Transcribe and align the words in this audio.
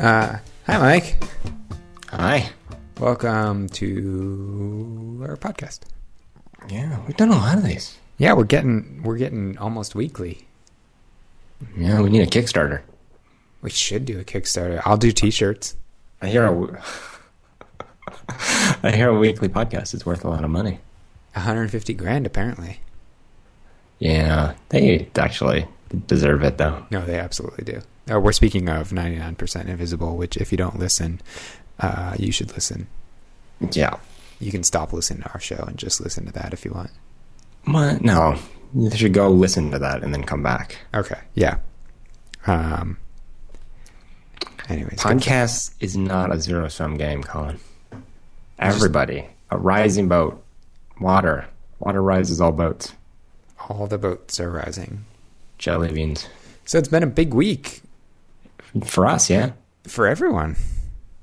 Uh, 0.00 0.38
hi, 0.64 0.78
Mike. 0.78 1.22
Hi. 2.08 2.48
Welcome 2.98 3.68
to 3.68 5.26
our 5.28 5.36
podcast. 5.36 5.80
Yeah, 6.70 6.98
we've 7.06 7.18
done 7.18 7.28
a 7.28 7.36
lot 7.36 7.58
of 7.58 7.64
these. 7.64 7.98
Yeah, 8.16 8.32
we're 8.32 8.44
getting 8.44 9.02
we're 9.02 9.18
getting 9.18 9.58
almost 9.58 9.94
weekly. 9.94 10.48
Yeah, 11.76 12.00
we 12.00 12.08
need 12.08 12.22
a 12.22 12.26
Kickstarter. 12.26 12.80
We 13.60 13.68
should 13.68 14.06
do 14.06 14.18
a 14.18 14.24
Kickstarter. 14.24 14.80
I'll 14.86 14.96
do 14.96 15.12
T-shirts. 15.12 15.76
I 16.22 16.28
hear 16.28 16.46
a, 16.46 16.82
I 18.82 18.92
hear 18.92 19.10
a 19.10 19.18
weekly 19.18 19.50
podcast 19.50 19.92
is 19.92 20.06
worth 20.06 20.24
a 20.24 20.30
lot 20.30 20.44
of 20.44 20.50
money. 20.50 20.80
150 21.34 21.92
grand, 21.92 22.24
apparently. 22.24 22.80
Yeah, 23.98 24.54
they 24.70 25.10
actually 25.16 25.66
deserve 26.06 26.42
it 26.42 26.56
though. 26.56 26.86
No, 26.90 27.04
they 27.04 27.18
absolutely 27.18 27.64
do. 27.64 27.82
Uh, 28.10 28.18
we're 28.18 28.32
speaking 28.32 28.68
of 28.68 28.90
99% 28.90 29.66
Invisible, 29.66 30.16
which 30.16 30.36
if 30.36 30.50
you 30.52 30.58
don't 30.58 30.78
listen, 30.78 31.20
uh, 31.78 32.14
you 32.18 32.32
should 32.32 32.52
listen. 32.52 32.86
Yeah. 33.72 33.96
You 34.40 34.50
can 34.50 34.62
stop 34.62 34.92
listening 34.92 35.22
to 35.22 35.32
our 35.32 35.40
show 35.40 35.62
and 35.66 35.76
just 35.76 36.00
listen 36.00 36.26
to 36.26 36.32
that 36.32 36.52
if 36.52 36.64
you 36.64 36.72
want. 36.72 36.90
What? 37.64 38.00
No, 38.02 38.36
you 38.74 38.90
should 38.90 39.12
go 39.12 39.28
listen 39.28 39.70
to 39.70 39.78
that 39.78 40.02
and 40.02 40.14
then 40.14 40.24
come 40.24 40.42
back. 40.42 40.78
Okay. 40.94 41.18
Yeah. 41.34 41.58
Um. 42.46 42.96
Anyways, 44.68 45.00
Podcast 45.00 45.74
is 45.80 45.96
not 45.96 46.32
a 46.32 46.40
zero 46.40 46.68
sum 46.68 46.96
game, 46.96 47.22
Colin. 47.22 47.58
Everybody, 48.58 49.26
a 49.50 49.58
rising 49.58 50.08
boat, 50.08 50.42
water, 51.00 51.46
water 51.80 52.02
rises 52.02 52.40
all 52.40 52.52
boats. 52.52 52.94
all 53.68 53.86
the 53.86 53.98
boats 53.98 54.38
are 54.40 54.50
rising. 54.50 55.04
Jelly 55.58 55.92
beans 55.92 56.26
So 56.64 56.78
it's 56.78 56.88
been 56.88 57.02
a 57.02 57.06
big 57.06 57.34
week 57.34 57.82
for 58.84 59.06
us, 59.06 59.30
yeah. 59.30 59.52
for 59.84 60.06
everyone. 60.06 60.56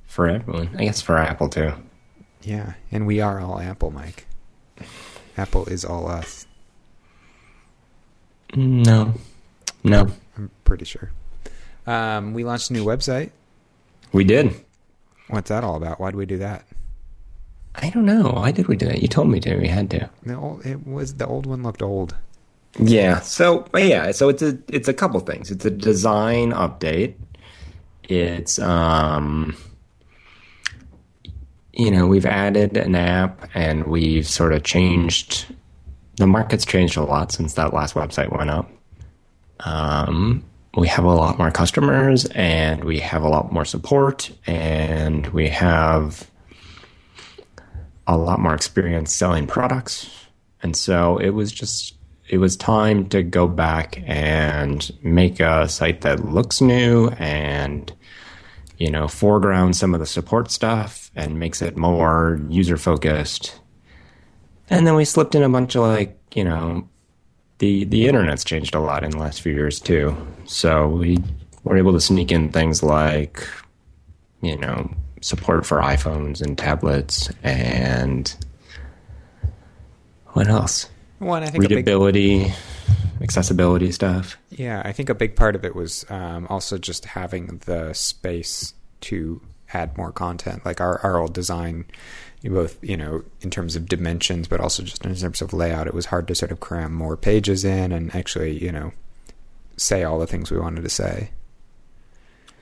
For 0.06 0.28
everyone, 0.28 0.70
I 0.78 0.86
guess 0.86 1.02
for 1.02 1.18
Apple 1.18 1.50
too. 1.50 1.74
Yeah, 2.42 2.74
and 2.92 3.06
we 3.06 3.20
are 3.20 3.40
all 3.40 3.60
Apple, 3.60 3.92
Mike. 3.92 4.26
Apple 5.38 5.66
is 5.66 5.86
all 5.86 6.08
us. 6.08 6.48
No, 8.56 9.14
no, 9.84 10.08
I'm 10.38 10.50
pretty 10.64 10.86
sure. 10.86 11.12
Um, 11.86 12.34
we 12.34 12.44
launched 12.44 12.70
a 12.70 12.74
new 12.74 12.84
website. 12.84 13.32
we 14.12 14.24
did. 14.24 14.54
What's 15.28 15.50
that 15.50 15.64
all 15.64 15.76
about? 15.76 16.00
Why 16.00 16.12
did 16.12 16.18
we 16.18 16.26
do 16.26 16.38
that? 16.38 16.66
I 17.76 17.90
don't 17.90 18.06
know. 18.06 18.32
Why 18.32 18.52
did 18.52 18.68
we 18.68 18.76
do 18.76 18.88
that? 18.88 19.02
You 19.02 19.08
told 19.08 19.30
me 19.30 19.40
to. 19.42 19.56
We 19.58 19.68
had 19.68 19.90
to. 19.92 20.10
The 20.24 20.36
old, 20.36 20.66
it 20.66 20.88
was 20.88 21.16
the 21.16 21.28
old 21.28 21.46
one 21.46 21.64
looked 21.64 21.82
old. 21.82 22.16
Yeah. 22.80 23.20
So 23.20 23.66
yeah. 23.76 24.12
So 24.12 24.30
it's 24.30 24.42
a 24.42 24.58
it's 24.68 24.88
a 24.88 24.94
couple 24.94 25.20
things. 25.20 25.52
It's 25.52 25.66
a 25.66 25.70
design 25.70 26.52
update. 26.54 27.16
It's 28.08 28.60
um. 28.60 29.56
You 31.74 31.92
know, 31.92 32.08
we've 32.08 32.26
added 32.26 32.76
an 32.76 32.96
app 32.96 33.52
and 33.54 33.86
we've 33.86 34.28
sort 34.28 34.52
of 34.52 34.64
changed. 34.64 35.46
The 36.16 36.26
market's 36.26 36.66
changed 36.66 36.98
a 36.98 37.04
lot 37.04 37.32
since 37.32 37.54
that 37.54 37.72
last 37.72 37.94
website 37.94 38.36
went 38.36 38.50
up. 38.50 38.72
Um, 39.60 40.44
we 40.76 40.88
have 40.88 41.06
a 41.06 41.14
lot 41.14 41.38
more 41.38 41.52
customers 41.52 42.26
and 42.26 42.84
we 42.84 43.00
have 43.00 43.24
a 43.24 43.28
lot 43.28 43.52
more 43.52 43.66
support 43.66 44.32
and 44.48 45.28
we 45.28 45.50
have 45.50 46.30
a 48.08 48.18
lot 48.18 48.40
more 48.40 48.56
experience 48.56 49.14
selling 49.14 49.46
products. 49.46 50.10
And 50.64 50.76
so 50.76 51.18
it 51.18 51.30
was 51.30 51.52
just, 51.52 51.97
it 52.30 52.40
was 52.40 52.58
time 52.58 53.08
to 53.10 53.24
go 53.24 53.48
back 53.48 54.02
and 54.06 54.92
make 55.02 55.40
a 55.40 55.68
site 55.70 56.02
that 56.02 56.26
looks 56.26 56.60
new 56.62 57.10
and, 57.18 57.94
you 58.78 58.92
know, 58.92 59.08
foreground 59.08 59.76
some 59.76 59.94
of 59.94 60.00
the 60.00 60.06
support 60.06 60.52
stuff 60.52 61.10
and 61.16 61.40
makes 61.40 61.62
it 61.62 61.78
more 61.78 62.40
user 62.50 62.78
focused. 62.78 63.60
And 64.70 64.86
then 64.86 64.96
we 64.96 65.06
slipped 65.06 65.36
in 65.36 65.44
a 65.44 65.50
bunch 65.50 65.76
of 65.76 65.84
like, 65.84 66.20
you 66.34 66.44
know, 66.44 66.88
the 67.60 67.86
the 67.86 68.08
internet's 68.08 68.44
changed 68.44 68.76
a 68.76 68.80
lot 68.80 69.04
in 69.04 69.12
the 69.12 69.18
last 69.18 69.42
few 69.42 69.54
years 69.54 69.80
too. 69.80 70.16
So 70.46 70.88
we 70.90 71.18
were 71.64 71.78
able 71.78 71.94
to 71.94 72.02
sneak 72.02 72.32
in 72.32 72.52
things 72.52 72.84
like, 72.84 73.48
you 74.42 74.58
know, 74.58 74.94
support 75.22 75.66
for 75.66 75.80
iPhones 75.80 76.42
and 76.42 76.58
tablets 76.58 77.30
and 77.44 78.36
what 80.34 80.48
else? 80.48 80.90
One, 81.20 81.44
I 81.44 81.48
think 81.48 81.64
a 81.64 81.68
big, 81.68 81.78
Readability, 81.78 82.54
accessibility 83.22 83.92
stuff. 83.92 84.38
yeah, 84.52 84.82
I 84.86 84.92
think 84.92 85.10
a 85.10 85.16
big 85.16 85.36
part 85.36 85.56
of 85.56 85.66
it 85.66 85.76
was 85.76 86.06
um, 86.10 86.46
also 86.50 86.78
just 86.78 87.06
having 87.06 87.60
the 87.66 87.94
space 87.94 88.74
to 89.02 89.42
add 89.74 89.98
more 89.98 90.12
content. 90.12 90.66
Like 90.66 90.80
our 90.80 91.00
our 91.00 91.18
old 91.20 91.34
design, 91.34 91.86
both 92.44 92.78
you 92.84 92.96
know 92.98 93.24
in 93.42 93.50
terms 93.50 93.76
of 93.76 93.88
dimensions, 93.88 94.48
but 94.48 94.60
also 94.60 94.84
just 94.84 95.04
in 95.06 95.16
terms 95.16 95.42
of 95.42 95.54
layout, 95.54 95.88
it 95.88 95.94
was 95.94 96.06
hard 96.08 96.28
to 96.28 96.36
sort 96.36 96.52
of 96.52 96.60
cram 96.60 96.94
more 96.94 97.18
pages 97.18 97.66
in 97.66 97.92
and 97.92 98.14
actually 98.16 98.64
you 98.64 98.72
know 98.72 98.92
say 99.76 100.04
all 100.04 100.20
the 100.20 100.28
things 100.28 100.52
we 100.52 100.60
wanted 100.60 100.84
to 100.84 100.90
say. 100.90 101.32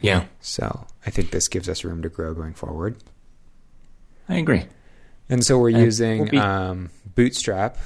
Yeah, 0.01 0.25
So 0.41 0.85
I 1.05 1.09
think 1.09 1.31
this 1.31 1.47
gives 1.47 1.67
us 1.69 1.83
room 1.83 2.01
to 2.03 2.09
grow 2.09 2.33
going 2.33 2.53
forward. 2.53 2.97
I 4.29 4.35
agree. 4.35 4.65
And 5.29 5.43
so 5.43 5.57
we're 5.57 5.69
And 5.69 5.79
using 5.79 6.19
we'll 6.23 6.29
be- 6.31 6.37
um, 6.37 6.89
Bootstrap, 7.15 7.77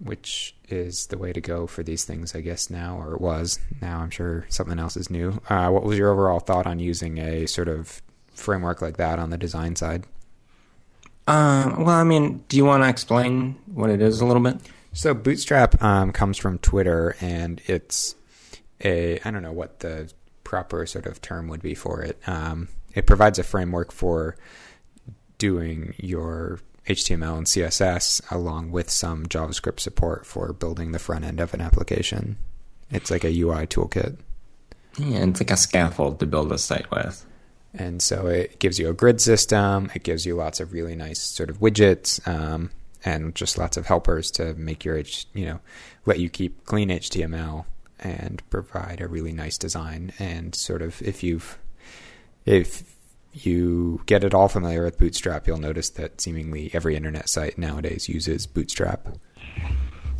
which 0.00 0.54
is 0.68 1.06
the 1.06 1.18
way 1.18 1.32
to 1.32 1.40
go 1.40 1.66
for 1.66 1.82
these 1.82 2.04
things, 2.04 2.34
I 2.34 2.40
guess, 2.40 2.70
now, 2.70 2.98
or 2.98 3.14
it 3.14 3.20
was. 3.20 3.58
Now 3.80 4.00
I'm 4.00 4.10
sure 4.10 4.46
something 4.48 4.78
else 4.78 4.96
is 4.96 5.10
new. 5.10 5.40
Uh, 5.48 5.70
what 5.70 5.84
was 5.84 5.98
your 5.98 6.10
overall 6.10 6.40
thought 6.40 6.66
on 6.66 6.78
using 6.78 7.18
a 7.18 7.46
sort 7.46 7.68
of 7.68 8.00
framework 8.32 8.80
like 8.80 8.96
that 8.96 9.18
on 9.18 9.30
the 9.30 9.38
design 9.38 9.76
side? 9.76 10.04
Um, 11.26 11.84
well, 11.84 11.96
I 11.96 12.04
mean, 12.04 12.44
do 12.48 12.56
you 12.56 12.64
want 12.64 12.82
to 12.82 12.88
explain 12.88 13.58
what 13.66 13.90
it 13.90 14.00
is 14.00 14.20
a 14.20 14.24
little 14.24 14.42
bit? 14.42 14.56
So 14.92 15.12
Bootstrap 15.14 15.82
um, 15.82 16.12
comes 16.12 16.38
from 16.38 16.58
Twitter, 16.58 17.16
and 17.20 17.60
it's 17.66 18.14
a 18.82 19.20
I 19.24 19.30
don't 19.30 19.42
know 19.42 19.52
what 19.52 19.80
the 19.80 20.10
proper 20.44 20.86
sort 20.86 21.06
of 21.06 21.20
term 21.20 21.48
would 21.48 21.62
be 21.62 21.74
for 21.74 22.02
it. 22.02 22.18
Um, 22.26 22.68
it 22.94 23.06
provides 23.06 23.38
a 23.38 23.42
framework 23.42 23.92
for 23.92 24.36
doing 25.36 25.94
your 25.98 26.60
HTML 26.88 27.36
and 27.36 27.46
CSS 27.46 28.22
along 28.32 28.70
with 28.70 28.90
some 28.90 29.26
JavaScript 29.26 29.80
support 29.80 30.26
for 30.26 30.52
building 30.52 30.92
the 30.92 30.98
front 30.98 31.24
end 31.24 31.38
of 31.38 31.52
an 31.54 31.60
application. 31.60 32.38
It's 32.90 33.10
like 33.10 33.24
a 33.24 33.40
UI 33.40 33.66
toolkit. 33.66 34.16
Yeah, 34.98 35.24
it's 35.24 35.40
like 35.40 35.50
a 35.50 35.56
scaffold 35.56 36.18
to 36.20 36.26
build 36.26 36.50
a 36.50 36.58
site 36.58 36.90
with. 36.90 37.24
And 37.74 38.00
so 38.00 38.26
it 38.26 38.58
gives 38.58 38.78
you 38.78 38.88
a 38.88 38.94
grid 38.94 39.20
system. 39.20 39.90
It 39.94 40.02
gives 40.02 40.24
you 40.24 40.34
lots 40.34 40.60
of 40.60 40.72
really 40.72 40.96
nice 40.96 41.20
sort 41.20 41.50
of 41.50 41.60
widgets 41.60 42.26
um, 42.26 42.70
and 43.04 43.34
just 43.34 43.58
lots 43.58 43.76
of 43.76 43.86
helpers 43.86 44.30
to 44.32 44.54
make 44.54 44.84
your, 44.84 44.96
H, 44.96 45.26
you 45.34 45.44
know, 45.44 45.60
let 46.06 46.18
you 46.18 46.30
keep 46.30 46.64
clean 46.64 46.88
HTML 46.88 47.66
and 48.00 48.42
provide 48.48 49.00
a 49.00 49.08
really 49.08 49.32
nice 49.32 49.58
design. 49.58 50.12
And 50.18 50.54
sort 50.54 50.80
of 50.80 51.02
if 51.02 51.22
you've, 51.22 51.58
if 52.46 52.96
you 53.46 54.02
get 54.06 54.24
at 54.24 54.34
all 54.34 54.48
familiar 54.48 54.84
with 54.84 54.98
Bootstrap, 54.98 55.46
you'll 55.46 55.58
notice 55.58 55.90
that 55.90 56.20
seemingly 56.20 56.70
every 56.72 56.96
internet 56.96 57.28
site 57.28 57.58
nowadays 57.58 58.08
uses 58.08 58.46
Bootstrap. 58.46 59.08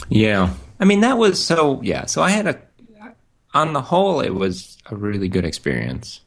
Yeah. 0.09 0.55
I 0.81 0.84
mean, 0.84 1.01
that 1.01 1.19
was 1.19 1.43
so, 1.43 1.81
yeah. 1.83 2.06
So 2.06 2.23
I 2.23 2.31
had 2.31 2.47
a, 2.47 2.61
on 3.55 3.73
the 3.73 3.81
whole, 3.81 4.21
it 4.21 4.34
was 4.34 4.79
a 4.87 4.97
really 4.97 5.29
good 5.29 5.45
experience. 5.45 6.21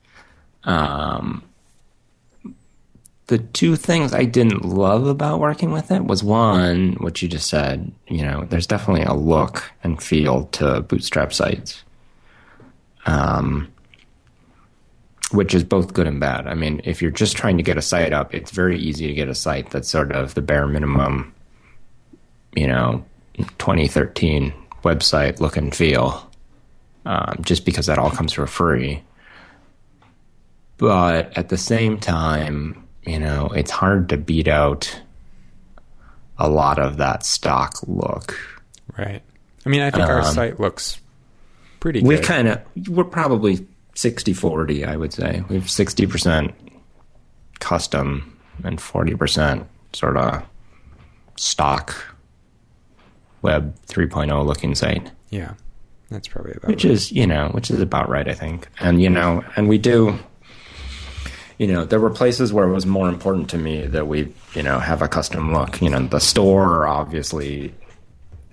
Um, 0.64 1.44
the 3.28 3.38
two 3.38 3.78
things 3.78 4.14
I 4.14 4.26
didn't 4.26 4.66
love 4.66 5.08
about 5.08 5.40
working 5.40 5.72
with 5.72 5.90
it 5.90 6.04
was 6.04 6.22
one, 6.22 6.94
what 7.00 7.22
you 7.22 7.30
just 7.30 7.50
said, 7.50 7.92
you 8.08 8.24
know, 8.24 8.44
there's 8.44 8.68
definitely 8.68 9.04
a 9.04 9.14
look 9.14 9.72
and 9.84 10.04
feel 10.04 10.48
to 10.48 10.82
bootstrap 10.82 11.32
sites. 11.32 11.84
Um, 13.06 13.72
which 15.32 15.54
is 15.54 15.64
both 15.64 15.94
good 15.94 16.08
and 16.08 16.20
bad. 16.20 16.48
I 16.48 16.54
mean, 16.54 16.82
if 16.84 17.02
you're 17.02 17.12
just 17.12 17.36
trying 17.38 17.58
to 17.58 17.64
get 17.64 17.78
a 17.78 17.82
site 17.82 18.14
up, 18.14 18.34
it's 18.34 18.52
very 18.52 18.78
easy 18.80 19.08
to 19.08 19.14
get 19.14 19.28
a 19.30 19.36
site 19.36 19.70
that's 19.72 19.90
sort 19.90 20.12
of 20.12 20.34
the 20.34 20.42
bare 20.42 20.68
minimum, 20.68 21.34
you 22.56 22.68
know, 22.68 23.04
2013 23.58 24.54
website 24.84 25.40
look 25.40 25.58
and 25.58 25.74
feel, 25.76 26.30
um, 27.06 27.38
just 27.42 27.66
because 27.66 27.86
that 27.86 27.98
all 27.98 28.12
comes 28.12 28.34
for 28.34 28.46
free. 28.48 29.02
But 30.78 31.38
at 31.38 31.50
the 31.50 31.58
same 31.58 31.98
time, 32.00 32.84
you 33.04 33.20
know, 33.20 33.48
it's 33.56 33.72
hard 33.72 34.10
to 34.10 34.18
beat 34.18 34.48
out 34.48 35.02
a 36.38 36.50
lot 36.50 36.80
of 36.80 36.98
that 36.98 37.24
stock 37.26 37.76
look. 37.88 38.38
Right. 38.98 39.22
I 39.66 39.70
mean, 39.70 39.82
I 39.82 39.92
think 39.92 40.08
our 40.10 40.22
Um, 40.22 40.34
site 40.34 40.60
looks 40.60 41.00
pretty 41.80 42.02
good. 42.02 42.08
We 42.08 42.18
kind 42.18 42.48
of, 42.48 42.62
we're 42.90 43.04
probably 43.04 43.66
60 44.02 44.34
40, 44.34 44.86
I 44.86 44.96
would 44.96 45.14
say. 45.14 45.44
We 45.48 45.56
have 45.56 45.66
60% 45.66 46.54
custom 47.60 48.40
and 48.64 48.80
40% 48.80 49.66
sort 49.94 50.18
of 50.18 50.44
stock 51.36 51.96
web 53.42 53.76
3.0 53.88 54.46
looking 54.46 54.76
site. 54.76 55.12
yeah. 55.30 55.54
That's 56.10 56.28
probably 56.28 56.52
about 56.52 56.68
which 56.68 56.84
right. 56.84 56.92
is 56.92 57.10
you 57.14 57.26
know 57.26 57.48
which 57.54 57.72
is 57.72 57.80
about 57.80 58.10
right 58.10 58.28
i 58.28 58.34
think 58.34 58.68
and 58.82 59.02
you 59.02 59.10
know 59.10 59.46
and 59.56 59.70
we 59.70 59.78
do 59.78 60.20
you 61.62 61.68
know, 61.68 61.86
there 61.86 62.00
were 62.00 62.10
places 62.10 62.52
where 62.52 62.68
it 62.68 62.74
was 62.74 62.88
more 62.88 63.08
important 63.08 63.48
to 63.52 63.58
me 63.60 63.86
that 63.86 64.08
we, 64.08 64.34
you 64.56 64.64
know, 64.64 64.80
have 64.80 65.04
a 65.04 65.08
custom 65.08 65.54
look. 65.54 65.80
You 65.80 65.92
know, 65.92 66.00
the 66.08 66.20
store, 66.20 66.88
obviously, 66.88 67.72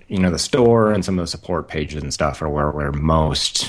you 0.09 0.19
know, 0.19 0.31
the 0.31 0.39
store 0.39 0.93
and 0.93 1.03
some 1.03 1.19
of 1.19 1.23
the 1.23 1.27
support 1.27 1.69
pages 1.69 2.03
and 2.03 2.13
stuff 2.13 2.43
are 2.43 2.51
where 2.51 2.71
we're 2.71 2.93
most, 2.93 3.67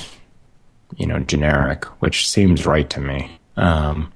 you 0.97 1.05
know, 1.05 1.19
generic, 1.19 1.85
which 2.01 2.27
seems 2.27 2.65
right 2.65 2.89
to 2.89 2.99
me. 2.99 3.39
Um, 3.55 4.11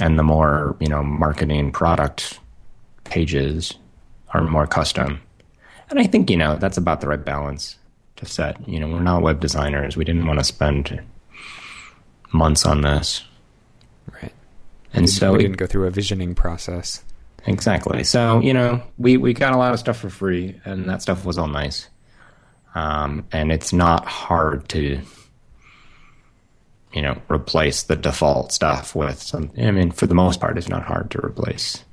and 0.00 0.18
the 0.18 0.22
more, 0.22 0.76
you 0.80 0.88
know, 0.88 1.02
marketing 1.02 1.72
product 1.72 2.38
pages 3.04 3.74
are 4.34 4.42
more 4.42 4.66
custom. 4.66 5.20
And 5.90 5.98
I 5.98 6.06
think, 6.06 6.30
you 6.30 6.36
know, 6.36 6.56
that's 6.56 6.76
about 6.76 7.00
the 7.00 7.08
right 7.08 7.24
balance 7.24 7.76
to 8.16 8.26
set. 8.26 8.68
You 8.68 8.80
know, 8.80 8.88
we're 8.88 9.00
not 9.00 9.22
web 9.22 9.40
designers. 9.40 9.96
We 9.96 10.04
didn't 10.04 10.26
want 10.26 10.38
to 10.38 10.44
spend 10.44 11.00
months 12.32 12.66
on 12.66 12.82
this. 12.82 13.24
Right. 14.22 14.34
And 14.92 15.02
we, 15.02 15.06
so 15.08 15.32
we 15.32 15.38
didn't 15.38 15.56
go 15.56 15.66
through 15.66 15.86
a 15.86 15.90
visioning 15.90 16.34
process. 16.34 17.02
Exactly. 17.46 18.04
So, 18.04 18.40
you 18.40 18.52
know, 18.52 18.82
we, 18.98 19.16
we 19.16 19.32
got 19.32 19.54
a 19.54 19.56
lot 19.56 19.72
of 19.72 19.78
stuff 19.78 19.96
for 19.96 20.10
free, 20.10 20.60
and 20.64 20.88
that 20.88 21.00
stuff 21.00 21.24
was 21.24 21.38
all 21.38 21.46
nice. 21.46 21.88
Um, 22.74 23.26
and 23.32 23.50
it's 23.50 23.72
not 23.72 24.04
hard 24.04 24.68
to, 24.70 25.00
you 26.92 27.02
know, 27.02 27.20
replace 27.30 27.82
the 27.82 27.96
default 27.96 28.52
stuff 28.52 28.94
with 28.94 29.20
some. 29.22 29.50
I 29.58 29.70
mean, 29.70 29.90
for 29.90 30.06
the 30.06 30.14
most 30.14 30.40
part, 30.40 30.56
it's 30.58 30.68
not 30.68 30.84
hard 30.84 31.10
to 31.12 31.24
replace 31.24 31.84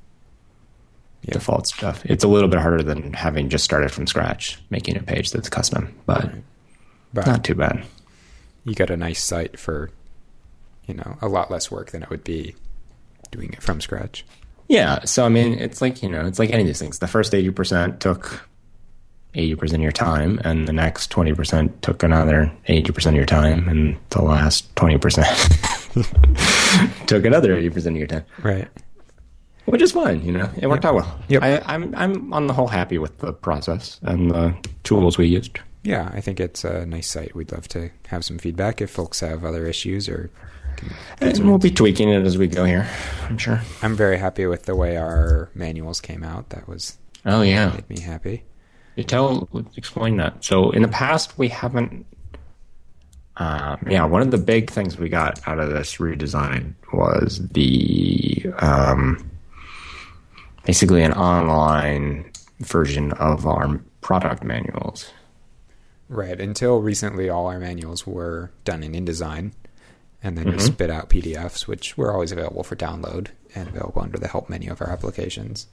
Yeah. 1.23 1.33
default 1.33 1.67
stuff. 1.67 2.05
It's 2.05 2.23
a 2.23 2.27
little 2.27 2.49
bit 2.49 2.59
harder 2.59 2.83
than 2.83 3.13
having 3.13 3.49
just 3.49 3.63
started 3.65 3.91
from 3.91 4.07
scratch, 4.07 4.59
making 4.69 4.95
a 4.97 5.01
page 5.03 5.31
that's 5.31 5.49
custom, 5.49 5.93
but 6.05 6.29
But 7.13 7.25
not 7.27 7.43
too 7.43 7.55
bad. 7.55 7.83
you 8.63 8.73
got 8.75 8.89
a 8.89 8.97
nice 8.97 9.23
site 9.23 9.59
for, 9.59 9.89
you 10.87 10.93
know, 10.93 11.17
a 11.21 11.27
lot 11.27 11.49
less 11.51 11.69
work 11.71 11.91
than 11.91 12.03
it 12.03 12.09
would 12.09 12.23
be 12.23 12.55
doing 13.31 13.51
it 13.53 13.61
from 13.63 13.81
scratch. 13.81 14.23
Yeah. 14.67 15.03
So 15.05 15.25
I 15.25 15.29
mean, 15.29 15.53
it's 15.59 15.81
like 15.81 16.01
you 16.03 16.09
know, 16.09 16.25
it's 16.25 16.39
like 16.39 16.51
any 16.51 16.61
of 16.61 16.67
these 16.67 16.79
things. 16.79 16.99
The 16.99 17.07
first 17.07 17.33
eighty 17.35 17.49
percent 17.51 17.99
took 17.99 18.47
eighty 19.35 19.55
percent 19.55 19.77
of 19.81 19.83
your 19.83 19.91
time, 19.91 20.39
and 20.43 20.67
the 20.67 20.73
next 20.73 21.11
twenty 21.11 21.33
percent 21.33 21.81
took 21.81 22.03
another 22.03 22.51
eighty 22.67 22.91
percent 22.91 23.15
of 23.15 23.17
your 23.17 23.25
time, 23.25 23.67
and 23.69 23.97
the 24.09 24.21
last 24.21 24.75
twenty 24.75 24.97
percent 24.97 25.27
took 27.07 27.25
another 27.25 27.55
eighty 27.55 27.69
percent 27.69 27.95
of 27.95 27.99
your 27.99 28.07
time, 28.07 28.25
Right. 28.43 28.67
which 29.65 29.81
is 29.81 29.91
fine. 29.91 30.23
You 30.25 30.31
know, 30.33 30.49
it 30.57 30.67
worked 30.67 30.83
Yep. 30.83 30.89
out 30.91 30.95
well. 30.95 31.19
Yep. 31.29 31.43
I, 31.43 31.61
I'm 31.65 31.93
I'm 31.95 32.33
on 32.33 32.47
the 32.47 32.53
whole 32.53 32.67
happy 32.67 32.97
with 32.97 33.17
the 33.19 33.33
process 33.33 33.99
and 34.03 34.31
the 34.31 34.55
tools 34.83 35.17
we 35.17 35.27
used. 35.27 35.59
Yeah, 35.83 36.09
I 36.13 36.19
think 36.21 36.39
it's 36.39 36.63
a 36.63 36.85
nice 36.85 37.07
site. 37.09 37.35
We'd 37.35 37.51
love 37.51 37.67
to 37.69 37.91
have 38.07 38.25
some 38.25 38.39
feedback 38.39 38.81
if 38.81 38.89
folks 38.89 39.19
have 39.19 39.43
other 39.45 39.67
issues 39.67 40.09
or. 40.09 40.31
And 41.21 41.39
we'll 41.47 41.57
be 41.57 41.71
tweaking 41.71 42.09
it 42.09 42.25
as 42.25 42.37
we 42.37 42.47
go 42.47 42.65
here. 42.65 42.85
I'm 43.29 43.37
sure. 43.37 43.61
I'm 43.81 43.95
very 43.95 44.17
happy 44.17 44.45
with 44.45 44.63
the 44.65 44.75
way 44.75 44.97
our 44.97 45.49
manuals 45.55 46.01
came 46.01 46.21
out. 46.21 46.49
That 46.49 46.67
was 46.67 46.97
Oh 47.25 47.43
yeah. 47.43 47.69
made 47.69 47.89
me 47.89 47.99
happy. 48.01 48.43
You 48.95 49.03
tell, 49.03 49.49
explain 49.75 50.17
that. 50.17 50.43
So 50.43 50.71
in 50.71 50.81
the 50.81 50.87
past, 50.87 51.37
we 51.37 51.49
haven't. 51.49 52.05
Um, 53.37 53.85
yeah, 53.89 54.05
one 54.05 54.21
of 54.21 54.31
the 54.31 54.37
big 54.37 54.69
things 54.69 54.97
we 54.97 55.09
got 55.09 55.45
out 55.45 55.59
of 55.59 55.69
this 55.69 55.97
redesign 55.97 56.73
was 56.93 57.45
the 57.49 58.45
um, 58.59 59.29
basically 60.63 61.03
an 61.03 61.11
online 61.11 62.31
version 62.59 63.11
of 63.13 63.45
our 63.45 63.79
product 63.99 64.43
manuals. 64.43 65.11
Right. 66.07 66.39
Until 66.39 66.81
recently, 66.81 67.29
all 67.29 67.47
our 67.47 67.59
manuals 67.59 68.05
were 68.05 68.51
done 68.63 68.83
in 68.83 68.93
InDesign, 68.93 69.51
and 70.23 70.37
then 70.37 70.51
we 70.51 70.59
spit 70.59 70.89
out 70.89 71.09
PDFs, 71.09 71.67
which 71.67 71.97
were 71.97 72.13
always 72.13 72.31
available 72.31 72.63
for 72.63 72.75
download 72.75 73.29
and 73.55 73.67
available 73.67 74.01
under 74.01 74.17
the 74.17 74.27
help 74.27 74.49
menu 74.49 74.71
of 74.71 74.81
our 74.81 74.89
applications. 74.89 75.67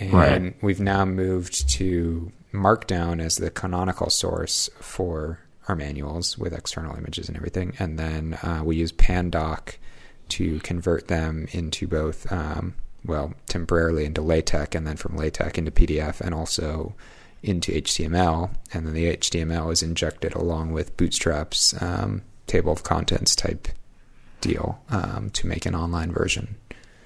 And 0.00 0.12
Right. 0.12 0.62
we've 0.62 0.80
now 0.80 1.04
moved 1.04 1.68
to 1.70 2.32
Markdown 2.52 3.20
as 3.20 3.36
the 3.36 3.50
canonical 3.50 4.10
source 4.10 4.68
for 4.80 5.40
our 5.68 5.76
manuals 5.76 6.36
with 6.38 6.52
external 6.52 6.96
images 6.96 7.28
and 7.28 7.36
everything. 7.36 7.74
And 7.78 7.98
then 7.98 8.34
uh, 8.42 8.62
we 8.64 8.76
use 8.76 8.92
Pandoc 8.92 9.76
to 10.30 10.58
convert 10.60 11.08
them 11.08 11.46
into 11.52 11.86
both, 11.86 12.30
um, 12.32 12.74
well, 13.04 13.34
temporarily 13.46 14.04
into 14.04 14.22
LaTeX 14.22 14.74
and 14.76 14.86
then 14.86 14.96
from 14.96 15.16
LaTeX 15.16 15.58
into 15.58 15.70
PDF 15.70 16.20
and 16.20 16.34
also 16.34 16.94
into 17.42 17.72
HTML. 17.72 18.50
And 18.72 18.86
then 18.86 18.94
the 18.94 19.16
HTML 19.16 19.72
is 19.72 19.82
injected 19.82 20.34
along 20.34 20.72
with 20.72 20.96
Bootstrap's 20.96 21.80
um, 21.82 22.22
table 22.46 22.72
of 22.72 22.82
contents 22.82 23.36
type 23.36 23.68
deal 24.40 24.82
um, 24.90 25.30
to 25.30 25.46
make 25.46 25.66
an 25.66 25.74
online 25.74 26.10
version. 26.12 26.56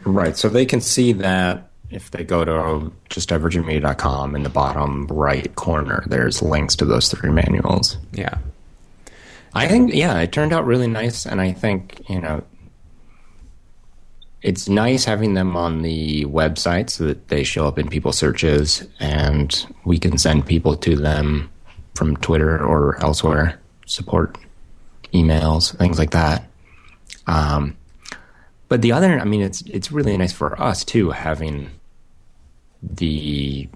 Right. 0.05 0.37
So 0.37 0.49
they 0.49 0.67
can 0.67 0.81
see 0.81 1.13
that 1.15 1.71
if 1.91 2.11
they 2.11 2.25
go 2.25 2.45
to 2.45 2.93
just 3.09 3.29
divergentmedia.com 3.29 4.35
in 4.35 4.43
the 4.43 4.49
bottom 4.49 5.07
right 5.07 5.55
corner, 5.55 6.05
there's 6.07 6.43
links 6.43 6.77
to 6.77 6.85
those 6.85 7.09
three 7.09 7.31
manuals. 7.31 7.97
Yeah. 8.13 8.39
I 9.55 9.69
think, 9.69 9.95
yeah, 9.95 10.19
it 10.19 10.33
turned 10.33 10.53
out 10.53 10.67
really 10.67 10.89
nice, 10.89 11.27
and 11.27 11.41
I 11.41 11.53
think 11.53 12.03
you 12.09 12.21
know, 12.21 12.43
it's 14.43 14.69
nice 14.69 15.05
having 15.05 15.35
them 15.35 15.57
on 15.57 15.83
the 15.83 16.25
website 16.27 16.91
so 16.91 17.05
that 17.05 17.29
they 17.29 17.45
show 17.45 17.67
up 17.67 17.79
in 17.79 17.89
people's 17.89 18.19
searches, 18.19 18.87
and 18.99 19.67
we 19.85 19.99
can 19.99 20.19
send 20.19 20.47
people 20.47 20.77
to 20.79 20.97
them 20.97 21.51
from 21.95 22.17
Twitter 22.17 22.63
or 22.63 23.01
elsewhere, 23.01 23.61
support 23.87 24.37
emails, 25.13 25.77
things 25.79 25.99
like 25.99 26.11
that. 26.11 26.49
Um, 27.29 27.77
but 28.75 28.83
the 28.83 28.91
other, 28.93 29.21
I 29.21 29.25
mean, 29.25 29.41
it's 29.43 29.63
it's 29.63 29.93
really 29.93 30.17
nice 30.17 30.33
for 30.33 30.61
us 30.61 30.85
too, 30.85 31.11
having 31.11 31.71
the 32.83 33.69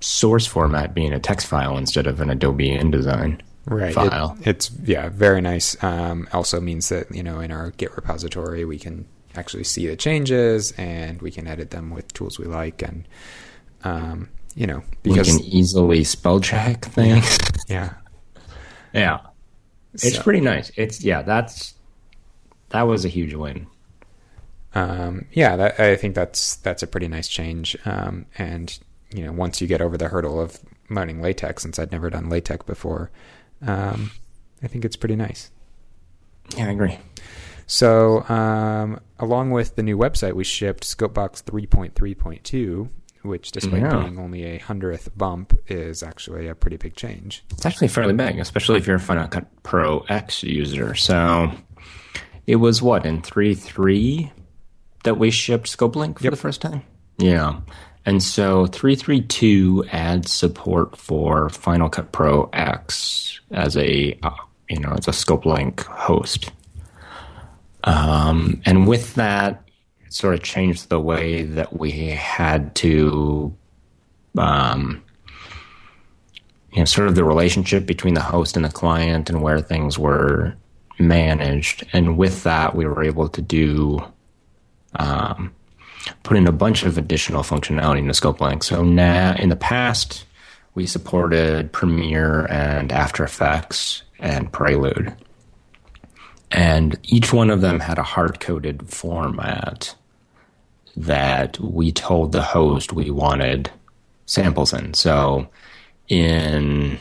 source 0.00 0.46
format 0.46 0.94
being 0.94 1.12
a 1.12 1.18
text 1.18 1.46
file 1.46 1.76
instead 1.76 2.06
of 2.06 2.20
an 2.20 2.30
Adobe 2.30 2.70
InDesign 2.70 3.40
right 3.66 3.90
It- 3.90 3.94
file. 3.94 4.36
it's 4.42 4.70
yeah 4.84 5.08
very 5.08 5.40
nice 5.40 5.82
um, 5.82 6.28
also 6.32 6.60
means 6.60 6.88
that 6.90 7.10
you 7.14 7.22
know 7.22 7.40
in 7.40 7.50
our 7.50 7.70
git 7.72 7.96
repository 7.96 8.64
we 8.66 8.78
can 8.78 9.06
actually 9.34 9.64
see 9.64 9.86
the 9.86 9.96
changes 9.96 10.72
and 10.72 11.20
we 11.22 11.30
can 11.30 11.46
edit 11.46 11.70
them 11.70 11.90
with 11.90 12.12
tools 12.12 12.38
we 12.38 12.44
like 12.44 12.82
and 12.82 13.08
um, 13.84 14.28
you 14.54 14.66
know 14.66 14.82
we 15.04 15.14
can 15.14 15.40
easily 15.40 16.04
spell 16.04 16.38
check 16.40 16.84
things. 16.86 17.38
yeah 17.68 17.94
Yeah. 18.92 19.20
It's 19.94 20.14
So- 20.16 20.22
pretty 20.22 20.40
nice. 20.40 20.70
It's 20.76 21.02
yeah, 21.02 21.22
that's 21.22 21.74
that 22.70 22.82
was 22.82 23.04
a 23.04 23.08
huge 23.08 23.34
win. 23.34 23.66
Um, 24.74 25.24
yeah 25.32 25.56
that, 25.56 25.78
i 25.80 25.96
think 25.96 26.14
that's 26.14 26.56
that's 26.56 26.82
a 26.82 26.86
pretty 26.86 27.08
nice 27.08 27.28
change 27.28 27.76
um, 27.84 28.26
and 28.38 28.78
you 29.14 29.24
know 29.24 29.32
once 29.32 29.60
you 29.60 29.66
get 29.66 29.80
over 29.80 29.96
the 29.96 30.08
hurdle 30.08 30.40
of 30.40 30.58
learning 30.90 31.20
latex 31.22 31.62
since 31.62 31.78
i'd 31.78 31.92
never 31.92 32.10
done 32.10 32.28
latex 32.28 32.64
before 32.66 33.10
um, 33.66 34.10
i 34.62 34.66
think 34.66 34.84
it's 34.84 34.96
pretty 34.96 35.16
nice 35.16 35.50
Yeah, 36.56 36.66
I 36.68 36.72
agree. 36.72 36.98
So, 37.66 38.22
um, 38.28 39.00
along 39.18 39.50
with 39.50 39.76
the 39.76 39.82
new 39.82 39.96
website, 39.96 40.34
we 40.34 40.44
shipped 40.44 40.84
Scopebox 40.84 41.42
3.3.2, 41.44 42.90
which, 43.22 43.50
despite 43.52 43.80
Yeah. 43.80 44.00
being 44.02 44.18
only 44.18 44.44
a 44.44 44.58
hundredth 44.58 45.16
bump, 45.16 45.58
is 45.68 46.02
actually 46.02 46.46
a 46.46 46.54
pretty 46.54 46.76
big 46.76 46.94
change. 46.94 47.42
It's 47.52 47.64
actually 47.64 47.88
fairly 47.88 48.12
big, 48.12 48.38
especially 48.38 48.76
if 48.76 48.86
you're 48.86 48.96
a 48.96 49.00
Final 49.00 49.26
Cut 49.28 49.46
Pro 49.62 50.00
X 50.10 50.42
user. 50.42 50.94
So 50.94 51.50
it 52.46 52.56
was 52.56 52.82
what 52.82 53.06
in 53.06 53.22
three 53.22 53.54
three 53.54 54.30
that 55.04 55.18
we 55.18 55.30
shipped 55.30 55.68
Scope 55.68 55.96
Link 55.96 56.18
for 56.18 56.24
Yep. 56.24 56.30
the 56.32 56.36
first 56.36 56.60
time. 56.60 56.82
Yeah, 57.18 57.60
and 58.04 58.22
so 58.22 58.66
three 58.66 58.96
three 58.96 59.20
two 59.22 59.84
adds 59.92 60.32
support 60.32 60.96
for 60.96 61.48
Final 61.48 61.88
Cut 61.88 62.10
Pro 62.12 62.50
X 62.52 63.40
as 63.52 63.76
a 63.76 64.18
uh, 64.22 64.30
you 64.68 64.80
know 64.80 64.90
as 64.98 65.06
a 65.08 65.12
Scope 65.12 65.46
Link 65.46 65.80
host. 65.84 66.50
Um, 67.84 68.60
and 68.64 68.86
with 68.86 69.14
that, 69.14 69.62
it 70.06 70.12
sort 70.14 70.34
of 70.34 70.42
changed 70.42 70.88
the 70.88 71.00
way 71.00 71.42
that 71.42 71.78
we 71.78 71.90
had 72.10 72.74
to 72.76 73.54
um, 74.38 75.02
you 76.72 76.78
know, 76.80 76.84
sort 76.86 77.08
of 77.08 77.14
the 77.14 77.24
relationship 77.24 77.86
between 77.86 78.14
the 78.14 78.20
host 78.22 78.56
and 78.56 78.64
the 78.64 78.70
client 78.70 79.30
and 79.30 79.42
where 79.42 79.60
things 79.60 79.98
were 79.98 80.54
managed. 80.98 81.86
And 81.92 82.16
with 82.16 82.42
that, 82.44 82.74
we 82.74 82.86
were 82.86 83.04
able 83.04 83.28
to 83.28 83.42
do, 83.42 84.00
um, 84.96 85.54
put 86.22 86.36
in 86.36 86.46
a 86.46 86.52
bunch 86.52 86.84
of 86.84 86.98
additional 86.98 87.42
functionality 87.42 87.98
into 87.98 88.12
ScopeLink. 88.12 88.62
So 88.62 88.82
now, 88.82 89.34
in 89.34 89.48
the 89.48 89.56
past, 89.56 90.24
we 90.74 90.86
supported 90.86 91.72
Premiere 91.72 92.46
and 92.46 92.92
After 92.92 93.24
Effects 93.24 94.02
and 94.18 94.52
Prelude. 94.52 95.14
And 96.50 96.98
each 97.02 97.32
one 97.32 97.50
of 97.50 97.60
them 97.60 97.80
had 97.80 97.98
a 97.98 98.02
hard 98.02 98.40
coded 98.40 98.88
format 98.88 99.94
that 100.96 101.58
we 101.58 101.90
told 101.90 102.32
the 102.32 102.42
host 102.42 102.92
we 102.92 103.10
wanted 103.10 103.70
samples 104.26 104.72
in. 104.72 104.94
So 104.94 105.48
in 106.08 106.98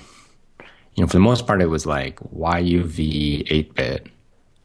you 0.96 1.02
know, 1.04 1.08
for 1.08 1.14
the 1.14 1.20
most 1.20 1.48
part 1.48 1.62
it 1.62 1.68
was 1.68 1.86
like 1.86 2.20
YUV 2.20 3.48
eight 3.50 3.74
bit 3.76 4.08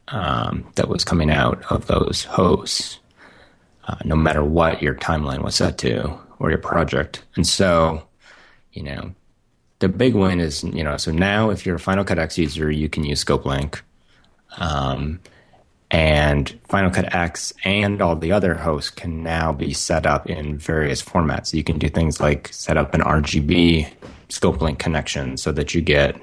um, 0.09 0.71
that 0.77 0.89
was 0.89 1.05
coming 1.05 1.31
out 1.31 1.63
of 1.71 1.87
those 1.87 2.25
hosts, 2.25 2.99
uh, 3.89 3.97
no 4.05 4.15
matter 4.15 4.45
what 4.45 4.83
your 4.83 4.95
timeline 4.95 5.43
was 5.43 5.55
set 5.55 5.79
to 5.79 6.19
or 6.39 6.51
your 6.51 6.59
project. 6.59 7.25
And 7.37 7.47
so, 7.47 8.07
you 8.73 8.83
know, 8.83 9.15
the 9.79 9.89
big 9.89 10.15
win 10.15 10.41
is, 10.41 10.63
you 10.63 10.85
know, 10.85 10.97
so 10.99 11.11
now 11.11 11.51
if 11.51 11.65
you're 11.65 11.77
a 11.77 11.81
Final 11.81 12.05
Cut 12.05 12.19
X 12.19 12.37
user, 12.37 12.71
you 12.71 12.89
can 12.89 13.05
use 13.05 13.21
Scope 13.21 13.47
Link. 13.47 13.83
Um, 14.59 15.21
and 15.91 16.59
Final 16.69 16.91
Cut 16.91 17.15
X 17.15 17.55
and 17.65 18.03
all 18.03 18.15
the 18.15 18.31
other 18.31 18.55
hosts 18.55 18.91
can 18.91 19.23
now 19.23 19.53
be 19.53 19.73
set 19.73 20.05
up 20.05 20.29
in 20.29 20.59
various 20.59 21.03
formats. 21.03 21.55
You 21.55 21.65
can 21.65 21.79
do 21.79 21.89
things 21.89 22.21
like 22.21 22.49
set 22.53 22.77
up 22.77 22.93
an 22.93 23.01
RGB 23.01 23.91
Scope 24.29 24.61
Link 24.61 24.79
connection 24.79 25.39
so 25.39 25.51
that 25.53 25.75
you 25.75 25.81
get, 25.81 26.21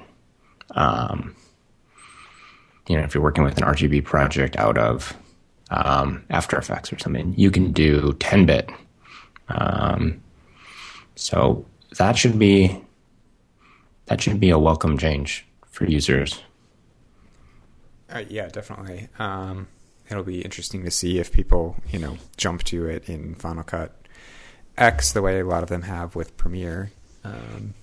um, 0.72 1.34
you 2.86 2.96
know, 2.96 3.02
if 3.02 3.12
you're 3.12 3.22
working 3.24 3.42
with 3.42 3.58
an 3.58 3.64
RGB 3.64 4.04
project 4.04 4.54
out 4.54 4.78
of 4.78 5.16
um, 5.70 6.24
After 6.30 6.56
Effects 6.56 6.92
or 6.92 6.98
something, 6.98 7.34
you 7.36 7.50
can 7.50 7.72
do 7.72 8.14
10 8.20 8.46
bit. 8.46 8.70
Um, 9.48 10.22
so 11.14 11.64
that 11.98 12.16
should 12.16 12.38
be 12.38 12.82
that 14.06 14.20
should 14.20 14.38
be 14.38 14.50
a 14.50 14.58
welcome 14.58 14.96
change 14.98 15.46
for 15.66 15.84
users. 15.86 16.40
Uh, 18.08 18.22
yeah, 18.28 18.48
definitely. 18.48 19.08
Um, 19.18 19.66
it'll 20.08 20.22
be 20.22 20.42
interesting 20.42 20.84
to 20.84 20.90
see 20.92 21.18
if 21.18 21.32
people, 21.32 21.76
you 21.90 21.98
know, 21.98 22.16
jump 22.36 22.62
to 22.64 22.86
it 22.86 23.08
in 23.08 23.34
Final 23.34 23.64
Cut 23.64 23.96
X 24.78 25.12
the 25.12 25.22
way 25.22 25.40
a 25.40 25.44
lot 25.44 25.64
of 25.64 25.68
them 25.68 25.82
have 25.82 26.14
with 26.14 26.36
Premiere. 26.36 26.92
Um, 27.24 27.74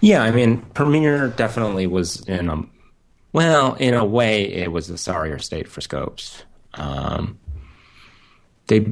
yeah, 0.00 0.22
I 0.22 0.30
mean, 0.30 0.62
Premiere 0.74 1.28
definitely 1.28 1.86
was 1.86 2.20
in 2.28 2.48
a 2.48 2.62
well, 3.32 3.74
in 3.74 3.92
a 3.92 4.04
way, 4.04 4.44
it 4.44 4.72
was 4.72 4.88
a 4.88 4.96
sorrier 4.96 5.38
state 5.38 5.68
for 5.68 5.82
scopes. 5.82 6.44
Um, 6.76 7.38
they, 8.66 8.86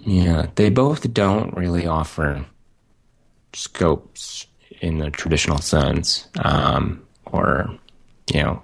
yeah, 0.00 0.46
they 0.54 0.70
both 0.70 1.12
don't 1.12 1.54
really 1.56 1.86
offer 1.86 2.44
scopes 3.52 4.46
in 4.80 4.98
the 4.98 5.10
traditional 5.10 5.58
sense, 5.58 6.28
um, 6.44 7.02
or 7.26 7.78
you 8.32 8.42
know, 8.42 8.62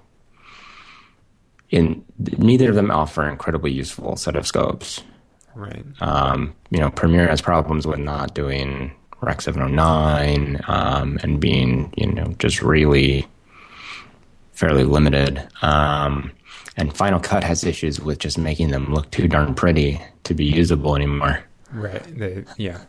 in 1.69 2.03
neither 2.17 2.69
of 2.69 2.75
them 2.75 2.91
offer 2.91 3.27
incredibly 3.27 3.71
useful 3.71 4.15
set 4.15 4.35
of 4.35 4.47
scopes. 4.47 5.01
right. 5.55 5.85
Um, 6.01 6.55
you 6.69 6.79
know, 6.79 6.89
Premiere 6.89 7.27
has 7.27 7.41
problems 7.41 7.85
with 7.85 7.99
not 7.99 8.33
doing 8.33 8.91
Rec 9.21 9.41
709 9.41 10.61
um, 10.67 11.19
and 11.23 11.39
being, 11.39 11.93
you 11.97 12.07
know, 12.11 12.33
just 12.39 12.61
really 12.61 13.27
fairly 14.53 14.83
limited. 14.83 15.47
Um, 15.61 16.31
and 16.79 16.95
Final 16.95 17.19
Cut 17.19 17.43
has 17.43 17.65
issues 17.65 17.99
with 17.99 18.19
just 18.19 18.37
making 18.37 18.69
them 18.69 18.93
look 18.93 19.11
too 19.11 19.27
darn 19.27 19.53
pretty 19.53 20.01
to 20.23 20.33
be 20.33 20.45
usable 20.45 20.95
anymore. 20.95 21.43
Right. 21.73 22.01
They, 22.17 22.45
yeah. 22.57 22.79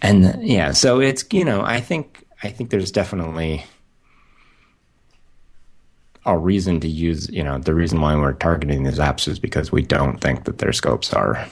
And 0.00 0.42
yeah, 0.42 0.72
so 0.72 1.00
it's 1.00 1.22
you 1.30 1.44
know, 1.44 1.60
I 1.62 1.80
think 1.80 2.24
I 2.42 2.48
think 2.48 2.70
there's 2.70 2.90
definitely 2.90 3.62
a 6.24 6.36
reason 6.36 6.80
to 6.80 6.88
use. 6.88 7.28
You 7.28 7.44
know, 7.44 7.58
the 7.58 7.74
reason 7.74 8.00
why 8.00 8.16
we're 8.16 8.32
targeting 8.32 8.84
these 8.84 8.98
apps 8.98 9.28
is 9.28 9.38
because 9.38 9.70
we 9.70 9.82
don't 9.82 10.18
think 10.18 10.44
that 10.44 10.58
their 10.58 10.72
scopes 10.72 11.12
are 11.12 11.46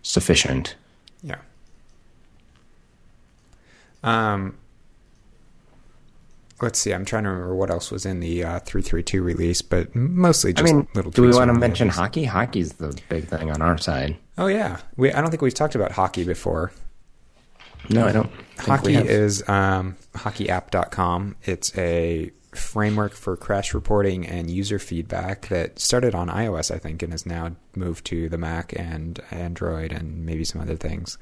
sufficient. 0.00 0.74
Yeah. 1.22 1.36
Um, 4.02 4.56
let's 6.62 6.78
see. 6.78 6.94
I'm 6.94 7.04
trying 7.04 7.24
to 7.24 7.30
remember 7.30 7.54
what 7.54 7.70
else 7.70 7.90
was 7.90 8.06
in 8.06 8.20
the 8.20 8.44
uh, 8.44 8.60
332 8.60 9.22
release, 9.22 9.60
but 9.60 9.94
mostly 9.94 10.52
just 10.52 10.72
I 10.72 10.74
mean, 10.74 10.88
little. 10.94 11.10
do 11.10 11.22
we 11.22 11.32
want 11.32 11.48
to 11.48 11.54
mention 11.54 11.88
edges. 11.88 11.98
hockey? 11.98 12.24
Hockey's 12.24 12.74
the 12.74 12.98
big 13.08 13.28
thing 13.28 13.50
on 13.50 13.60
our 13.60 13.76
side. 13.76 14.16
Oh 14.38 14.46
yeah, 14.46 14.78
we. 14.96 15.12
I 15.12 15.20
don't 15.20 15.30
think 15.30 15.42
we've 15.42 15.52
talked 15.52 15.74
about 15.74 15.92
hockey 15.92 16.24
before. 16.24 16.72
No, 17.90 18.06
I 18.06 18.12
don't. 18.12 18.30
Hockey 18.58 18.94
is 18.94 19.46
um, 19.48 19.96
hockeyapp.com. 20.14 21.36
It's 21.44 21.76
a 21.76 22.30
framework 22.54 23.14
for 23.14 23.36
crash 23.36 23.74
reporting 23.74 24.26
and 24.26 24.50
user 24.50 24.78
feedback 24.78 25.48
that 25.48 25.78
started 25.78 26.14
on 26.14 26.28
iOS, 26.28 26.72
I 26.72 26.78
think, 26.78 27.02
and 27.02 27.12
has 27.12 27.26
now 27.26 27.56
moved 27.74 28.04
to 28.06 28.28
the 28.28 28.38
Mac 28.38 28.78
and 28.78 29.18
Android 29.30 29.90
and 29.90 30.24
maybe 30.24 30.44
some 30.44 30.60
other 30.60 30.76
things. 30.76 31.18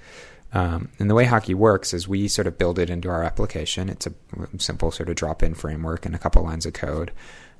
Um, 0.53 0.91
and 0.99 1.09
the 1.09 1.15
way 1.15 1.25
hockey 1.25 1.55
works 1.55 1.95
is 1.95 2.09
we 2.09 2.27
sort 2.29 2.47
of 2.47 2.59
build 2.59 2.79
it 2.79 2.91
into 2.91 3.09
our 3.09 3.23
application. 3.23 3.89
It's 3.89 4.07
a 4.07 4.13
simple 4.59 4.91
sort 4.91 5.09
of 5.09 5.15
drop 5.15 5.43
in 5.43 5.55
framework 5.55 6.07
and 6.07 6.15
a 6.15 6.19
couple 6.19 6.43
lines 6.43 6.67
of 6.67 6.73
code. 6.73 7.13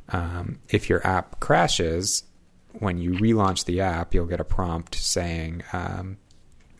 Um, 0.09 0.59
if 0.69 0.89
your 0.89 1.07
app 1.07 1.39
crashes, 1.39 2.25
when 2.73 2.99
you 2.99 3.13
relaunch 3.13 3.65
the 3.65 3.81
app, 3.81 4.13
you'll 4.13 4.27
get 4.27 4.41
a 4.41 4.45
prompt 4.45 4.97
saying, 4.97 5.63
um, 5.73 6.17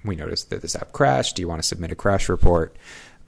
we 0.05 0.17
noticed 0.17 0.51
that 0.51 0.63
this 0.63 0.75
app 0.75 0.93
crashed. 0.93 1.37
Do 1.37 1.43
you 1.43 1.49
want 1.49 1.63
to 1.63 1.69
submit 1.69 1.93
a 1.93 1.97
crash 1.97 2.29
report? 2.29 2.77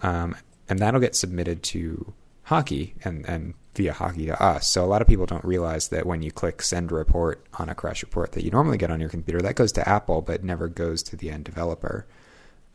Um, 0.03 0.37
and 0.69 0.79
that'll 0.79 1.01
get 1.01 1.15
submitted 1.15 1.63
to 1.65 2.15
Hockey 2.45 2.95
and, 3.05 3.25
and 3.29 3.55
via 3.75 3.93
Hockey 3.93 4.27
to 4.27 4.43
us. 4.43 4.69
So 4.69 4.85
a 4.85 4.87
lot 4.87 5.03
of 5.03 5.09
people 5.09 5.27
don't 5.27 5.45
realize 5.45 5.89
that 5.89 6.07
when 6.07 6.23
you 6.23 6.33
click 6.33 6.63
send 6.63 6.91
report 6.91 7.47
on 7.59 7.69
a 7.69 7.75
crash 7.75 8.03
report 8.03 8.33
that 8.33 8.45
you 8.45 8.51
normally 8.51 8.79
get 8.79 8.91
on 8.91 9.01
your 9.01 9.09
computer, 9.09 9.41
that 9.43 9.55
goes 9.55 9.73
to 9.73 9.89
Apple, 9.89 10.23
but 10.23 10.43
never 10.43 10.69
goes 10.69 11.03
to 11.05 11.17
the 11.17 11.31
end 11.31 11.45
developer. 11.45 12.07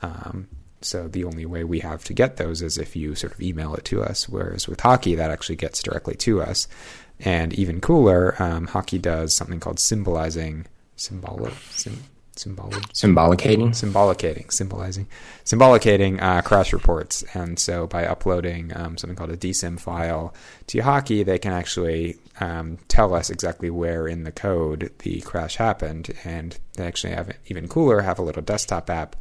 Um, 0.01 0.47
so 0.81 1.07
the 1.07 1.23
only 1.23 1.45
way 1.45 1.63
we 1.63 1.79
have 1.79 2.03
to 2.05 2.13
get 2.13 2.37
those 2.37 2.61
is 2.61 2.77
if 2.77 2.95
you 2.95 3.15
sort 3.15 3.33
of 3.33 3.41
email 3.41 3.73
it 3.75 3.85
to 3.85 4.03
us. 4.03 4.29
Whereas 4.29 4.67
with 4.67 4.79
Hockey, 4.81 5.15
that 5.15 5.31
actually 5.31 5.55
gets 5.55 5.81
directly 5.81 6.15
to 6.17 6.41
us. 6.41 6.67
And 7.19 7.53
even 7.53 7.81
cooler, 7.81 8.35
um, 8.41 8.67
Hockey 8.67 8.99
does 8.99 9.33
something 9.33 9.59
called 9.59 9.79
symbolizing, 9.79 10.67
symbolic, 10.95 11.53
sim, 11.71 12.03
symbolic, 12.35 12.83
Symbolicating. 12.93 13.69
symbolicating, 13.69 14.51
symbolizing, 14.51 15.07
symbolicating 15.43 16.21
uh, 16.21 16.43
crash 16.43 16.71
reports. 16.73 17.23
And 17.33 17.57
so 17.57 17.87
by 17.87 18.05
uploading 18.05 18.71
um, 18.75 18.97
something 18.97 19.15
called 19.17 19.31
a 19.31 19.37
dSYM 19.37 19.79
file 19.79 20.31
to 20.67 20.79
Hockey, 20.79 21.23
they 21.23 21.39
can 21.39 21.53
actually 21.53 22.17
um, 22.39 22.77
tell 22.87 23.15
us 23.15 23.31
exactly 23.31 23.71
where 23.71 24.07
in 24.07 24.23
the 24.23 24.31
code 24.31 24.91
the 24.99 25.21
crash 25.21 25.55
happened. 25.55 26.13
And 26.23 26.55
they 26.75 26.85
actually 26.85 27.13
have 27.13 27.35
even 27.47 27.67
cooler, 27.67 28.01
have 28.01 28.19
a 28.19 28.23
little 28.23 28.43
desktop 28.43 28.91
app 28.91 29.15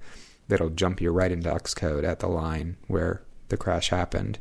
that'll 0.49 0.71
jump 0.71 1.00
you 1.00 1.11
right 1.11 1.33
into 1.33 1.50
Xcode 1.50 2.05
at 2.05 2.21
the 2.21 2.29
line 2.29 2.76
where 2.87 3.23
the 3.49 3.57
crash 3.57 3.91
happened. 3.91 4.38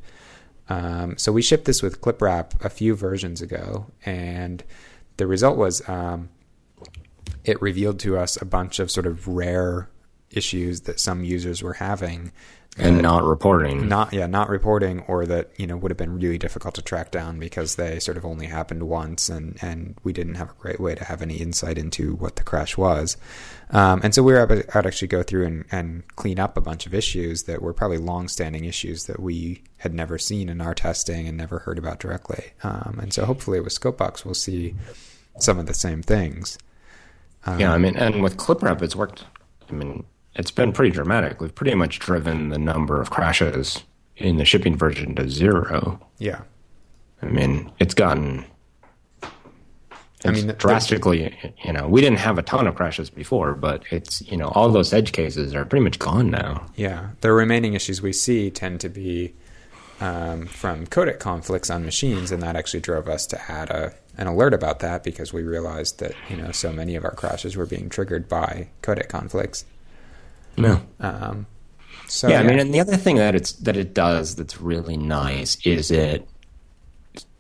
Um, 0.69 1.17
so 1.17 1.31
we 1.31 1.41
shipped 1.41 1.65
this 1.65 1.83
with 1.83 2.01
ClipWrap 2.01 2.63
a 2.63 2.69
few 2.69 2.95
versions 2.95 3.41
ago, 3.41 3.87
and 4.05 4.63
the 5.17 5.27
result 5.27 5.57
was 5.57 5.87
um, 5.87 6.29
it 7.43 7.61
revealed 7.61 7.99
to 7.99 8.17
us 8.17 8.41
a 8.41 8.45
bunch 8.45 8.79
of 8.79 8.89
sort 8.89 9.05
of 9.05 9.27
rare 9.27 9.89
issues 10.31 10.81
that 10.81 10.99
some 10.99 11.23
users 11.23 11.61
were 11.61 11.73
having 11.73 12.31
and 12.77 13.01
not 13.01 13.23
reporting. 13.23 13.87
not 13.87 14.11
yeah 14.11 14.27
not 14.27 14.49
reporting 14.49 14.99
or 15.07 15.25
that 15.25 15.49
you 15.57 15.65
know 15.65 15.77
would 15.77 15.91
have 15.91 15.97
been 15.97 16.19
really 16.19 16.37
difficult 16.37 16.75
to 16.75 16.81
track 16.81 17.09
down 17.09 17.39
because 17.39 17.75
they 17.75 17.99
sort 17.99 18.17
of 18.17 18.25
only 18.25 18.47
happened 18.47 18.83
once 18.83 19.29
and 19.29 19.57
and 19.61 19.95
we 20.03 20.11
didn't 20.11 20.35
have 20.35 20.49
a 20.49 20.53
great 20.59 20.79
way 20.79 20.93
to 20.93 21.03
have 21.05 21.21
any 21.21 21.35
insight 21.35 21.77
into 21.77 22.15
what 22.15 22.35
the 22.35 22.43
crash 22.43 22.75
was 22.77 23.15
um, 23.71 24.01
and 24.03 24.13
so 24.13 24.21
we 24.21 24.33
were 24.33 24.39
able 24.43 24.61
to 24.61 24.77
actually 24.77 25.07
go 25.07 25.23
through 25.23 25.45
and, 25.45 25.65
and 25.71 26.03
clean 26.17 26.37
up 26.39 26.57
a 26.57 26.61
bunch 26.61 26.85
of 26.85 26.93
issues 26.93 27.43
that 27.43 27.61
were 27.61 27.73
probably 27.73 27.97
long-standing 27.97 28.65
issues 28.65 29.05
that 29.05 29.19
we 29.19 29.63
had 29.77 29.93
never 29.93 30.17
seen 30.17 30.49
in 30.49 30.59
our 30.59 30.73
testing 30.75 31.27
and 31.27 31.37
never 31.37 31.59
heard 31.59 31.77
about 31.79 31.99
directly 31.99 32.43
um, 32.63 32.99
and 33.01 33.13
so 33.13 33.25
hopefully 33.25 33.59
with 33.61 33.73
Scopebox 33.73 34.25
we'll 34.25 34.33
see 34.33 34.75
some 35.39 35.57
of 35.57 35.65
the 35.65 35.73
same 35.73 36.01
things 36.03 36.57
Um, 37.45 37.59
yeah, 37.59 37.71
I 37.73 37.77
mean, 37.77 37.95
and 37.95 38.23
with 38.23 38.37
ClipWrap, 38.37 38.81
it's 38.81 38.95
worked. 38.95 39.23
I 39.69 39.73
mean, 39.73 40.03
it's 40.35 40.51
been 40.51 40.71
pretty 40.71 40.91
dramatic. 40.91 41.39
We've 41.39 41.53
pretty 41.53 41.75
much 41.75 41.99
driven 41.99 42.49
the 42.49 42.57
number 42.57 43.01
of 43.01 43.09
crashes 43.09 43.83
in 44.17 44.37
the 44.37 44.45
shipping 44.45 44.77
version 44.77 45.15
to 45.15 45.29
zero. 45.29 45.99
yeah 46.19 46.41
I 47.21 47.27
mean, 47.27 47.71
it's 47.79 47.93
gotten. 47.93 48.45
I 50.23 50.31
mean, 50.31 50.47
drastically, 50.57 51.53
you 51.63 51.71
know, 51.71 51.87
we 51.87 52.01
didn't 52.01 52.17
have 52.17 52.39
a 52.39 52.41
ton 52.41 52.65
of 52.65 52.75
crashes 52.75 53.11
before, 53.11 53.53
but 53.53 53.83
it's, 53.91 54.21
you 54.21 54.37
know, 54.37 54.47
all 54.49 54.69
those 54.69 54.91
edge 54.91 55.11
cases 55.11 55.53
are 55.53 55.65
pretty 55.65 55.83
much 55.83 55.99
gone 55.99 56.31
now. 56.31 56.65
Yeah, 56.75 57.09
the 57.21 57.31
remaining 57.31 57.73
issues 57.73 58.01
we 58.01 58.11
see 58.11 58.49
tend 58.49 58.79
to 58.81 58.89
be 58.89 59.35
um, 60.01 60.47
from 60.47 60.87
codec 60.87 61.19
conflicts 61.19 61.69
on 61.69 61.85
machines, 61.85 62.31
and 62.31 62.41
that 62.41 62.55
actually 62.55 62.79
drove 62.79 63.07
us 63.07 63.27
to 63.27 63.51
add 63.51 63.69
a 63.69 63.93
an 64.17 64.27
alert 64.27 64.53
about 64.53 64.79
that 64.79 65.03
because 65.03 65.33
we 65.33 65.43
realized 65.43 65.99
that 65.99 66.13
you 66.29 66.37
know 66.37 66.51
so 66.51 66.71
many 66.71 66.95
of 66.95 67.03
our 67.03 67.13
crashes 67.13 67.55
were 67.55 67.65
being 67.65 67.89
triggered 67.89 68.27
by 68.27 68.69
codec 68.81 69.09
conflicts. 69.09 69.65
No. 70.57 70.81
Um, 70.99 71.45
so 72.07 72.27
yeah, 72.27 72.39
I 72.39 72.43
mean, 72.43 72.59
and 72.59 72.73
the 72.73 72.79
other 72.79 72.97
thing 72.97 73.15
that 73.17 73.35
it's 73.35 73.53
that 73.53 73.75
it 73.75 73.93
does 73.93 74.35
that's 74.35 74.61
really 74.61 74.97
nice 74.97 75.57
is 75.65 75.91
it 75.91 76.27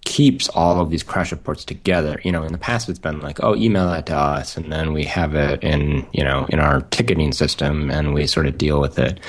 keeps 0.05 0.49
all 0.49 0.79
of 0.79 0.89
these 0.89 1.03
crash 1.03 1.31
reports 1.31 1.65
together. 1.65 2.19
You 2.23 2.31
know, 2.31 2.43
in 2.43 2.51
the 2.51 2.57
past 2.57 2.89
it's 2.89 2.99
been 2.99 3.19
like, 3.19 3.43
oh, 3.43 3.55
email 3.55 3.87
that 3.89 4.05
to 4.07 4.15
us, 4.15 4.57
and 4.57 4.71
then 4.71 4.93
we 4.93 5.03
have 5.05 5.35
it 5.35 5.63
in 5.63 6.07
you 6.13 6.23
know 6.23 6.45
in 6.49 6.59
our 6.59 6.81
ticketing 6.81 7.31
system, 7.31 7.91
and 7.91 8.13
we 8.13 8.27
sort 8.27 8.47
of 8.47 8.57
deal 8.57 8.81
with 8.81 8.97
it. 8.97 9.19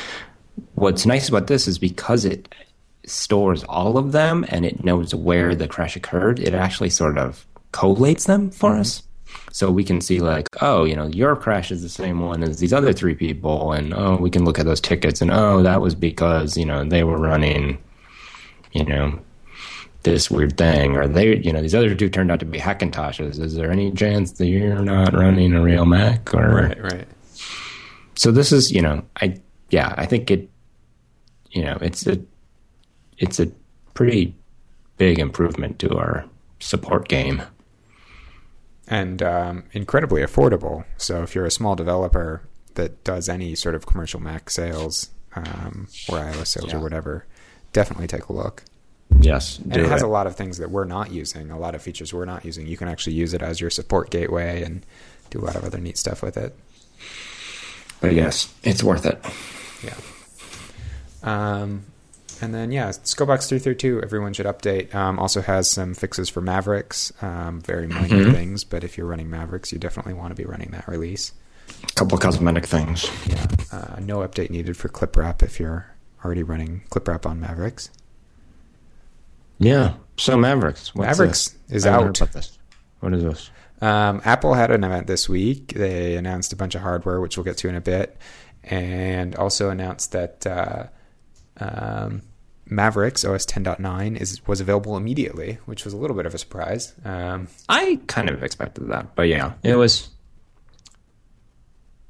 What's 0.74 1.04
nice 1.04 1.28
about 1.28 1.48
this 1.48 1.68
is 1.68 1.78
because 1.78 2.24
it 2.24 2.48
stores 3.06 3.62
all 3.64 3.96
of 3.96 4.12
them 4.12 4.44
and 4.48 4.66
it 4.66 4.84
knows 4.84 5.14
where 5.14 5.54
the 5.54 5.68
crash 5.68 5.96
occurred. 5.96 6.38
It 6.38 6.54
actually 6.54 6.90
sort 6.90 7.18
of 7.18 7.46
collates 7.72 8.26
them 8.26 8.50
for 8.50 8.76
us. 8.76 9.02
So 9.52 9.70
we 9.70 9.84
can 9.84 10.00
see 10.00 10.20
like, 10.20 10.48
oh, 10.60 10.84
you 10.84 10.94
know, 10.94 11.06
your 11.06 11.34
crash 11.34 11.70
is 11.70 11.82
the 11.82 11.88
same 11.88 12.20
one 12.20 12.42
as 12.42 12.58
these 12.58 12.72
other 12.72 12.92
three 12.92 13.14
people, 13.14 13.72
and 13.72 13.94
oh, 13.94 14.16
we 14.16 14.30
can 14.30 14.44
look 14.44 14.58
at 14.58 14.66
those 14.66 14.80
tickets, 14.80 15.20
and 15.20 15.30
oh, 15.30 15.62
that 15.62 15.80
was 15.80 15.94
because 15.94 16.56
you 16.56 16.64
know 16.64 16.84
they 16.84 17.04
were 17.04 17.18
running, 17.18 17.78
you 18.72 18.84
know, 18.84 19.18
this 20.06 20.30
weird 20.30 20.56
thing, 20.56 20.96
or 20.96 21.06
they, 21.08 21.36
you 21.38 21.52
know, 21.52 21.60
these 21.60 21.74
other 21.74 21.94
two 21.94 22.08
turned 22.08 22.30
out 22.30 22.38
to 22.40 22.46
be 22.46 22.58
Hackintoshes. 22.58 23.40
Is 23.40 23.54
there 23.54 23.70
any 23.70 23.90
chance 23.92 24.32
that 24.32 24.46
you're 24.46 24.82
not 24.82 25.12
running 25.12 25.52
a 25.54 25.60
real 25.62 25.84
Mac? 25.84 26.32
Or 26.32 26.48
Right, 26.48 26.82
right. 26.82 27.08
so 28.14 28.30
this 28.30 28.52
is, 28.52 28.70
you 28.70 28.80
know, 28.80 29.02
I 29.20 29.36
yeah, 29.70 29.94
I 29.96 30.06
think 30.06 30.30
it, 30.30 30.48
you 31.50 31.62
know, 31.64 31.76
it's 31.80 32.06
a, 32.06 32.20
it's 33.18 33.40
a 33.40 33.46
pretty 33.94 34.34
big 34.96 35.18
improvement 35.18 35.78
to 35.80 35.96
our 35.96 36.24
support 36.60 37.08
game. 37.08 37.42
And 38.88 39.22
um, 39.22 39.64
incredibly 39.72 40.22
affordable. 40.22 40.84
So 40.96 41.22
if 41.22 41.34
you're 41.34 41.46
a 41.46 41.50
small 41.50 41.74
developer 41.76 42.42
that 42.74 43.02
does 43.04 43.28
any 43.28 43.54
sort 43.54 43.74
of 43.74 43.86
commercial 43.86 44.20
Mac 44.20 44.50
sales 44.50 45.10
um, 45.34 45.88
or 46.08 46.18
iOS 46.18 46.46
sales 46.48 46.72
Yeah. 46.72 46.78
or 46.78 46.80
whatever, 46.82 47.26
definitely 47.72 48.06
take 48.06 48.26
a 48.28 48.32
look. 48.32 48.62
Yes, 49.20 49.58
And 49.58 49.72
do 49.72 49.84
it 49.84 49.88
has 49.88 50.02
it. 50.02 50.04
a 50.04 50.08
lot 50.08 50.26
of 50.26 50.36
things 50.36 50.58
that 50.58 50.70
we're 50.70 50.84
not 50.84 51.10
using, 51.10 51.50
a 51.50 51.58
lot 51.58 51.74
of 51.74 51.82
features 51.82 52.12
we're 52.12 52.24
not 52.24 52.44
using. 52.44 52.66
You 52.66 52.76
can 52.76 52.88
actually 52.88 53.14
use 53.14 53.34
it 53.34 53.40
as 53.42 53.60
your 53.60 53.70
support 53.70 54.10
gateway 54.10 54.62
and 54.62 54.84
do 55.30 55.40
a 55.40 55.44
lot 55.44 55.56
of 55.56 55.64
other 55.64 55.78
neat 55.78 55.96
stuff 55.96 56.22
with 56.22 56.36
it. 56.36 56.54
But 58.00 58.12
yes, 58.14 58.52
it's 58.62 58.82
worth 58.82 59.06
it. 59.06 59.24
Yeah. 59.84 59.94
Um, 61.22 61.84
and 62.40 62.54
then 62.54 62.70
yeah, 62.70 62.88
Scopebox 62.90 63.48
three 63.48 63.58
thirty 63.58 63.76
two. 63.76 64.00
Everyone 64.02 64.32
should 64.32 64.46
update. 64.46 64.94
Um, 64.94 65.18
also 65.18 65.40
has 65.42 65.70
some 65.70 65.94
fixes 65.94 66.28
for 66.28 66.40
Mavericks, 66.40 67.12
um, 67.22 67.60
very 67.60 67.86
minor 67.86 68.24
Mhm. 68.26 68.32
things. 68.32 68.64
But 68.64 68.84
if 68.84 68.96
you're 68.98 69.06
running 69.06 69.30
Mavericks, 69.30 69.72
you 69.72 69.78
definitely 69.78 70.14
want 70.14 70.30
to 70.30 70.34
be 70.34 70.44
running 70.44 70.70
that 70.72 70.86
release. 70.88 71.32
A 71.82 71.92
couple 71.94 72.16
cosmetic 72.18 72.66
things. 72.66 73.08
Yeah. 73.26 73.46
Uh, 73.72 73.96
no 74.00 74.18
update 74.18 74.50
needed 74.50 74.76
for 74.76 74.88
ClipWrap 74.88 75.42
if 75.42 75.58
you're 75.58 75.86
already 76.24 76.42
running 76.42 76.82
ClipWrap 76.90 77.26
on 77.26 77.40
Mavericks. 77.40 77.90
Yeah. 79.58 79.94
So 80.16 80.36
Mavericks. 80.36 80.94
What's 80.94 81.08
Mavericks 81.18 81.48
this? 81.68 81.78
is 81.78 81.86
out. 81.86 82.20
What 83.00 83.12
is 83.14 83.22
this? 83.22 83.50
Um, 83.82 84.22
Apple 84.24 84.54
had 84.54 84.70
an 84.70 84.84
event 84.84 85.06
this 85.06 85.28
week. 85.28 85.74
They 85.74 86.16
announced 86.16 86.52
a 86.52 86.56
bunch 86.56 86.74
of 86.74 86.80
hardware, 86.82 87.20
which 87.20 87.36
we'll 87.36 87.44
get 87.44 87.58
to 87.58 87.68
in 87.68 87.74
a 87.74 87.80
bit, 87.80 88.16
and 88.64 89.34
also 89.36 89.68
announced 89.70 90.12
that 90.12 90.46
uh, 90.46 90.84
um, 91.58 92.22
Mavericks 92.68 93.24
OS 93.24 93.46
10.9 93.46 94.20
is 94.20 94.46
was 94.46 94.60
available 94.60 94.96
immediately, 94.96 95.58
which 95.66 95.84
was 95.84 95.94
a 95.94 95.96
little 95.96 96.16
bit 96.16 96.26
of 96.26 96.34
a 96.34 96.38
surprise. 96.38 96.94
Um, 97.04 97.48
I 97.68 98.00
kind 98.06 98.28
of 98.28 98.42
expected 98.42 98.88
that, 98.88 99.14
but 99.14 99.28
yeah, 99.28 99.54
it 99.62 99.76
was. 99.76 100.08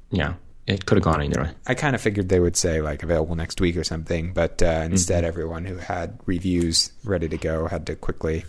Yeah, 0.09 0.35
it 0.65 0.85
could 0.85 0.97
have 0.97 1.03
gone 1.03 1.21
either 1.21 1.43
way. 1.43 1.51
I 1.67 1.73
kind 1.75 1.95
of 1.95 2.01
figured 2.01 2.29
they 2.29 2.39
would 2.39 2.55
say 2.55 2.81
like 2.81 3.03
available 3.03 3.35
next 3.35 3.61
week 3.61 3.77
or 3.77 3.83
something, 3.83 4.33
but 4.33 4.63
uh, 4.63 4.83
instead, 4.85 5.23
everyone 5.23 5.65
who 5.65 5.77
had 5.77 6.19
reviews 6.25 6.91
ready 7.03 7.27
to 7.29 7.37
go 7.37 7.67
had 7.67 7.85
to 7.87 7.95
quickly 7.95 8.45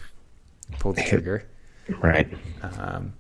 pull 0.79 0.93
the 0.93 1.03
trigger. 1.03 1.45
Right. 2.03 2.29
um, 2.79 3.15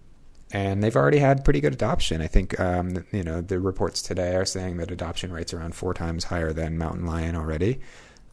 and 0.52 0.82
they've 0.82 0.96
already 0.96 1.18
had 1.18 1.44
pretty 1.44 1.60
good 1.60 1.72
adoption. 1.72 2.20
I 2.22 2.26
think 2.26 2.58
um, 2.58 3.04
you 3.12 3.22
know 3.22 3.40
the 3.40 3.60
reports 3.60 4.02
today 4.02 4.34
are 4.36 4.44
saying 4.44 4.78
that 4.78 4.90
adoption 4.90 5.32
rates 5.32 5.52
are 5.52 5.58
around 5.58 5.74
four 5.74 5.94
times 5.94 6.24
higher 6.24 6.52
than 6.52 6.78
Mountain 6.78 7.06
Lion 7.06 7.36
already. 7.36 7.80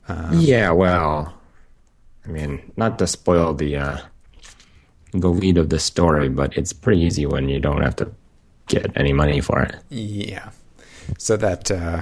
Um, 0.08 0.40
Yeah. 0.40 0.72
Well, 0.72 1.34
I 2.26 2.30
mean, 2.30 2.72
not 2.78 2.98
to 3.00 3.08
spoil 3.08 3.54
the 3.54 3.76
uh, 3.78 3.98
the 5.12 5.30
lead 5.30 5.58
of 5.58 5.70
the 5.70 5.80
story, 5.80 6.30
but 6.30 6.56
it's 6.58 6.74
pretty 6.74 7.02
easy 7.02 7.26
when 7.26 7.50
you 7.50 7.60
don't 7.60 7.82
have 7.82 7.96
to 7.98 8.12
get 8.68 8.92
any 8.96 9.14
money 9.14 9.42
for 9.42 9.62
it. 9.62 9.76
yeah, 9.90 10.50
so 11.18 11.38
that 11.38 11.70
uh, 11.70 12.02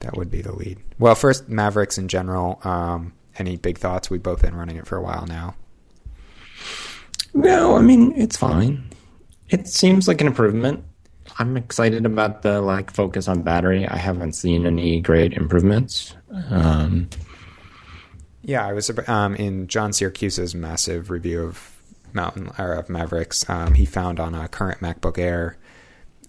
that 0.00 0.16
would 0.16 0.30
be 0.30 0.42
the 0.42 0.52
lead. 0.52 0.78
Well, 0.98 1.14
first 1.14 1.48
Mavericks 1.48 1.98
in 1.98 2.08
general. 2.08 2.60
Um, 2.64 3.14
any 3.36 3.56
big 3.56 3.78
thoughts? 3.78 4.10
We've 4.10 4.22
both 4.22 4.42
been 4.42 4.54
running 4.54 4.76
it 4.76 4.86
for 4.86 4.96
a 4.96 5.02
while 5.02 5.26
now. 5.26 5.56
No, 7.34 7.76
I 7.76 7.82
mean 7.82 8.12
it's 8.16 8.36
fine. 8.36 8.84
It 9.48 9.68
seems 9.68 10.08
like 10.08 10.20
an 10.20 10.26
improvement. 10.26 10.84
I'm 11.38 11.56
excited 11.56 12.06
about 12.06 12.42
the 12.42 12.60
like 12.60 12.92
focus 12.92 13.28
on 13.28 13.42
battery. 13.42 13.86
I 13.86 13.96
haven't 13.96 14.32
seen 14.34 14.66
any 14.66 15.00
great 15.00 15.32
improvements. 15.32 16.14
Um, 16.50 17.08
Yeah, 18.42 18.66
I 18.66 18.72
was 18.72 18.90
um, 19.08 19.34
in 19.36 19.66
John 19.68 19.90
Siracusa's 19.90 20.54
massive 20.54 21.10
review 21.10 21.42
of 21.42 21.70
Mountain 22.12 22.52
or 22.58 22.72
of 22.74 22.88
Mavericks. 22.88 23.48
Um, 23.48 23.74
he 23.74 23.84
found 23.86 24.20
on 24.20 24.34
a 24.34 24.48
current 24.48 24.80
MacBook 24.80 25.18
Air 25.18 25.56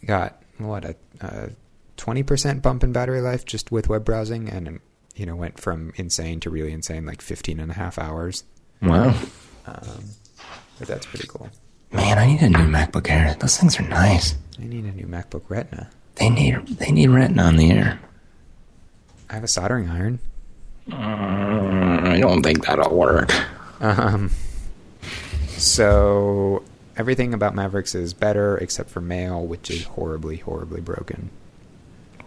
got 0.06 0.42
what 0.58 0.86
a 1.22 1.52
twenty 1.98 2.24
percent 2.24 2.62
bump 2.64 2.84
in 2.84 2.92
battery 2.94 3.22
life 3.22 3.46
just 3.46 3.72
with 3.72 3.90
web 3.90 4.06
browsing, 4.06 4.50
and 4.50 4.80
you 5.16 5.26
know 5.26 5.36
went 5.36 5.60
from 5.60 5.92
insane 5.98 6.40
to 6.42 6.50
really 6.50 6.72
insane, 6.72 7.06
like 7.06 7.22
15 7.22 7.60
and 7.60 7.72
a 7.72 7.76
half 7.76 8.00
hours. 8.00 8.44
wow, 8.82 9.14
Um, 9.66 10.04
but 10.80 10.88
that's 10.88 11.06
pretty 11.06 11.28
cool. 11.28 11.50
man, 11.92 12.18
I 12.18 12.26
need 12.28 12.42
a 12.42 12.50
new 12.50 12.68
MacBook 12.68 13.10
Air. 13.10 13.36
Those 13.40 13.58
things 13.58 13.80
are 13.80 13.84
nice. 13.88 14.36
I 14.60 14.66
need 14.66 14.86
a 14.86 14.92
new 14.92 15.06
MacBook 15.06 15.44
Retina. 15.50 15.90
They 16.16 16.30
need 16.30 16.68
they 16.68 16.92
need 16.92 17.10
Retina 17.10 17.44
on 17.44 17.58
the 17.58 17.72
Air. 17.72 18.00
I 19.30 19.34
have 19.34 19.44
a 19.44 19.48
soldering 19.48 19.90
iron. 19.90 20.20
Uh, 20.92 20.96
I 20.96 22.20
don't 22.22 22.44
think 22.44 22.66
that'll 22.66 22.96
work. 22.96 23.32
Um, 23.82 24.32
so 25.50 26.64
everything 26.96 27.34
about 27.34 27.56
Mavericks 27.56 27.96
is 27.96 28.14
better 28.14 28.58
except 28.58 28.90
for 28.90 29.02
Mail, 29.02 29.46
which 29.46 29.70
is 29.72 29.84
horribly, 29.84 30.38
horribly 30.38 30.82
broken. 30.82 31.30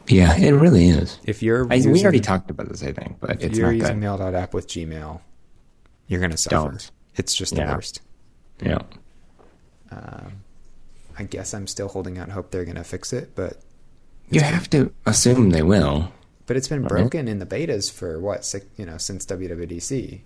Yeah, 0.08 0.36
it 0.36 0.52
really 0.52 0.88
is. 0.88 1.18
If 1.24 1.42
you're 1.42 1.70
I, 1.70 1.76
using, 1.76 1.92
we 1.92 2.02
already 2.02 2.20
talked 2.20 2.50
about 2.50 2.68
this, 2.68 2.82
I 2.82 2.92
think, 2.92 3.20
but 3.20 3.30
if 3.30 3.44
it's 3.44 3.58
you're 3.58 3.68
not 3.68 3.76
using 3.76 4.00
good. 4.00 4.18
Mail.app 4.18 4.54
with 4.54 4.66
Gmail, 4.66 5.20
you're 6.08 6.20
gonna 6.20 6.36
suffer. 6.36 6.70
Don't. 6.70 6.90
It's 7.16 7.34
just 7.34 7.54
the 7.54 7.62
worst. 7.62 8.00
Yeah. 8.60 8.78
Um, 9.90 10.32
I 11.18 11.24
guess 11.24 11.54
I'm 11.54 11.66
still 11.66 11.88
holding 11.88 12.18
out 12.18 12.28
hope 12.30 12.50
they're 12.50 12.64
gonna 12.64 12.84
fix 12.84 13.12
it, 13.12 13.34
but 13.34 13.58
You 14.30 14.40
have 14.40 14.68
to 14.70 14.92
assume 15.06 15.50
they 15.50 15.62
will. 15.62 16.12
but 16.46 16.56
it's 16.56 16.68
been 16.68 16.82
Right. 16.82 16.88
broken 16.88 17.28
in 17.28 17.38
the 17.38 17.46
betas 17.46 17.90
for 17.92 18.18
what 18.20 18.44
six, 18.44 18.66
you 18.76 18.84
know 18.86 18.98
since 18.98 19.24
WWDC. 19.26 20.20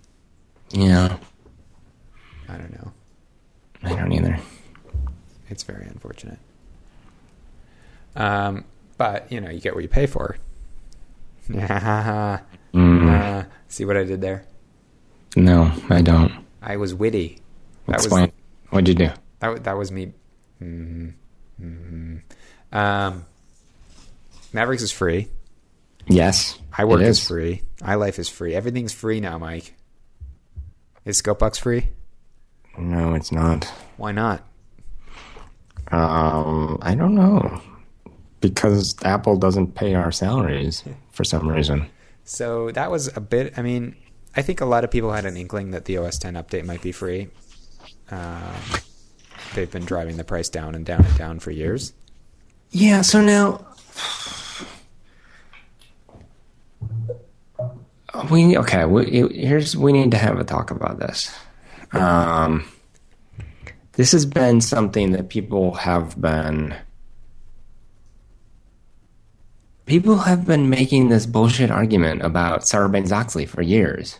Yeah. 0.71 1.17
I 2.49 2.57
don't 2.57 2.71
know. 2.73 2.91
I 3.83 3.95
don't 3.95 4.11
either. 4.11 4.39
It's 5.49 5.63
very 5.63 5.85
unfortunate. 5.87 6.39
Um, 8.15 8.65
but 8.97 9.31
you 9.31 9.39
know, 9.41 9.49
you 9.49 9.59
get 9.59 9.73
what 9.75 9.83
you 9.83 9.89
pay 9.89 10.05
for. 10.05 10.37
Mm, 12.73 13.07
Uh, 13.07 13.43
see 13.67 13.85
what 13.85 13.95
I 13.97 14.03
did 14.03 14.21
there? 14.21 14.45
no, 15.35 15.71
I 15.89 16.01
don't. 16.01 16.31
I 16.61 16.75
was 16.77 16.95
witty. 16.95 17.37
That 17.87 17.97
was 18.09 18.29
What'd 18.69 18.87
you 18.87 18.95
do? 18.95 19.09
that. 19.39 19.63
That 19.63 19.77
was 19.77 19.91
me. 19.91 20.13
mm 20.61 21.13
mm 21.61 22.21
Um, 22.71 23.25
Mavericks 24.53 24.83
is 24.83 24.91
free. 24.91 25.27
Yes. 26.07 26.59
iWork 26.73 27.01
it 27.01 27.07
is. 27.07 27.25
free. 27.27 27.61
iLife 27.81 28.19
is 28.19 28.29
free. 28.29 28.55
Everything's 28.55 28.93
free 28.93 29.19
now, 29.19 29.37
Mike. 29.37 29.73
Is 31.05 31.21
Scopebox 31.21 31.59
free? 31.59 31.89
No, 32.77 33.13
it's 33.13 33.31
not. 33.31 33.65
Why 33.97 34.11
not? 34.11 34.41
Um, 35.91 36.79
I 36.81 36.95
don't 36.95 37.15
know. 37.15 37.61
Because 38.41 38.95
Apple 39.03 39.37
doesn't 39.37 39.75
pay 39.75 39.93
our 39.93 40.11
salaries 40.11 40.83
for 41.11 41.23
some 41.23 41.47
reason. 41.47 41.87
So 42.25 42.71
that 42.71 42.89
was 42.91 43.15
a 43.15 43.21
bit. 43.21 43.57
I 43.57 43.61
mean, 43.61 43.95
I 44.35 44.41
think 44.41 44.59
a 44.61 44.65
lot 44.65 44.83
of 44.83 44.91
people 44.91 45.11
had 45.11 45.25
an 45.25 45.37
inkling 45.37 45.71
that 45.71 45.85
the 45.85 45.97
OS 45.97 46.17
10 46.17 46.33
update 46.35 46.65
might 46.65 46.81
be 46.81 46.91
free. 46.91 47.29
Um, 48.11 48.53
they've 49.55 49.71
been 49.71 49.85
driving 49.85 50.17
the 50.17 50.23
price 50.23 50.49
down 50.49 50.75
and 50.75 50.85
down 50.85 51.05
and 51.05 51.17
down 51.17 51.39
for 51.39 51.51
years. 51.51 51.93
Yeah, 52.71 53.01
so 53.01 53.21
now 53.21 53.65
we 58.31 58.57
okay. 58.57 58.85
We, 58.85 59.05
here's 59.33 59.75
we 59.75 59.91
need 59.91 60.11
to 60.11 60.17
have 60.17 60.39
a 60.39 60.43
talk 60.43 60.71
about 60.71 60.99
this. 60.99 61.33
Um, 61.91 62.65
this 63.93 64.11
has 64.11 64.25
been 64.25 64.61
something 64.61 65.11
that 65.11 65.29
people 65.29 65.73
have 65.75 66.19
been 66.19 66.75
people 69.85 70.19
have 70.19 70.45
been 70.45 70.69
making 70.69 71.09
this 71.09 71.25
bullshit 71.25 71.69
argument 71.71 72.21
about 72.23 72.61
Sarbanes 72.61 73.11
Oxley 73.11 73.45
for 73.45 73.61
years, 73.61 74.19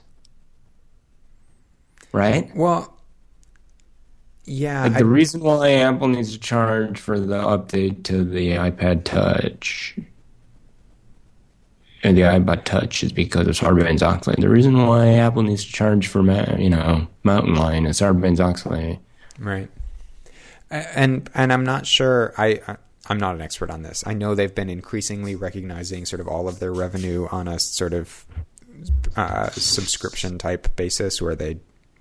right? 2.11 2.51
Well, 2.55 2.95
yeah, 4.45 4.84
Like 4.84 4.93
I- 4.93 4.97
the 4.99 5.06
reason 5.06 5.41
why 5.41 5.71
Apple 5.71 6.08
needs 6.10 6.34
to 6.34 6.39
charge 6.39 6.99
for 6.99 7.19
the 7.19 7.41
update 7.41 8.03
to 8.03 8.23
the 8.23 8.51
iPad 8.51 9.03
Touch 9.03 9.95
and 12.03 12.17
the 12.17 12.21
iPod 12.21 12.65
Touch 12.65 13.03
is 13.03 13.13
because 13.13 13.47
of 13.47 13.56
Sarbanes-Oxley. 13.56 14.36
The 14.39 14.49
reason 14.49 14.86
why 14.86 15.13
Apple 15.13 15.43
needs 15.43 15.63
to 15.63 15.71
charge 15.71 16.08
for 16.08 16.21
you 16.60 16.69
know 16.69 17.08
Mountain 17.23 17.56
Lion 17.56 17.86
is 17.86 17.99
Sarbanes-Oxley. 18.01 18.99
Right. 19.39 19.69
And 20.69 21.29
and 21.34 21.53
I'm 21.53 21.63
not 21.63 21.86
sure. 21.86 22.34
I 22.38 22.60
I'm 23.08 23.17
not 23.19 23.36
an 23.36 23.41
expert 23.41 23.69
on 23.69 23.84
this. 23.84 24.03
I 24.06 24.13
know 24.13 24.34
they've 24.36 24.53
been 24.53 24.69
increasingly 24.69 25.36
recognizing 25.36 26.06
sort 26.06 26.19
of 26.19 26.27
all 26.27 26.47
of 26.47 26.60
their 26.60 26.73
revenue 26.73 27.27
on 27.32 27.47
a 27.47 27.60
sort 27.60 27.93
of 27.93 28.25
uh, 29.15 29.49
subscription 29.51 30.38
type 30.38 30.75
basis 30.75 31.21
where 31.21 31.36
they 31.36 31.60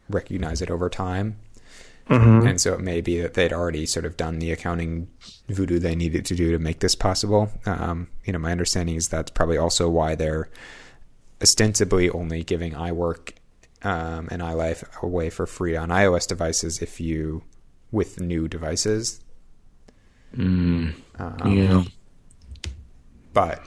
recognize 0.09 0.63
it 0.63 0.71
over 0.71 0.89
time. 0.89 1.37
Mm-hmm. 2.09 2.47
And 2.47 2.61
so 2.61 2.75
it 2.75 2.81
may 2.81 3.01
be 3.01 3.21
that 3.21 3.35
they'd 3.35 3.53
already 3.53 3.87
sort 3.87 4.05
of 4.05 4.17
done 4.17 4.39
the 4.39 4.51
accounting 4.51 5.09
voodoo 5.49 5.79
they 5.79 5.95
needed 5.95 6.25
to 6.27 6.35
do 6.35 6.51
to 6.53 6.59
make 6.59 6.81
this 6.81 6.95
possible. 6.95 7.51
Um, 7.65 8.09
you 8.25 8.33
know, 8.33 8.39
my 8.39 8.53
understanding 8.53 8.97
is 8.97 9.09
that's 9.09 9.31
probably 9.31 9.57
also 9.57 9.89
why 9.89 10.15
they're 10.15 10.51
ostensibly 11.41 12.11
only 12.11 12.45
giving 12.45 12.73
iWork 12.73 13.33
um, 13.83 14.29
and 14.31 14.43
iLife 14.43 14.85
away 15.03 15.31
for 15.31 15.47
free 15.47 15.77
on 15.77 15.89
iOS 15.89 16.27
devices 16.27 16.83
if 16.83 17.01
you 17.01 17.43
with 17.91 18.21
new 18.21 18.49
devices. 18.49 19.21
Mm, 20.37 20.95
um, 21.19 21.57
yeah. 21.57 21.85
But 23.33 23.63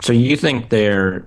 so 0.00 0.12
you 0.12 0.36
think 0.36 0.70
they're 0.70 1.24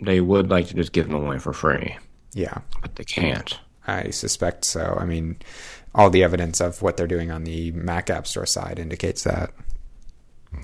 they 0.00 0.20
would 0.20 0.50
like 0.50 0.66
to 0.68 0.74
just 0.74 0.92
give 0.92 1.08
them 1.08 1.24
away 1.24 1.38
for 1.38 1.52
free? 1.52 1.96
Yeah, 2.34 2.58
but 2.80 2.96
they 2.96 3.04
can't. 3.04 3.58
I 3.86 4.10
suspect 4.10 4.64
so. 4.64 4.96
I 4.98 5.04
mean, 5.04 5.36
all 5.94 6.10
the 6.10 6.22
evidence 6.22 6.60
of 6.60 6.82
what 6.82 6.96
they're 6.96 7.06
doing 7.06 7.30
on 7.30 7.44
the 7.44 7.72
Mac 7.72 8.10
App 8.10 8.26
Store 8.26 8.46
side 8.46 8.78
indicates 8.78 9.24
that. 9.24 9.52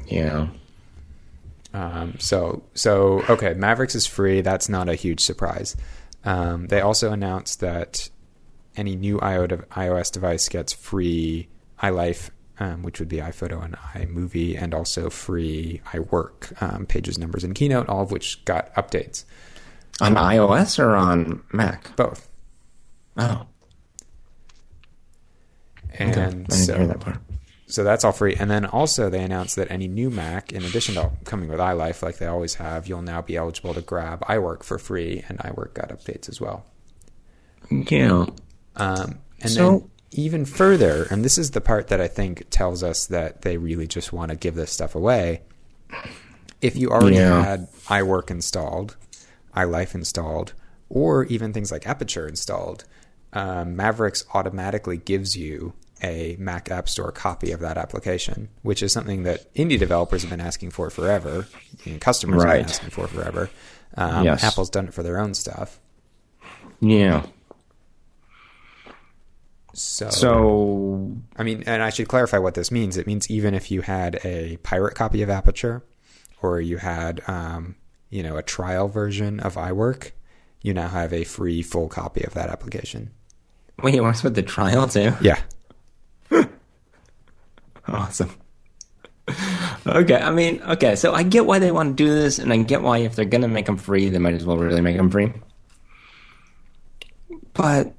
Yeah. 0.06 0.48
Um, 1.74 2.14
so 2.18 2.62
so 2.74 3.22
okay, 3.28 3.54
Mavericks 3.54 3.94
is 3.94 4.06
free. 4.06 4.40
That's 4.40 4.68
not 4.68 4.88
a 4.88 4.94
huge 4.94 5.20
surprise. 5.20 5.76
Um, 6.24 6.66
they 6.68 6.80
also 6.80 7.12
announced 7.12 7.60
that 7.60 8.08
any 8.76 8.96
new 8.96 9.18
iOS 9.18 10.12
device 10.12 10.48
gets 10.48 10.72
free 10.72 11.48
iLife, 11.82 12.30
um, 12.60 12.82
which 12.82 12.98
would 13.00 13.08
be 13.08 13.18
iPhoto 13.18 13.62
and 13.62 13.76
iMovie, 13.76 14.60
and 14.60 14.74
also 14.74 15.10
free 15.10 15.80
iWork, 15.86 16.60
um, 16.62 16.86
Pages, 16.86 17.18
Numbers, 17.18 17.44
and 17.44 17.54
Keynote, 17.54 17.88
all 17.88 18.02
of 18.02 18.10
which 18.10 18.44
got 18.44 18.74
updates. 18.74 19.24
On 20.00 20.14
iOS 20.14 20.78
or 20.78 20.94
on 20.94 21.42
Mac? 21.52 21.94
Both. 21.96 22.28
Oh. 23.18 23.46
And 25.98 26.10
okay. 26.12 26.22
I 26.22 26.30
didn't 26.30 26.50
so, 26.52 26.76
hear 26.76 26.86
that 26.86 27.00
part. 27.00 27.18
So 27.66 27.84
that's 27.84 28.02
all 28.02 28.12
free. 28.12 28.34
And 28.34 28.50
then 28.50 28.64
also 28.64 29.10
they 29.10 29.22
announced 29.22 29.56
that 29.56 29.70
any 29.70 29.88
new 29.88 30.08
Mac, 30.08 30.52
in 30.52 30.64
addition 30.64 30.94
to 30.94 31.10
coming 31.24 31.50
with 31.50 31.58
iLife 31.58 32.02
like 32.02 32.16
they 32.16 32.26
always 32.26 32.54
have, 32.54 32.86
you'll 32.86 33.02
now 33.02 33.20
be 33.20 33.36
eligible 33.36 33.74
to 33.74 33.82
grab 33.82 34.20
iWork 34.22 34.62
for 34.62 34.78
free, 34.78 35.22
and 35.28 35.38
iWork 35.40 35.74
got 35.74 35.90
updates 35.90 36.28
as 36.30 36.40
well. 36.40 36.64
Yeah. 37.70 38.26
Um, 38.76 39.18
and 39.40 39.50
so, 39.50 39.70
then 39.70 39.90
even 40.12 40.44
further, 40.46 41.06
and 41.10 41.22
this 41.24 41.36
is 41.36 41.50
the 41.50 41.60
part 41.60 41.88
that 41.88 42.00
I 42.00 42.08
think 42.08 42.48
tells 42.48 42.82
us 42.82 43.06
that 43.06 43.42
they 43.42 43.58
really 43.58 43.86
just 43.86 44.12
want 44.12 44.30
to 44.30 44.36
give 44.36 44.54
this 44.54 44.72
stuff 44.72 44.94
away. 44.94 45.42
If 46.62 46.74
you 46.76 46.88
already 46.88 47.16
yeah. 47.16 47.44
had 47.44 47.70
iWork 47.86 48.30
installed, 48.30 48.96
iLife 49.54 49.94
installed, 49.94 50.54
or 50.88 51.24
even 51.26 51.52
things 51.52 51.70
like 51.70 51.86
Aperture 51.86 52.26
installed, 52.26 52.84
um, 53.32 53.76
Mavericks 53.76 54.24
automatically 54.34 54.96
gives 54.96 55.36
you 55.36 55.74
a 56.02 56.36
Mac 56.38 56.70
App 56.70 56.88
Store 56.88 57.12
copy 57.12 57.50
of 57.50 57.60
that 57.60 57.76
application, 57.76 58.48
which 58.62 58.82
is 58.82 58.92
something 58.92 59.24
that 59.24 59.52
indie 59.54 59.78
developers 59.78 60.22
have 60.22 60.30
been 60.30 60.40
asking 60.40 60.70
for 60.70 60.90
forever, 60.90 61.46
and 61.84 62.00
customers 62.00 62.44
right. 62.44 62.58
have 62.58 62.66
been 62.66 62.70
asking 62.70 62.90
for 62.90 63.06
forever. 63.08 63.50
Um, 63.96 64.24
yes. 64.24 64.44
Apple's 64.44 64.70
done 64.70 64.88
it 64.88 64.94
for 64.94 65.02
their 65.02 65.18
own 65.18 65.34
stuff. 65.34 65.80
Yeah. 66.80 67.26
So, 69.74 70.10
so, 70.10 71.16
I 71.36 71.42
mean, 71.42 71.62
and 71.66 71.82
I 71.82 71.90
should 71.90 72.08
clarify 72.08 72.38
what 72.38 72.54
this 72.54 72.70
means. 72.70 72.96
It 72.96 73.06
means 73.06 73.30
even 73.30 73.54
if 73.54 73.70
you 73.70 73.82
had 73.82 74.20
a 74.24 74.56
pirate 74.58 74.94
copy 74.94 75.22
of 75.22 75.30
Aperture, 75.30 75.84
or 76.42 76.60
you 76.60 76.78
had, 76.78 77.22
um, 77.28 77.76
you 78.10 78.22
know, 78.22 78.36
a 78.36 78.42
trial 78.42 78.88
version 78.88 79.40
of 79.40 79.54
iWork, 79.54 80.12
you 80.62 80.74
now 80.74 80.88
have 80.88 81.12
a 81.12 81.24
free 81.24 81.62
full 81.62 81.88
copy 81.88 82.24
of 82.24 82.34
that 82.34 82.50
application. 82.50 83.12
Wait, 83.82 83.94
it 83.94 84.02
works 84.02 84.22
with 84.22 84.34
the 84.34 84.42
trial 84.42 84.88
too? 84.88 85.12
Yeah. 85.20 85.40
awesome. 87.88 88.30
okay, 89.86 90.16
I 90.16 90.30
mean, 90.30 90.62
okay, 90.62 90.96
so 90.96 91.12
I 91.12 91.22
get 91.22 91.46
why 91.46 91.58
they 91.58 91.70
want 91.70 91.96
to 91.96 92.04
do 92.04 92.12
this, 92.12 92.38
and 92.38 92.52
I 92.52 92.56
get 92.58 92.82
why 92.82 92.98
if 92.98 93.14
they're 93.14 93.24
gonna 93.24 93.48
make 93.48 93.66
them 93.66 93.76
free, 93.76 94.08
they 94.08 94.18
might 94.18 94.34
as 94.34 94.44
well 94.44 94.56
really 94.58 94.80
make 94.80 94.96
them 94.96 95.10
free. 95.10 95.32
But 97.52 97.94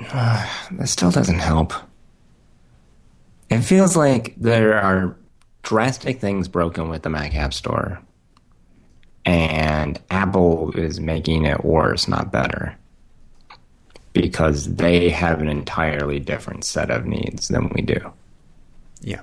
uh, 0.12 0.48
that 0.72 0.88
still 0.88 1.10
doesn't 1.10 1.38
help. 1.38 1.72
It 3.50 3.60
feels 3.60 3.96
like 3.96 4.34
there 4.36 4.78
are 4.78 5.16
drastic 5.62 6.20
things 6.20 6.48
broken 6.48 6.88
with 6.90 7.02
the 7.02 7.10
Mac 7.10 7.34
App 7.34 7.54
Store, 7.54 8.00
and 9.24 10.00
Apple 10.10 10.72
is 10.72 11.00
making 11.00 11.46
it 11.46 11.64
worse, 11.64 12.08
not 12.08 12.30
better, 12.30 12.76
because 14.20 14.74
they 14.74 15.10
have 15.10 15.40
an 15.40 15.48
entirely 15.48 16.18
different 16.18 16.64
set 16.64 16.90
of 16.90 17.06
needs 17.06 17.46
than 17.46 17.68
we 17.68 17.82
do. 17.82 18.12
Yeah. 19.00 19.22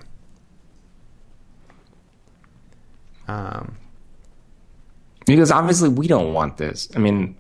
Um, 3.28 3.76
because 5.26 5.52
obviously 5.52 5.90
we 5.90 6.08
don't 6.08 6.34
want 6.34 6.56
this. 6.56 6.88
I 6.96 7.00
mean, 7.00 7.36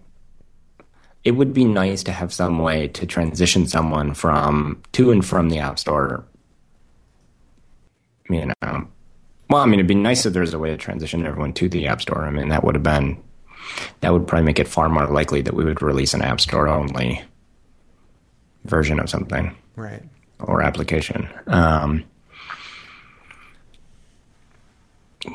it 1.23 1.31
would 1.31 1.53
be 1.53 1.63
nice 1.63 2.03
to 2.03 2.11
have 2.11 2.33
some 2.33 2.59
way 2.59 2.89
to 2.89 3.05
transition 3.05 3.67
someone 3.67 4.13
from 4.13 4.81
to 4.91 5.11
and 5.11 5.25
from 5.25 5.49
the 5.49 5.59
App 5.59 5.79
Store. 5.79 6.25
You 8.29 8.51
know, 8.61 8.87
well, 9.49 9.61
I 9.61 9.65
mean, 9.65 9.75
it'd 9.75 9.87
be 9.87 9.95
nice 9.95 10.25
if 10.25 10.33
there's 10.33 10.53
a 10.53 10.59
way 10.59 10.71
to 10.71 10.77
transition 10.77 11.25
everyone 11.25 11.53
to 11.53 11.69
the 11.69 11.87
App 11.87 12.01
Store. 12.01 12.25
I 12.25 12.31
mean, 12.31 12.49
that 12.49 12.65
would 12.65 12.75
have 12.75 12.83
been 12.83 13.23
that 14.01 14.11
would 14.11 14.27
probably 14.27 14.45
make 14.45 14.59
it 14.59 14.67
far 14.67 14.89
more 14.89 15.07
likely 15.07 15.41
that 15.41 15.53
we 15.53 15.63
would 15.63 15.81
release 15.81 16.13
an 16.13 16.21
App 16.21 16.41
Store 16.41 16.67
only 16.67 17.23
version 18.65 18.99
of 18.99 19.09
something, 19.09 19.55
right, 19.75 20.03
or 20.39 20.61
application. 20.61 21.27
Um, 21.47 22.03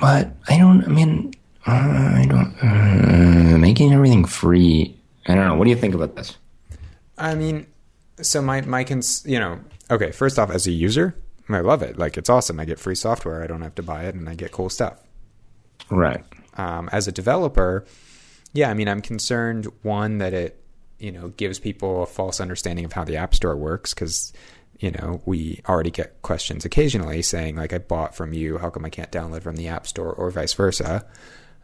but 0.01 0.31
I 0.49 0.59
don't. 0.59 0.85
I 0.85 0.89
mean, 0.89 1.33
uh, 1.67 1.71
I 1.73 2.27
don't. 2.29 2.55
Uh, 2.63 3.59
making 3.59 3.93
everything 3.93 4.25
free 4.25 4.97
I 5.27 5.35
don't 5.35 5.47
know. 5.47 5.55
What 5.55 5.65
do 5.65 5.71
you 5.71 5.77
think 5.77 5.95
about 5.95 6.17
this? 6.17 6.37
I 7.19 7.35
mean, 7.35 7.67
so 8.21 8.41
my 8.43 8.63
my 8.63 8.85
cons, 8.85 9.23
you 9.27 9.39
know, 9.39 9.61
okay. 9.91 10.11
First 10.11 10.39
off, 10.39 10.51
as 10.51 10.67
a 10.67 10.73
user, 10.73 11.15
I 11.49 11.61
love 11.61 11.83
it. 11.83 11.99
Like 11.99 12.17
it's 12.17 12.31
awesome. 12.31 12.59
I 12.59 12.65
get 12.65 12.79
free 12.79 12.95
software. 12.95 13.43
I 13.43 13.47
don't 13.47 13.63
have 13.63 13.75
to 13.77 13.83
buy 13.83 14.05
it, 14.05 14.15
and 14.15 14.29
I 14.29 14.35
get 14.35 14.53
cool 14.53 14.71
stuff. 14.71 14.99
Right. 15.91 16.25
Um, 16.57 16.89
as 16.93 17.07
a 17.07 17.13
developer, 17.13 17.85
yeah. 18.53 18.71
I 18.71 18.75
mean, 18.75 18.89
I'm 18.89 19.03
concerned 19.03 19.67
one 19.83 20.19
that 20.19 20.33
it 20.33 20.60
you 21.01 21.11
know 21.11 21.29
gives 21.29 21.59
people 21.59 22.03
a 22.03 22.07
false 22.07 22.41
understanding 22.41 22.85
of 22.85 22.93
how 22.93 23.05
the 23.05 23.17
App 23.17 23.35
Store 23.35 23.57
works 23.57 23.95
because 23.95 24.33
you 24.79 24.91
know 24.91 25.23
we 25.27 25.61
already 25.69 25.91
get 25.91 26.23
questions 26.23 26.65
occasionally 26.65 27.23
saying 27.23 27.57
like 27.57 27.73
I 27.73 27.79
bought 27.79 28.15
from 28.15 28.33
you. 28.33 28.59
How 28.59 28.71
come 28.71 28.85
I 28.85 28.91
can't 28.91 29.11
download 29.11 29.43
from 29.43 29.57
the 29.57 29.69
App 29.69 29.87
Store 29.87 30.13
or 30.13 30.31
vice 30.31 30.55
versa? 30.55 31.07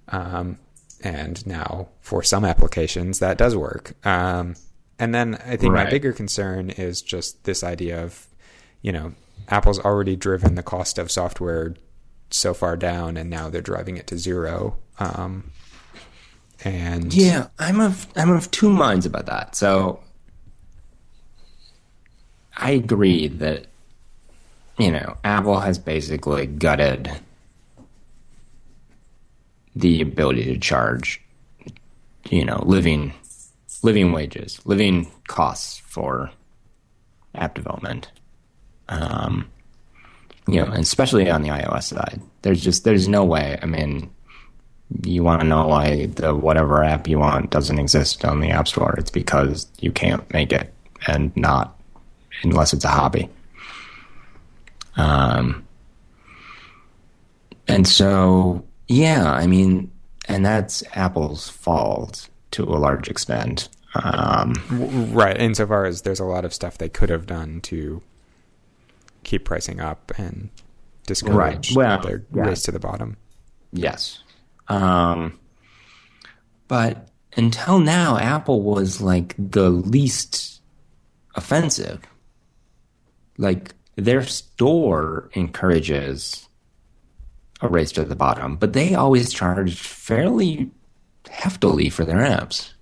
Um, 0.09 0.59
and 1.03 1.47
now 1.47 1.89
for 2.01 2.23
some 2.23 2.45
applications 2.45 3.19
that 3.19 3.39
does 3.39 3.57
work. 3.57 3.95
Um, 4.07 4.57
and 4.99 5.15
then 5.15 5.35
I 5.35 5.57
think 5.57 5.75
right. 5.75 5.85
my 5.85 5.91
bigger 5.91 6.13
concern 6.13 6.71
is 6.71 7.03
just 7.03 7.45
this 7.45 7.63
idea 7.63 8.03
of, 8.03 8.27
you 8.81 8.93
know, 8.93 9.13
Apple's 9.49 9.79
already 9.79 10.17
driven 10.17 10.55
the 10.55 10.63
cost 10.63 10.99
of 10.99 11.11
software 11.11 11.75
so 12.31 12.55
far 12.55 12.77
down, 12.77 13.17
and 13.17 13.31
now 13.31 13.49
they're 13.49 13.61
driving 13.61 13.97
it 13.97 14.07
to 14.09 14.19
zero. 14.19 14.79
Um, 14.99 15.53
and 16.67 17.15
yeah, 17.15 17.47
I'm 17.61 17.81
of 17.81 18.09
I'm 18.17 18.31
of 18.31 18.51
two 18.51 18.71
minds 18.71 19.07
about 19.07 19.27
that. 19.27 19.55
So 19.55 20.01
I 22.57 22.73
agree 22.73 23.29
that 23.29 23.67
you 24.77 24.91
know 24.91 25.17
Apple 25.23 25.61
has 25.61 25.79
basically 25.79 26.47
gutted 26.47 27.11
the 29.77 30.01
ability 30.01 30.45
to 30.47 30.59
charge, 30.59 31.23
you 32.31 32.45
know, 32.45 32.61
living 32.67 33.13
living 33.83 34.11
wages, 34.11 34.61
living 34.65 35.11
costs 35.29 35.79
for 35.79 36.31
app 37.37 37.55
development. 37.55 38.11
Um, 38.89 39.51
you 40.49 40.65
know, 40.65 40.73
especially 40.73 41.31
on 41.31 41.43
the 41.43 41.51
iOS 41.51 41.85
side, 41.85 42.21
there's 42.43 42.63
just 42.63 42.83
there's 42.83 43.07
no 43.07 43.25
way. 43.25 43.57
I 43.63 43.67
mean, 43.67 44.11
you 45.05 45.23
want 45.23 45.41
to 45.41 45.47
know 45.47 45.67
why 45.67 46.07
the 46.07 46.35
whatever 46.35 46.83
app 46.83 47.09
you 47.09 47.19
want 47.19 47.51
doesn't 47.51 47.79
exist 47.79 48.25
on 48.25 48.41
the 48.41 48.51
App 48.51 48.69
Store? 48.69 48.95
It's 48.99 49.11
because 49.11 49.67
you 49.81 49.91
can't 49.93 50.31
make 50.33 50.53
it, 50.53 50.73
and 51.07 51.37
not 51.37 51.79
unless 52.43 52.73
it's 52.73 52.85
a 52.85 52.89
hobby. 52.89 53.29
Um, 54.97 55.67
and 57.69 57.87
so 57.87 58.65
yeah, 58.89 59.31
I 59.33 59.47
mean, 59.47 59.91
and 60.29 60.45
that's 60.45 60.83
Apple's 60.95 61.49
fault 61.49 62.29
to 62.53 62.63
a 62.63 62.77
large 62.79 63.09
extent. 63.09 63.69
Um, 63.95 64.55
right. 65.13 65.37
Insofar 65.37 65.87
as 65.87 66.03
there's 66.03 66.21
a 66.21 66.25
lot 66.25 66.45
of 66.45 66.53
stuff 66.53 66.79
they 66.79 66.89
could 66.89 67.09
have 67.09 67.27
done 67.27 67.61
to 67.63 68.03
keep 69.25 69.45
pricing 69.45 69.81
up 69.81 70.13
and 70.19 70.51
discourage 71.07 71.75
Right. 71.75 71.89
Well, 71.89 72.01
their 72.03 72.25
yeah. 72.35 72.43
race 72.43 72.63
to 72.63 72.73
the 72.73 72.79
bottom. 72.79 73.17
Yes. 73.73 74.23
Um, 74.69 75.39
but 76.69 77.09
until 77.37 77.79
now, 77.79 78.19
Apple 78.19 78.63
was 78.63 79.01
like 79.01 79.35
the 79.39 79.71
least 79.71 80.61
offensive. 81.35 82.01
Like 83.39 83.75
their 83.97 84.23
store 84.23 85.31
encourages 85.35 86.49
a 87.61 87.69
race 87.69 87.93
to 87.93 88.05
the 88.05 88.17
bottom, 88.17 88.57
but 88.57 88.73
they 88.73 88.95
always 88.95 89.33
charge 89.33 89.79
fairly 89.81 90.71
heftily 91.25 91.93
for 91.93 92.05
their 92.05 92.19
apps. 92.19 92.73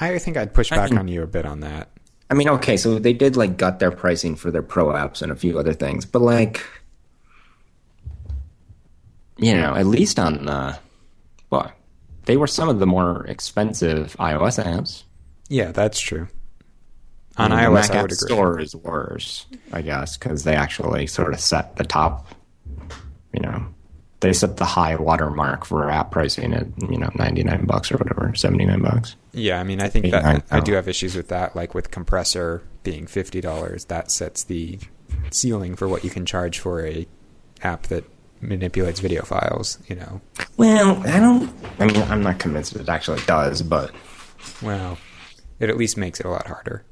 I 0.00 0.18
think 0.18 0.36
I'd 0.36 0.54
push 0.54 0.70
back 0.70 0.90
mean- 0.90 0.98
on 0.98 1.08
you 1.08 1.22
a 1.22 1.26
bit 1.26 1.46
on 1.46 1.60
that. 1.60 1.88
I 2.30 2.34
mean, 2.34 2.48
okay, 2.48 2.78
so 2.78 2.98
they 2.98 3.12
did 3.12 3.36
like 3.36 3.58
gut 3.58 3.78
their 3.78 3.90
pricing 3.90 4.36
for 4.36 4.50
their 4.50 4.62
pro 4.62 4.86
apps 4.86 5.20
and 5.20 5.30
a 5.30 5.36
few 5.36 5.58
other 5.58 5.74
things, 5.74 6.06
but 6.06 6.22
like, 6.22 6.64
you 9.36 9.52
know, 9.54 9.74
at 9.74 9.84
least 9.86 10.18
on 10.18 10.46
the, 10.46 10.78
well, 11.52 11.70
they 12.24 12.36
were 12.36 12.46
some 12.46 12.68
of 12.70 12.78
the 12.78 12.86
more 12.86 13.26
expensive 13.26 14.16
iOS 14.18 14.62
apps. 14.64 15.04
Yeah, 15.48 15.70
that's 15.70 16.00
true. 16.00 16.28
On 17.36 17.52
I 17.52 17.68
mean, 17.68 17.76
iOS, 17.76 17.88
the 17.88 17.92
Mac 17.92 18.00
I 18.00 18.04
App. 18.04 18.12
Store 18.12 18.58
is 18.58 18.74
worse, 18.74 19.46
I 19.70 19.82
guess, 19.82 20.16
because 20.16 20.44
they 20.44 20.56
actually 20.56 21.06
sort 21.06 21.34
of 21.34 21.40
set 21.40 21.76
the 21.76 21.84
top. 21.84 22.34
You 23.34 23.40
know, 23.40 23.66
they 24.20 24.32
set 24.32 24.56
the 24.56 24.64
high 24.64 24.96
watermark 24.96 25.66
for 25.66 25.90
app 25.90 26.10
pricing 26.10 26.54
at 26.54 26.66
you 26.90 26.98
know 26.98 27.10
ninety 27.16 27.44
nine 27.44 27.66
bucks 27.66 27.92
or 27.92 27.98
whatever, 27.98 28.34
seventy 28.34 28.64
nine 28.64 28.80
bucks. 28.80 29.16
Yeah, 29.32 29.60
I 29.60 29.62
mean, 29.62 29.82
I 29.82 29.88
think 29.88 30.10
that 30.10 30.44
I 30.50 30.60
do 30.60 30.72
have 30.72 30.88
issues 30.88 31.14
with 31.14 31.28
that. 31.28 31.54
Like 31.54 31.74
with 31.74 31.90
compressor 31.90 32.62
being 32.82 33.06
fifty 33.06 33.42
dollars, 33.42 33.86
that 33.86 34.10
sets 34.10 34.42
the 34.44 34.78
ceiling 35.30 35.76
for 35.76 35.86
what 35.86 36.02
you 36.02 36.08
can 36.08 36.24
charge 36.24 36.58
for 36.58 36.86
a 36.86 37.06
app 37.62 37.84
that 37.88 38.04
manipulates 38.42 39.00
video 39.00 39.22
files. 39.22 39.78
You 39.88 39.96
know, 39.96 40.20
Well, 40.56 41.00
I 41.06 41.18
don't. 41.20 41.50
I 41.78 41.86
mean, 41.86 42.02
I'm 42.02 42.22
not 42.22 42.38
convinced 42.38 42.74
it 42.76 42.88
actually 42.88 43.22
does, 43.22 43.62
but 43.62 43.92
well, 44.60 44.98
it 45.60 45.70
at 45.70 45.76
least 45.76 45.96
makes 45.96 46.20
it 46.20 46.26
a 46.26 46.30
lot 46.30 46.46
harder. 46.46 46.84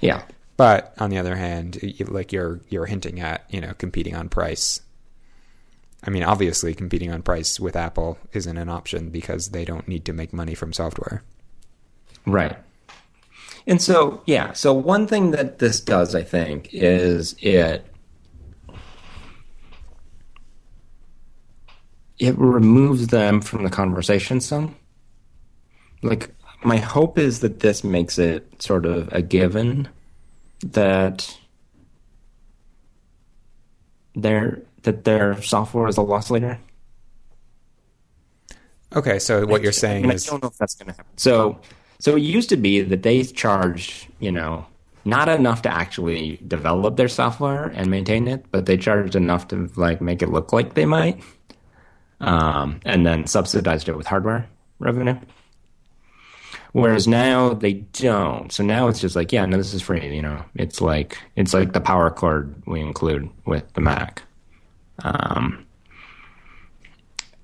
yeah, 0.00 0.22
But 0.56 0.94
on 0.98 1.10
the 1.10 1.18
other 1.18 1.36
hand, 1.36 1.78
like 2.08 2.32
you're 2.32 2.60
you're 2.68 2.86
hinting 2.86 3.20
at, 3.20 3.44
you 3.48 3.60
know, 3.60 3.72
competing 3.78 4.14
on 4.14 4.28
price. 4.28 4.80
I 6.02 6.10
mean, 6.10 6.22
obviously, 6.22 6.74
competing 6.74 7.12
on 7.12 7.22
price 7.22 7.60
with 7.60 7.76
Apple 7.76 8.16
isn't 8.32 8.56
an 8.56 8.68
option 8.70 9.10
because 9.10 9.50
they 9.50 9.64
don't 9.66 9.86
need 9.86 10.04
to 10.06 10.12
make 10.14 10.32
money 10.32 10.54
from 10.54 10.72
software. 10.72 11.22
Right. 12.26 12.56
And 13.66 13.82
so, 13.82 14.22
yeah, 14.24 14.54
so 14.54 14.72
one 14.72 15.06
thing 15.06 15.32
that 15.32 15.58
this 15.58 15.80
does, 15.80 16.14
I 16.14 16.22
think, 16.22 16.70
is 16.72 17.36
it 17.40 17.84
it 22.20 22.36
removes 22.38 23.08
them 23.08 23.40
from 23.40 23.64
the 23.64 23.70
conversation 23.70 24.40
some. 24.40 24.76
Like 26.02 26.30
my 26.62 26.76
hope 26.76 27.18
is 27.18 27.40
that 27.40 27.60
this 27.60 27.82
makes 27.82 28.18
it 28.18 28.62
sort 28.62 28.86
of 28.86 29.08
a 29.12 29.22
given 29.22 29.88
that 30.62 31.36
their 34.14 34.62
that 34.82 35.04
their 35.04 35.40
software 35.42 35.88
is 35.88 35.96
a 35.96 36.02
loss 36.02 36.30
leader. 36.30 36.58
Okay, 38.94 39.18
so 39.18 39.46
what 39.46 39.62
you're 39.62 39.72
saying 39.72 40.10
is 40.10 40.28
I 40.28 40.32
don't 40.32 40.42
know 40.42 40.48
if 40.48 40.58
that's 40.58 40.74
going 40.74 40.88
to 40.88 40.96
happen. 40.96 41.16
So, 41.16 41.60
so 42.00 42.16
it 42.16 42.22
used 42.22 42.48
to 42.48 42.56
be 42.56 42.80
that 42.80 43.02
they 43.02 43.22
charged, 43.22 44.08
you 44.18 44.32
know, 44.32 44.66
not 45.04 45.28
enough 45.28 45.62
to 45.62 45.72
actually 45.72 46.40
develop 46.48 46.96
their 46.96 47.08
software 47.08 47.66
and 47.66 47.88
maintain 47.88 48.26
it, 48.26 48.46
but 48.50 48.66
they 48.66 48.76
charged 48.76 49.14
enough 49.14 49.48
to 49.48 49.70
like 49.76 50.00
make 50.00 50.22
it 50.22 50.30
look 50.30 50.52
like 50.52 50.74
they 50.74 50.86
might, 50.86 51.22
um, 52.20 52.80
and 52.84 53.06
then 53.06 53.26
subsidized 53.26 53.88
it 53.88 53.96
with 53.96 54.06
hardware 54.06 54.48
revenue. 54.78 55.18
Whereas 56.72 57.08
now 57.08 57.54
they 57.54 57.72
don't. 57.72 58.52
So 58.52 58.62
now 58.62 58.88
it's 58.88 59.00
just 59.00 59.16
like, 59.16 59.32
yeah, 59.32 59.44
no, 59.44 59.56
this 59.56 59.74
is 59.74 59.82
free. 59.82 60.14
You 60.14 60.22
know, 60.22 60.44
it's 60.54 60.80
like 60.80 61.18
it's 61.34 61.52
like 61.52 61.72
the 61.72 61.80
power 61.80 62.10
cord 62.10 62.62
we 62.66 62.80
include 62.80 63.28
with 63.44 63.72
the 63.72 63.80
Mac. 63.80 64.22
Um, 65.02 65.66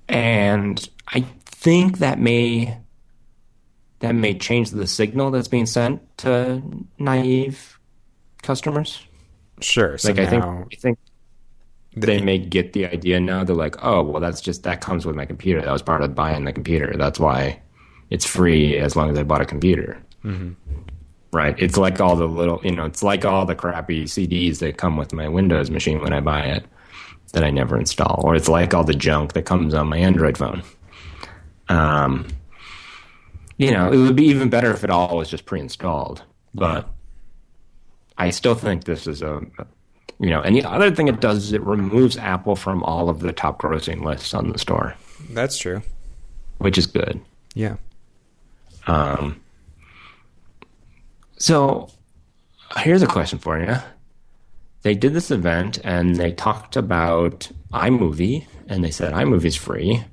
and 0.07 0.87
I 1.09 1.21
think 1.45 1.97
that 1.97 2.19
may 2.19 2.77
that 3.99 4.13
may 4.13 4.37
change 4.37 4.71
the 4.71 4.87
signal 4.87 5.31
that's 5.31 5.47
being 5.47 5.65
sent 5.65 6.01
to 6.19 6.61
naive 6.97 7.79
customers. 8.43 9.01
sure. 9.59 9.97
So 9.97 10.09
Like 10.09 10.19
I 10.19 10.27
think 10.27 10.43
I 10.45 10.75
think 10.77 10.99
they 12.01 12.21
may 12.21 12.37
get 12.37 12.73
the 12.73 12.85
idea 12.85 13.19
now. 13.19 13.43
They're 13.43 13.55
like, 13.55 13.83
oh, 13.83 14.01
well, 14.03 14.21
that's 14.21 14.41
just 14.41 14.63
that 14.63 14.81
comes 14.81 15.05
with 15.05 15.15
my 15.15 15.25
computer. 15.25 15.61
That 15.61 15.71
was 15.71 15.81
part 15.81 16.01
of 16.01 16.15
buying 16.15 16.45
the 16.45 16.53
computer. 16.53 16.95
That's 16.97 17.19
why 17.19 17.61
it's 18.09 18.25
free 18.25 18.77
as 18.77 18.95
long 18.95 19.09
as 19.11 19.17
I 19.17 19.23
bought 19.23 19.41
a 19.41 19.45
computer. 19.45 20.01
Right? 21.33 21.55
It's 21.59 21.77
like 21.77 21.99
all 21.99 22.15
the 22.15 22.27
little, 22.27 22.61
you 22.63 22.71
know, 22.71 22.85
it's 22.85 23.03
like 23.03 23.25
all 23.25 23.45
the 23.45 23.55
crappy 23.55 24.05
CDs 24.05 24.59
that 24.59 24.77
come 24.77 24.97
with 24.97 25.13
my 25.13 25.27
Windows 25.27 25.69
machine 25.69 26.01
when 26.01 26.13
I 26.13 26.21
buy 26.21 26.45
it 26.45 26.65
that 27.33 27.43
I 27.43 27.51
never 27.51 27.77
install, 27.77 28.21
or 28.23 28.35
it's 28.35 28.47
like 28.47 28.73
all 28.73 28.85
the 28.85 28.93
junk 28.93 29.33
that 29.33 29.43
comes 29.43 29.73
on 29.73 29.87
my 29.87 29.97
Android 29.97 30.37
phone. 30.37 30.63
Um, 31.67 32.27
you 33.57 33.71
know, 33.71 33.91
it 33.91 33.97
would 33.97 34.15
be 34.15 34.25
even 34.27 34.49
better 34.49 34.71
if 34.71 34.83
it 34.83 34.89
all 34.89 35.17
was 35.17 35.29
just 35.29 35.45
pre-installed, 35.45 36.23
but 36.53 36.89
I 38.17 38.29
still 38.29 38.55
think 38.55 38.85
this 38.85 39.07
is 39.07 39.21
a, 39.21 39.41
you 40.19 40.29
know, 40.29 40.41
and 40.41 40.55
the 40.55 40.63
other 40.63 40.91
thing 40.91 41.07
it 41.07 41.19
does 41.19 41.45
is 41.45 41.53
it 41.53 41.61
removes 41.63 42.17
Apple 42.17 42.55
from 42.55 42.83
all 42.83 43.09
of 43.09 43.19
the 43.19 43.31
top 43.33 43.61
grossing 43.61 44.03
lists 44.03 44.33
on 44.33 44.51
the 44.51 44.57
store, 44.59 44.95
that's 45.31 45.57
true. 45.57 45.81
which 46.57 46.77
is 46.77 46.87
good. 46.87 47.19
Yeah. 47.53 47.75
Um, 48.87 49.39
so 51.37 51.89
here's 52.77 53.01
a 53.03 53.07
question 53.07 53.39
for 53.39 53.59
you. 53.59 53.75
They 54.83 54.95
did 54.95 55.13
this 55.13 55.31
event 55.31 55.79
and 55.83 56.15
they 56.15 56.31
talked 56.31 56.75
about 56.77 57.51
iMovie 57.73 58.45
and 58.67 58.83
they 58.83 58.91
said 58.91 59.13
iMovie's 59.13 59.55
free. 59.55 60.03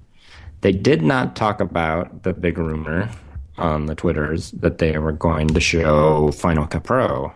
They 0.62 0.72
did 0.72 1.02
not 1.02 1.36
talk 1.36 1.60
about 1.60 2.22
the 2.24 2.32
big 2.32 2.58
rumor 2.58 3.10
on 3.58 3.86
the 3.86 3.94
Twitters 3.94 4.50
that 4.52 4.78
they 4.78 4.98
were 4.98 5.12
going 5.12 5.48
to 5.48 5.60
show 5.60 6.30
Final 6.32 6.66
Cut 6.66 6.84
Pro. 6.84 7.32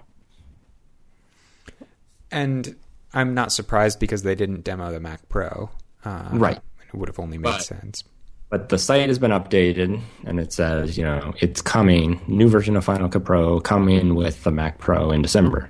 And 2.31 2.77
I'm 3.15 3.35
not 3.35 3.53
surprised 3.53 3.99
because 4.01 4.23
they 4.23 4.35
didn't 4.35 4.65
demo 4.65 4.91
the 4.93 5.01
Mac 5.01 5.29
Pro. 5.29 5.71
Uh, 6.05 6.29
Right. 6.33 6.59
It 6.87 6.95
would 6.97 7.09
have 7.09 7.19
only 7.19 7.39
made 7.39 7.45
But- 7.51 7.63
sense. 7.63 8.05
But 8.51 8.71
the 8.71 8.79
site 8.79 9.09
has 9.09 9.19
been 9.19 9.31
updated 9.31 10.01
and 10.25 10.41
it 10.41 10.55
says, 10.55 10.97
you 10.97 11.05
know, 11.05 11.35
it's 11.41 11.61
coming, 11.61 12.19
new 12.27 12.49
version 12.49 12.77
of 12.77 12.85
Final 12.85 13.11
Cut 13.11 13.23
Pro 13.25 13.61
coming 13.61 14.15
with 14.15 14.43
the 14.45 14.51
Mac 14.51 14.79
Pro 14.79 15.11
in 15.11 15.21
December. 15.21 15.69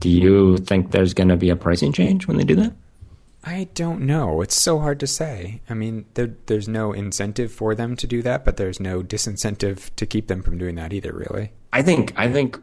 Do 0.00 0.08
you 0.08 0.56
think 0.56 0.90
there's 0.90 1.12
going 1.12 1.28
to 1.28 1.36
be 1.36 1.50
a 1.50 1.56
pricing 1.56 1.92
change 1.92 2.26
when 2.26 2.38
they 2.38 2.44
do 2.44 2.56
that? 2.56 2.72
I 3.44 3.68
don't 3.74 4.06
know. 4.06 4.40
It's 4.40 4.58
so 4.58 4.78
hard 4.78 4.98
to 5.00 5.06
say. 5.06 5.60
I 5.68 5.74
mean, 5.74 6.06
there, 6.14 6.30
there's 6.46 6.66
no 6.66 6.94
incentive 6.94 7.52
for 7.52 7.74
them 7.74 7.94
to 7.96 8.06
do 8.06 8.22
that, 8.22 8.42
but 8.44 8.56
there's 8.56 8.80
no 8.80 9.02
disincentive 9.02 9.94
to 9.96 10.06
keep 10.06 10.28
them 10.28 10.42
from 10.42 10.56
doing 10.56 10.76
that 10.76 10.94
either, 10.94 11.12
really. 11.12 11.52
I 11.74 11.82
think 11.82 12.14
I 12.16 12.32
think 12.32 12.58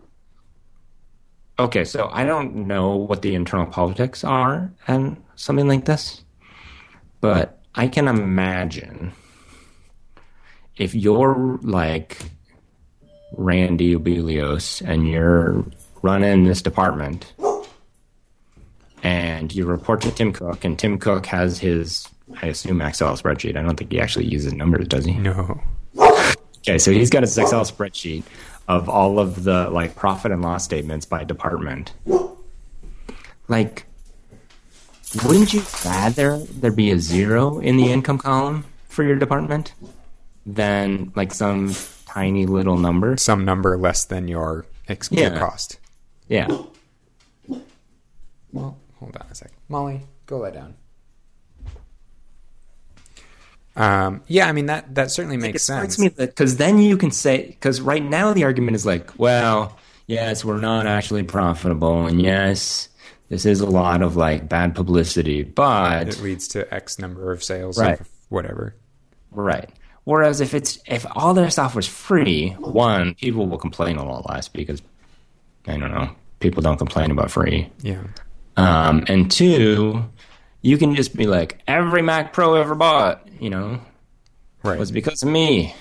okay, 1.61 1.85
so 1.85 2.09
I 2.11 2.23
don't 2.25 2.67
know 2.67 2.95
what 2.95 3.21
the 3.21 3.35
internal 3.35 3.65
politics 3.65 4.23
are 4.23 4.71
and 4.87 5.21
something 5.35 5.67
like 5.67 5.85
this. 5.85 6.23
But 7.19 7.59
I 7.75 7.87
can 7.87 8.07
imagine 8.07 9.13
if 10.77 10.95
you're 10.95 11.59
like 11.61 12.17
Randy 13.37 13.95
Ubillos 13.95 14.81
and 14.87 15.07
you're 15.07 15.63
running 16.01 16.43
this 16.43 16.61
department 16.61 17.33
and 19.03 19.53
you 19.53 19.65
report 19.65 20.01
to 20.01 20.11
Tim 20.11 20.33
Cook 20.33 20.65
and 20.65 20.77
Tim 20.77 20.97
Cook 20.97 21.25
has 21.27 21.59
his 21.59 22.07
I 22.41 22.47
assume 22.47 22.81
Excel 22.81 23.15
spreadsheet. 23.17 23.57
I 23.57 23.61
don't 23.61 23.75
think 23.75 23.91
he 23.91 23.99
actually 23.99 24.25
uses 24.25 24.53
numbers, 24.53 24.87
does 24.87 25.05
he? 25.05 25.13
No. 25.13 25.61
Okay, 26.59 26.77
so 26.77 26.91
he's 26.91 27.09
got 27.09 27.23
his 27.23 27.37
Excel 27.37 27.65
spreadsheet 27.65 28.23
of 28.71 28.87
all 28.89 29.19
of 29.19 29.43
the 29.43 29.69
like 29.69 29.95
profit 29.95 30.31
and 30.31 30.41
loss 30.41 30.63
statements 30.63 31.05
by 31.05 31.23
department. 31.23 31.93
Like, 33.47 33.85
wouldn't 35.25 35.53
you 35.53 35.61
rather 35.83 36.37
there 36.39 36.71
be 36.71 36.91
a 36.91 36.99
zero 36.99 37.59
in 37.59 37.75
the 37.77 37.91
income 37.91 38.17
column 38.17 38.63
for 38.87 39.03
your 39.03 39.17
department 39.17 39.73
than 40.45 41.11
like 41.15 41.33
some 41.33 41.73
tiny 42.05 42.45
little 42.45 42.77
number? 42.77 43.17
Some 43.17 43.43
number 43.43 43.77
less 43.77 44.05
than 44.05 44.27
your, 44.29 44.65
ex- 44.87 45.09
Yeah. 45.11 45.37
cost. 45.37 45.77
Yeah. 46.29 46.47
Well, 48.53 48.77
hold 48.99 49.17
on 49.17 49.25
a 49.29 49.35
sec. 49.35 49.51
Molly, 49.67 50.01
go 50.27 50.37
lie 50.39 50.51
down. 50.51 50.75
Um, 53.75 54.21
yeah, 54.27 54.47
I 54.47 54.51
mean 54.51 54.65
that 54.65 54.95
that 54.95 55.11
certainly 55.11 55.37
makes 55.37 55.61
it 55.61 55.65
sense. 55.65 55.97
me 55.97 56.09
because 56.09 56.57
then 56.57 56.77
you 56.79 56.97
can 56.97 57.11
say 57.11 57.47
because 57.47 57.79
right 57.81 58.03
now 58.03 58.33
the 58.33 58.43
argument 58.43 58.75
is 58.75 58.85
like, 58.85 59.17
well, 59.17 59.77
yes, 60.07 60.43
we're 60.43 60.59
not 60.59 60.87
actually 60.87 61.23
profitable, 61.23 62.05
and 62.05 62.21
yes, 62.21 62.89
this 63.29 63.45
is 63.45 63.61
a 63.61 63.65
lot 63.65 64.01
of 64.01 64.17
like 64.17 64.49
bad 64.49 64.75
publicity, 64.75 65.43
but 65.43 66.07
it 66.09 66.21
leads 66.21 66.49
to 66.49 66.71
X 66.73 66.99
number 66.99 67.31
of 67.31 67.43
sales, 67.43 67.79
Right. 67.79 67.99
of 67.99 68.09
whatever. 68.29 68.75
right. 69.31 69.69
Whereas 70.03 70.41
if 70.41 70.53
it's 70.53 70.79
if 70.87 71.05
all 71.15 71.33
their 71.33 71.49
stuff 71.51 71.75
was 71.75 71.87
free, 71.87 72.49
one 72.59 73.13
people 73.15 73.47
will 73.47 73.59
complain 73.59 73.97
a 73.97 74.03
lot 74.03 74.27
less 74.29 74.47
because 74.49 74.81
I 75.67 75.77
don't 75.77 75.91
know 75.91 76.09
people 76.39 76.61
don't 76.63 76.77
complain 76.77 77.11
about 77.11 77.29
free, 77.31 77.69
Yeah, 77.83 78.01
um, 78.57 79.05
and 79.07 79.29
two, 79.31 80.03
you 80.61 80.77
can 80.77 80.95
just 80.95 81.15
be 81.15 81.25
like 81.27 81.61
every 81.67 82.01
Mac 82.01 82.33
Pro 82.33 82.55
ever 82.55 82.75
bought, 82.75 83.27
you 83.39 83.49
know, 83.49 83.79
right. 84.63 84.79
was 84.79 84.91
because 84.91 85.21
of 85.23 85.29
me. 85.29 85.75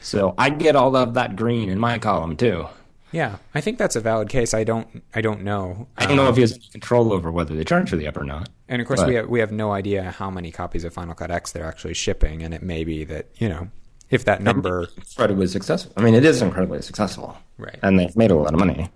So 0.00 0.34
I 0.36 0.50
get 0.50 0.74
all 0.76 0.96
of 0.96 1.14
that 1.14 1.36
green 1.36 1.68
in 1.68 1.78
my 1.78 1.98
column 1.98 2.36
too. 2.36 2.66
Yeah, 3.12 3.36
I 3.54 3.60
think 3.60 3.76
that's 3.76 3.94
a 3.94 4.00
valid 4.00 4.30
case. 4.30 4.54
I 4.54 4.64
don't, 4.64 5.02
I 5.14 5.20
don't 5.20 5.42
know. 5.42 5.86
I 5.98 6.06
don't 6.06 6.16
know 6.16 6.22
Um, 6.24 6.28
if 6.30 6.36
he 6.36 6.40
has 6.40 6.52
any 6.54 6.66
control 6.72 7.12
over 7.12 7.30
whether 7.30 7.54
they 7.54 7.62
charge 7.62 7.90
for 7.90 7.96
the 7.96 8.06
app 8.06 8.16
or 8.16 8.24
not. 8.24 8.48
And 8.68 8.80
of 8.80 8.88
course, 8.88 9.00
but- 9.00 9.08
we 9.08 9.14
have, 9.16 9.28
we 9.28 9.40
have 9.40 9.52
no 9.52 9.70
idea 9.72 10.10
how 10.12 10.30
many 10.30 10.50
copies 10.50 10.82
of 10.84 10.94
Final 10.94 11.14
Cut 11.14 11.30
X 11.30 11.52
they're 11.52 11.66
actually 11.66 11.92
shipping, 11.92 12.42
and 12.42 12.54
it 12.54 12.62
may 12.62 12.84
be 12.84 13.04
that 13.04 13.28
you 13.36 13.50
know 13.50 13.68
if 14.08 14.24
that 14.24 14.42
number, 14.42 14.88
Incredibly 14.96 15.46
successful. 15.46 15.92
I 15.96 16.00
mean, 16.02 16.14
it 16.14 16.24
is 16.24 16.40
incredibly 16.40 16.80
successful, 16.80 17.36
right? 17.58 17.78
and 17.82 17.98
they've 17.98 18.16
made 18.16 18.30
a 18.30 18.34
lot 18.34 18.54
of 18.54 18.58
money. 18.58 18.90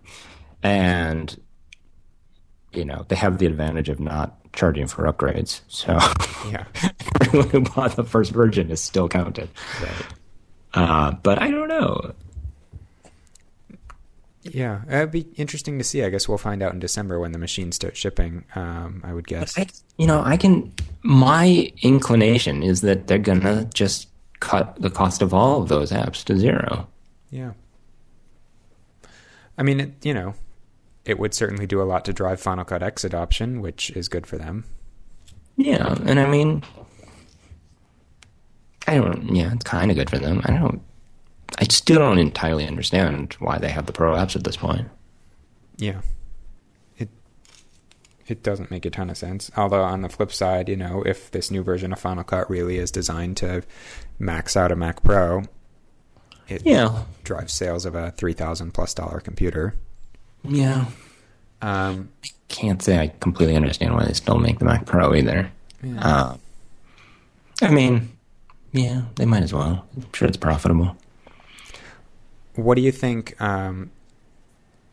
And 0.63 1.39
you 2.77 2.85
know, 2.85 3.05
they 3.09 3.17
have 3.17 3.39
the 3.39 3.47
advantage 3.47 3.89
of 3.89 3.99
not 4.01 4.37
charging 4.53 4.87
for 4.87 5.05
upgrades. 5.05 5.61
So 5.69 5.93
Yeah, 6.51 6.65
everyone 7.21 7.49
who 7.51 7.61
bought 7.63 7.97
the 7.97 8.05
first 8.05 8.33
version 8.33 8.71
is 8.71 8.81
still 8.81 9.09
counted. 9.09 9.49
right. 9.83 10.07
Uh, 10.75 11.11
but 11.23 11.41
I 11.41 11.51
don't 11.51 11.69
know. 11.69 12.13
Yeah, 14.43 14.83
it'd 14.89 15.11
be 15.11 15.27
interesting 15.37 15.77
to 15.79 15.85
see. 15.85 16.05
I 16.05 16.09
guess 16.09 16.29
we'll 16.29 16.39
find 16.39 16.63
out 16.63 16.73
in 16.73 16.79
December 16.79 17.19
when 17.19 17.33
the 17.33 17.39
machines 17.39 17.75
start 17.77 17.97
shipping. 17.97 18.45
Um, 18.55 19.01
I 19.05 19.13
would 19.13 19.27
guess. 19.27 19.59
I, 19.59 19.67
you 19.99 20.07
know, 20.07 20.23
I 20.25 20.37
can. 20.37 20.73
My 21.03 21.73
inclination 21.83 22.63
is 22.63 22.81
that 22.83 23.09
they're 23.09 23.19
gonna 23.19 23.65
just 23.75 24.09
cut 24.39 24.81
the 24.81 24.91
cost 24.91 25.21
of 25.21 25.35
all 25.35 25.63
of 25.63 25.69
those 25.69 25.91
apps 25.91 26.23
to 26.25 26.37
zero. 26.37 26.87
Yeah. 27.31 27.53
I 29.59 29.63
mean, 29.65 29.81
it, 29.81 29.93
you 30.05 30.15
know, 30.15 30.35
it 31.07 31.19
would 31.19 31.33
certainly 31.35 31.67
do 31.67 31.81
a 31.81 31.85
lot 31.85 32.05
to 32.07 32.13
drive 32.13 32.41
Final 32.41 32.65
Cut 32.65 32.83
X 32.83 33.05
adoption, 33.05 33.61
which 33.61 33.91
is 33.91 34.09
good 34.09 34.27
for 34.27 34.37
them. 34.37 34.65
Yeah, 35.57 35.95
and 36.05 36.21
I 36.21 36.27
mean, 36.27 36.63
I 38.87 38.97
don't. 38.97 39.35
Yeah, 39.35 39.53
it's 39.53 39.65
kind 39.65 39.91
of 39.91 39.97
good 39.97 40.11
for 40.11 40.19
them. 40.19 40.43
I 40.45 40.53
don't. 40.53 40.83
I 41.59 41.65
still 41.65 41.99
don't 42.01 42.19
entirely 42.19 42.67
understand 42.67 43.35
why 43.39 43.59
they 43.59 43.69
have 43.71 43.87
the 43.87 43.93
pro 43.93 44.15
apps 44.15 44.37
at 44.37 44.45
this 44.45 44.57
point. 44.57 44.89
Yeah. 45.77 46.01
It 46.99 47.09
it 48.27 48.43
doesn't 48.43 48.71
make 48.71 48.85
a 48.85 48.91
ton 48.91 49.09
of 49.11 49.17
sense. 49.17 49.51
Although 49.57 49.83
on 49.83 50.03
the 50.03 50.09
flip 50.09 50.33
side, 50.33 50.69
you 50.69 50.77
know, 50.77 51.03
if 51.07 51.31
this 51.31 51.51
new 51.51 51.63
version 51.63 51.93
of 51.93 51.99
Final 52.01 52.25
Cut 52.25 52.51
really 52.51 52.77
is 52.79 52.91
designed 52.91 53.37
to 53.39 53.63
max 54.19 54.57
out 54.57 54.73
a 54.73 54.77
Mac 54.77 55.03
Pro, 55.03 55.45
it 56.49 56.67
Yeah, 56.67 57.05
drives 57.25 57.53
sales 57.53 57.87
of 57.87 57.95
a 57.95 58.11
three 58.11 58.35
thousand 58.35 58.73
plus 58.73 58.93
dollar 58.93 59.21
computer. 59.21 59.75
Yeah. 60.49 60.87
Um, 61.63 62.11
Can't 62.49 62.83
say 62.83 62.99
I 62.99 63.09
completely 63.21 63.57
understand 63.57 63.95
why 63.95 64.05
they 64.05 64.13
still 64.13 64.39
make 64.39 64.59
the 64.59 64.65
Mac 64.65 64.87
Pro 64.87 65.15
either. 65.15 65.51
yeah. 65.83 66.01
Uh, 66.01 66.37
I 67.63 67.71
mean, 67.71 68.11
yeah, 68.73 69.03
they 69.17 69.25
might 69.25 69.43
as 69.43 69.53
well. 69.55 69.87
I'm 69.97 70.13
sure 70.13 70.29
it's 70.29 70.37
profitable. 70.37 70.97
What 72.55 72.75
do 72.77 72.83
you 72.83 72.93
think? 72.93 73.41
Um, 73.41 73.91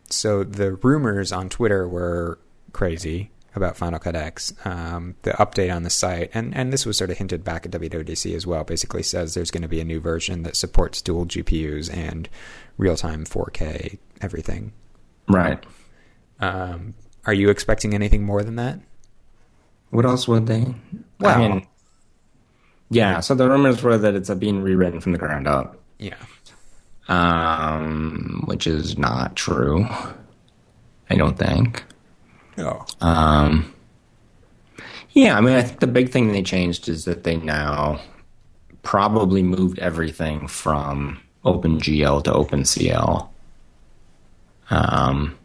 so 0.09 0.43
the 0.43 0.73
rumors 0.73 1.31
on 1.31 1.49
Twitter 1.49 1.87
were 1.87 2.39
crazy 2.71 3.31
about 3.55 3.77
Final 3.77 3.99
Cut 3.99 4.15
X. 4.15 4.53
Um, 4.65 5.15
the 5.23 5.31
update 5.31 5.73
on 5.73 5.83
the 5.83 5.89
site, 5.89 6.31
and, 6.33 6.55
and 6.55 6.73
this 6.73 6.85
was 6.85 6.97
sort 6.97 7.09
of 7.09 7.17
hinted 7.17 7.43
back 7.43 7.65
at 7.65 7.71
WWDC 7.71 8.35
as 8.35 8.47
well, 8.47 8.63
basically 8.63 9.03
says 9.03 9.33
there's 9.33 9.51
going 9.51 9.61
to 9.61 9.67
be 9.67 9.79
a 9.79 9.85
new 9.85 9.99
version 9.99 10.43
that 10.43 10.55
supports 10.55 11.01
dual 11.01 11.25
GPUs 11.25 11.93
and 11.93 12.29
real 12.77 12.95
time 12.95 13.25
4K 13.25 13.97
everything. 14.21 14.73
Right. 15.27 15.63
Um, 16.39 16.93
are 17.25 17.33
you 17.33 17.49
expecting 17.49 17.93
anything 17.93 18.23
more 18.23 18.43
than 18.43 18.55
that? 18.57 18.79
What 19.91 20.05
else 20.05 20.27
would 20.27 20.47
they? 20.47 20.73
Well- 21.19 21.35
I 21.35 21.47
mean, 21.49 21.67
yeah. 22.89 23.19
So 23.21 23.33
the 23.35 23.47
rumors 23.49 23.81
were 23.81 23.97
that 23.97 24.13
it's 24.15 24.29
being 24.35 24.61
rewritten 24.61 24.99
from 24.99 25.11
the 25.13 25.17
ground 25.19 25.47
up. 25.47 25.77
Yeah. 25.99 26.15
um, 27.07 28.43
which 28.45 28.65
is 28.67 28.97
not 28.97 29.35
true. 29.35 29.85
I 31.09 31.15
don't 31.15 31.37
think. 31.37 31.83
Oh. 32.57 32.85
Um, 33.01 33.73
yeah, 35.11 35.37
I 35.37 35.41
mean, 35.41 35.53
I 35.55 35.61
think 35.61 35.79
the 35.79 35.87
big 35.87 36.09
thing 36.09 36.31
they 36.31 36.41
changed 36.43 36.87
is 36.89 37.05
that 37.05 37.23
they 37.23 37.37
now 37.37 37.99
probably 38.83 39.43
moved 39.43 39.79
everything 39.79 40.47
from 40.47 41.19
OpenGL 41.45 42.23
to 42.23 42.31
OpenCL. 42.31 43.29
Um, 44.69 45.37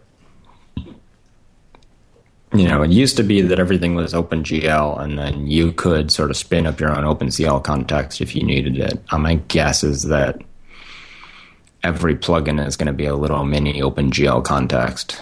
you 2.55 2.67
know, 2.67 2.83
it 2.83 2.91
used 2.91 3.17
to 3.19 3.23
be 3.23 3.43
that 3.43 3.59
everything 3.59 3.95
was 3.95 4.15
OpenGL, 4.15 5.01
and 5.01 5.19
then 5.19 5.47
you 5.47 5.73
could 5.73 6.11
sort 6.11 6.31
of 6.31 6.37
spin 6.37 6.67
up 6.67 6.81
your 6.81 6.97
own 6.97 7.05
OpenCL 7.05 7.63
context 7.63 8.21
if 8.21 8.35
you 8.35 8.43
needed 8.43 8.79
it. 8.79 9.03
Um, 9.11 9.23
my 9.23 9.35
guess 9.35 9.85
is 9.85 10.05
that 10.05 10.41
every 11.83 12.17
plugin 12.17 12.65
is 12.65 12.77
going 12.77 12.87
to 12.87 12.93
be 12.93 13.07
a 13.07 13.15
little 13.15 13.45
mini 13.45 13.81
OpenGL 13.81 14.45
context 14.45 15.21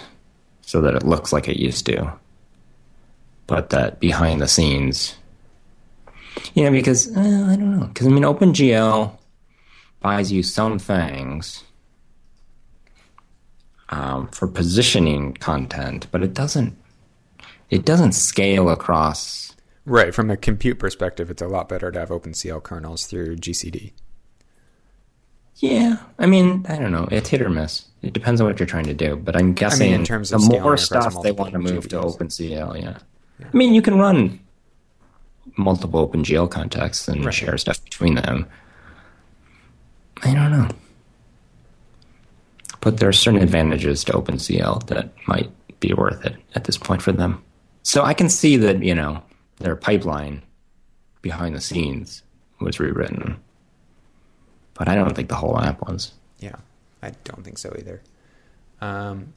so 0.61 0.81
that 0.81 0.95
it 0.95 1.03
looks 1.03 1.33
like 1.33 1.47
it 1.47 1.57
used 1.57 1.85
to. 1.87 2.13
But 3.45 3.69
that 3.71 3.99
behind 3.99 4.41
the 4.41 4.47
scenes, 4.47 5.15
you 6.53 6.63
know, 6.63 6.71
because 6.71 7.15
uh, 7.15 7.19
I 7.19 7.55
don't 7.55 7.79
know, 7.79 7.87
because 7.87 8.07
I 8.07 8.09
mean, 8.09 8.23
OpenGL 8.23 9.17
buys 9.99 10.31
you 10.31 10.43
some 10.43 10.79
things 10.79 11.63
um, 13.89 14.27
for 14.29 14.47
positioning 14.47 15.33
content, 15.35 16.07
but 16.11 16.23
it 16.23 16.33
doesn't. 16.33 16.75
It 17.69 17.85
doesn't 17.85 18.13
scale 18.13 18.69
across. 18.69 19.55
Right. 19.85 20.13
From 20.13 20.29
a 20.29 20.37
compute 20.37 20.79
perspective, 20.79 21.29
it's 21.29 21.41
a 21.41 21.47
lot 21.47 21.69
better 21.69 21.91
to 21.91 21.99
have 21.99 22.09
OpenCL 22.09 22.61
kernels 22.63 23.05
through 23.05 23.37
GCD. 23.37 23.93
Yeah, 25.59 25.97
I 26.19 26.27
mean, 26.27 26.65
I 26.69 26.77
don't 26.77 26.91
know. 26.91 27.07
It's 27.11 27.29
hit 27.29 27.41
or 27.41 27.49
miss. 27.49 27.85
It 28.03 28.13
depends 28.13 28.39
on 28.39 28.47
what 28.47 28.59
you're 28.59 28.67
trying 28.67 28.85
to 28.85 28.93
do. 28.93 29.15
But 29.15 29.35
I'm 29.35 29.53
guessing 29.53 29.91
in 29.91 30.03
terms 30.05 30.31
of 30.31 30.41
the 30.47 30.59
more 30.59 30.77
stuff 30.77 31.21
they 31.23 31.31
want 31.31 31.53
to 31.53 31.59
move 31.59 31.89
to 31.89 31.97
GPUs. 31.97 32.17
OpenCL, 32.17 32.81
yeah. 32.81 32.97
I 33.43 33.57
mean, 33.57 33.73
you 33.73 33.81
can 33.81 33.97
run 33.97 34.39
multiple 35.57 36.07
OpenGL 36.07 36.49
contexts 36.51 37.07
and 37.07 37.25
Right. 37.25 37.33
share 37.33 37.57
stuff 37.57 37.83
between 37.83 38.15
them. 38.15 38.45
I 40.23 40.33
don't 40.33 40.51
know. 40.51 40.69
But 42.81 42.97
there 42.97 43.09
are 43.09 43.13
certain 43.13 43.41
advantages 43.41 44.03
to 44.05 44.13
OpenCL 44.13 44.87
that 44.87 45.11
might 45.27 45.51
be 45.79 45.93
worth 45.93 46.25
it 46.25 46.35
at 46.55 46.65
this 46.65 46.77
point 46.77 47.01
for 47.01 47.11
them. 47.11 47.43
So 47.83 48.03
I 48.03 48.13
can 48.13 48.29
see 48.29 48.57
that, 48.57 48.83
you 48.83 48.95
know, 48.95 49.23
their 49.57 49.75
pipeline 49.75 50.41
behind 51.21 51.55
the 51.55 51.61
scenes 51.61 52.23
was 52.59 52.79
rewritten. 52.79 53.39
But 54.73 54.87
I 54.87 54.95
don't 54.95 55.15
think 55.15 55.29
the 55.29 55.35
whole 55.35 55.59
app 55.59 55.81
was. 55.87 56.11
Yeah, 56.39 56.55
I 57.01 57.11
don't 57.23 57.43
think 57.43 57.57
so 57.57 57.73
either. 57.77 58.01
Um, 58.79 59.33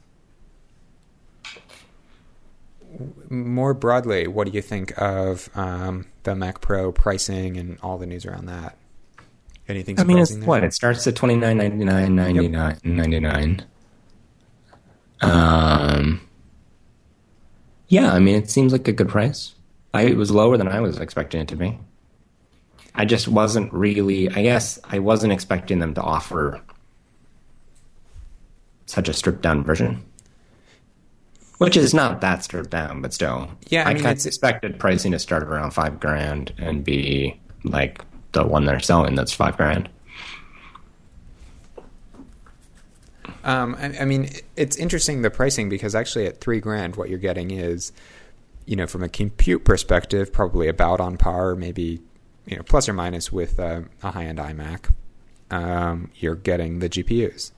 more 3.29 3.73
broadly, 3.73 4.27
what 4.27 4.47
do 4.47 4.53
you 4.53 4.61
think 4.61 4.93
of 5.01 5.49
um, 5.55 6.07
the 6.23 6.35
Mac 6.35 6.61
Pro 6.61 6.91
pricing 6.91 7.57
and 7.57 7.79
all 7.81 7.97
the 7.97 8.05
news 8.05 8.25
around 8.25 8.45
that? 8.47 8.77
Anything 9.71 9.99
I 9.99 10.03
mean, 10.03 10.17
it's 10.19 10.35
there? 10.35 10.43
what? 10.45 10.63
It 10.63 10.73
starts 10.73 11.07
at 11.07 11.15
twenty 11.15 11.35
nine 11.35 11.57
ninety 11.57 11.83
nine 11.85 12.15
ninety 12.15 12.47
nine 12.47 12.77
ninety 12.83 13.19
nine. 13.19 13.65
Um, 15.21 16.21
yeah, 17.87 18.11
I 18.13 18.19
mean, 18.19 18.35
it 18.35 18.49
seems 18.49 18.71
like 18.71 18.87
a 18.87 18.91
good 18.91 19.09
price. 19.09 19.55
I, 19.93 20.03
it 20.03 20.17
was 20.17 20.31
lower 20.31 20.57
than 20.57 20.67
I 20.67 20.79
was 20.79 20.97
expecting 20.99 21.41
it 21.41 21.47
to 21.49 21.55
be. 21.55 21.77
I 22.95 23.05
just 23.05 23.27
wasn't 23.27 23.71
really. 23.73 24.29
I 24.29 24.41
guess 24.43 24.79
I 24.83 24.99
wasn't 24.99 25.33
expecting 25.33 25.79
them 25.79 25.93
to 25.95 26.01
offer 26.01 26.61
such 28.85 29.07
a 29.07 29.13
stripped 29.13 29.41
down 29.41 29.63
version, 29.63 30.03
which 31.59 31.77
is 31.77 31.93
not 31.93 32.19
that 32.21 32.43
stripped 32.43 32.71
down, 32.71 33.01
but 33.01 33.13
still. 33.13 33.49
Yeah, 33.69 33.87
I 33.87 33.91
I, 33.91 33.93
mean, 33.93 34.03
kind 34.03 34.11
it's- 34.17 34.25
of 34.25 34.27
expected 34.29 34.79
pricing 34.79 35.13
to 35.13 35.19
start 35.19 35.43
around 35.43 35.71
five 35.71 35.99
grand 35.99 36.53
and 36.57 36.83
be 36.83 37.39
like 37.63 38.03
the 38.31 38.45
one 38.45 38.65
they're 38.65 38.79
selling 38.79 39.15
that's 39.15 39.33
five 39.33 39.57
grand. 39.57 39.89
Um, 43.43 43.75
I, 43.79 43.99
I 44.01 44.05
mean, 44.05 44.29
it's 44.55 44.77
interesting 44.77 45.21
the 45.21 45.31
pricing 45.31 45.69
because 45.69 45.95
actually 45.95 46.27
at 46.27 46.39
three 46.39 46.59
grand, 46.59 46.95
what 46.95 47.09
you're 47.09 47.19
getting 47.19 47.51
is, 47.51 47.91
you 48.65 48.75
know, 48.75 48.87
from 48.87 49.03
a 49.03 49.09
compute 49.09 49.65
perspective, 49.65 50.31
probably 50.31 50.67
about 50.67 50.99
on 50.99 51.17
par, 51.17 51.55
maybe 51.55 52.01
you 52.45 52.57
know, 52.57 52.63
plus 52.63 52.89
or 52.89 52.93
minus 52.93 53.31
with 53.31 53.59
uh, 53.59 53.81
a 54.03 54.11
high 54.11 54.25
end 54.25 54.39
iMac, 54.39 54.91
um, 55.49 56.09
you're 56.15 56.35
getting 56.35 56.79
the 56.79 56.89
GPUs. 56.89 57.51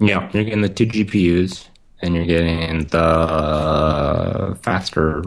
Yeah, 0.00 0.28
you're 0.32 0.44
getting 0.44 0.62
the 0.62 0.68
two 0.68 0.86
GPUs, 0.86 1.68
and 2.02 2.14
you're 2.14 2.26
getting 2.26 2.86
the 2.86 4.58
faster 4.62 5.22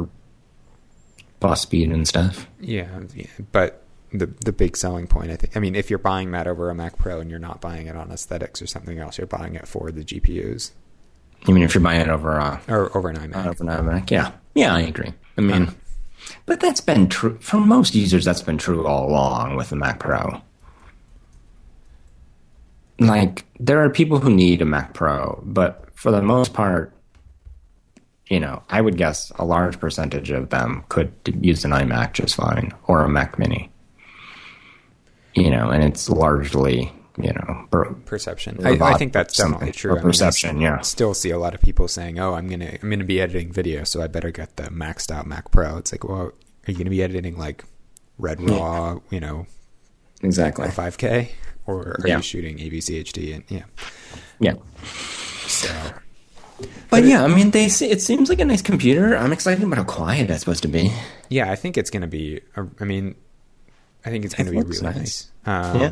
bus 1.39 1.61
speed 1.61 1.91
and 1.91 2.07
stuff. 2.07 2.47
Yeah, 2.59 2.87
yeah, 3.15 3.27
but 3.51 3.83
the 4.11 4.27
the 4.27 4.51
big 4.51 4.77
selling 4.77 5.07
point, 5.07 5.31
I 5.31 5.35
think, 5.35 5.57
I 5.57 5.59
mean, 5.59 5.75
if 5.75 5.89
you're 5.89 5.99
buying 5.99 6.31
that 6.31 6.47
over 6.47 6.69
a 6.69 6.75
Mac 6.75 6.97
Pro 6.97 7.19
and 7.19 7.29
you're 7.29 7.39
not 7.39 7.61
buying 7.61 7.87
it 7.87 7.95
on 7.95 8.11
aesthetics 8.11 8.61
or 8.61 8.67
something 8.67 8.99
else, 8.99 9.17
you're 9.17 9.27
buying 9.27 9.55
it 9.55 9.67
for 9.67 9.91
the 9.91 10.03
GPUs 10.03 10.71
You 11.45 11.53
mean 11.53 11.63
if 11.63 11.75
you're 11.75 11.83
buying 11.83 12.01
it 12.01 12.09
over 12.09 12.37
a 12.37 12.61
or 12.67 12.95
over 12.95 13.09
an 13.09 13.17
iMac. 13.17 13.45
Uh, 13.45 13.49
over 13.49 13.63
an 13.63 13.69
iMac? 13.69 14.11
Yeah, 14.11 14.31
yeah, 14.55 14.73
I 14.73 14.81
agree. 14.81 15.13
I 15.37 15.41
mean, 15.41 15.63
uh-huh. 15.63 15.73
but 16.45 16.59
that's 16.59 16.81
been 16.81 17.09
true 17.09 17.37
for 17.39 17.57
most 17.57 17.95
users. 17.95 18.25
That's 18.25 18.41
been 18.41 18.57
true 18.57 18.87
all 18.87 19.09
along 19.09 19.55
with 19.55 19.69
the 19.69 19.75
Mac 19.75 19.99
Pro. 19.99 20.41
Like 22.99 23.45
there 23.59 23.83
are 23.83 23.89
people 23.89 24.19
who 24.19 24.33
need 24.33 24.61
a 24.61 24.65
Mac 24.65 24.93
Pro, 24.93 25.41
but 25.45 25.89
for 25.93 26.11
the 26.11 26.21
most 26.21 26.53
part, 26.53 26.93
you 28.29 28.39
know, 28.39 28.63
I 28.69 28.81
would 28.81 28.97
guess 28.97 29.31
a 29.35 29.45
large 29.45 29.79
percentage 29.79 30.31
of 30.31 30.49
them 30.49 30.83
could 30.89 31.13
use 31.41 31.63
an 31.63 31.71
iMac 31.71 32.13
just 32.13 32.35
fine 32.35 32.73
or 32.87 33.03
a 33.03 33.09
Mac 33.09 33.37
Mini. 33.39 33.69
You 35.43 35.51
know, 35.51 35.69
and 35.69 35.83
it's 35.83 36.09
largely, 36.09 36.91
you 37.21 37.31
know, 37.31 37.67
per- 37.71 37.93
perception. 38.05 38.65
I, 38.65 38.71
I 38.81 38.97
think 38.97 39.13
that's 39.13 39.37
definitely 39.37 39.71
true. 39.71 39.91
I 39.91 39.95
mean, 39.95 40.03
I 40.03 40.07
perception, 40.07 40.59
yeah. 40.59 40.81
Still 40.81 41.13
see 41.13 41.29
a 41.29 41.37
lot 41.39 41.53
of 41.53 41.61
people 41.61 41.87
saying, 41.87 42.17
"Oh, 42.19 42.33
I'm 42.33 42.47
gonna 42.47 42.77
I'm 42.81 42.89
gonna 42.89 43.03
be 43.03 43.21
editing 43.21 43.51
video, 43.53 43.83
so 43.83 44.01
I 44.01 44.07
better 44.07 44.31
get 44.31 44.55
the 44.57 44.63
maxed 44.63 45.11
out 45.11 45.27
Mac 45.27 45.51
Pro." 45.51 45.77
It's 45.77 45.91
like, 45.91 46.03
well, 46.03 46.19
are 46.21 46.33
you 46.71 46.73
gonna 46.75 46.89
be 46.89 47.03
editing 47.03 47.37
like 47.37 47.63
Red 48.17 48.41
Raw, 48.49 48.99
you 49.11 49.19
know, 49.19 49.45
exactly. 50.23 50.67
5K, 50.69 51.29
or 51.67 51.97
are 52.01 52.07
Yeah. 52.07 52.17
you 52.17 52.23
shooting 52.23 52.57
AVCHD? 52.57 53.35
And 53.35 53.43
yeah, 53.49 53.63
Yeah. 54.39 54.53
so 55.45 55.69
But 56.89 57.03
yeah, 57.03 57.23
I 57.23 57.27
mean, 57.27 57.51
they 57.51 57.65
it 57.65 58.01
seems 58.01 58.29
like 58.29 58.39
a 58.39 58.45
nice 58.45 58.63
computer. 58.63 59.15
I'm 59.15 59.31
excited 59.33 59.63
about 59.63 59.77
how 59.77 59.83
quiet 59.83 60.29
it's 60.31 60.39
supposed 60.39 60.63
to 60.63 60.67
be. 60.67 60.91
yeah, 61.29 61.51
I 61.51 61.55
think 61.55 61.77
it's 61.77 61.91
gonna 61.91 62.07
be. 62.07 62.41
uh, 62.55 62.63
I 62.79 62.85
mean, 62.85 63.13
I 64.07 64.09
think 64.09 64.25
it's 64.25 64.33
gonna 64.33 64.51
be 64.51 64.57
really 64.57 64.81
nice. 64.81 64.95
nice. 64.95 65.31
Um, 65.45 65.81
Yeah. 65.81 65.91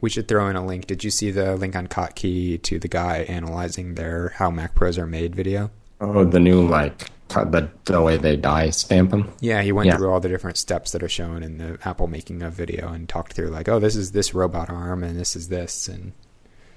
We 0.00 0.10
should 0.10 0.28
throw 0.28 0.48
in 0.48 0.56
a 0.56 0.64
link. 0.64 0.86
Did 0.86 1.02
you 1.04 1.10
see 1.10 1.30
the 1.30 1.56
link 1.56 1.74
on 1.76 1.86
Kottke 1.86 2.60
to 2.62 2.78
the 2.78 2.88
guy 2.88 3.18
analyzing 3.28 3.94
their 3.94 4.30
how 4.36 4.50
Mac 4.50 4.74
Pros 4.74 4.98
are 4.98 5.06
made 5.06 5.34
video? 5.34 5.70
Oh, 6.00 6.24
the 6.24 6.40
new 6.40 6.66
like 6.66 7.10
the 7.28 7.70
the 7.84 8.02
way 8.02 8.16
they 8.18 8.36
die 8.36 8.70
stamp 8.70 9.10
them. 9.10 9.32
Yeah, 9.40 9.62
he 9.62 9.72
went 9.72 9.86
Yeah. 9.88 9.96
through 9.96 10.10
all 10.12 10.20
the 10.20 10.28
different 10.28 10.58
steps 10.58 10.92
that 10.92 11.02
are 11.02 11.08
shown 11.08 11.42
in 11.42 11.56
the 11.58 11.78
Apple 11.84 12.06
making 12.06 12.42
of 12.42 12.52
video 12.52 12.92
and 12.92 13.08
talked 13.08 13.32
through 13.32 13.48
like, 13.48 13.68
oh, 13.68 13.78
this 13.78 13.96
is 13.96 14.12
this 14.12 14.34
robot 14.34 14.68
arm 14.68 15.02
and 15.02 15.18
this 15.18 15.34
is 15.36 15.48
this 15.48 15.88
and 15.88 16.12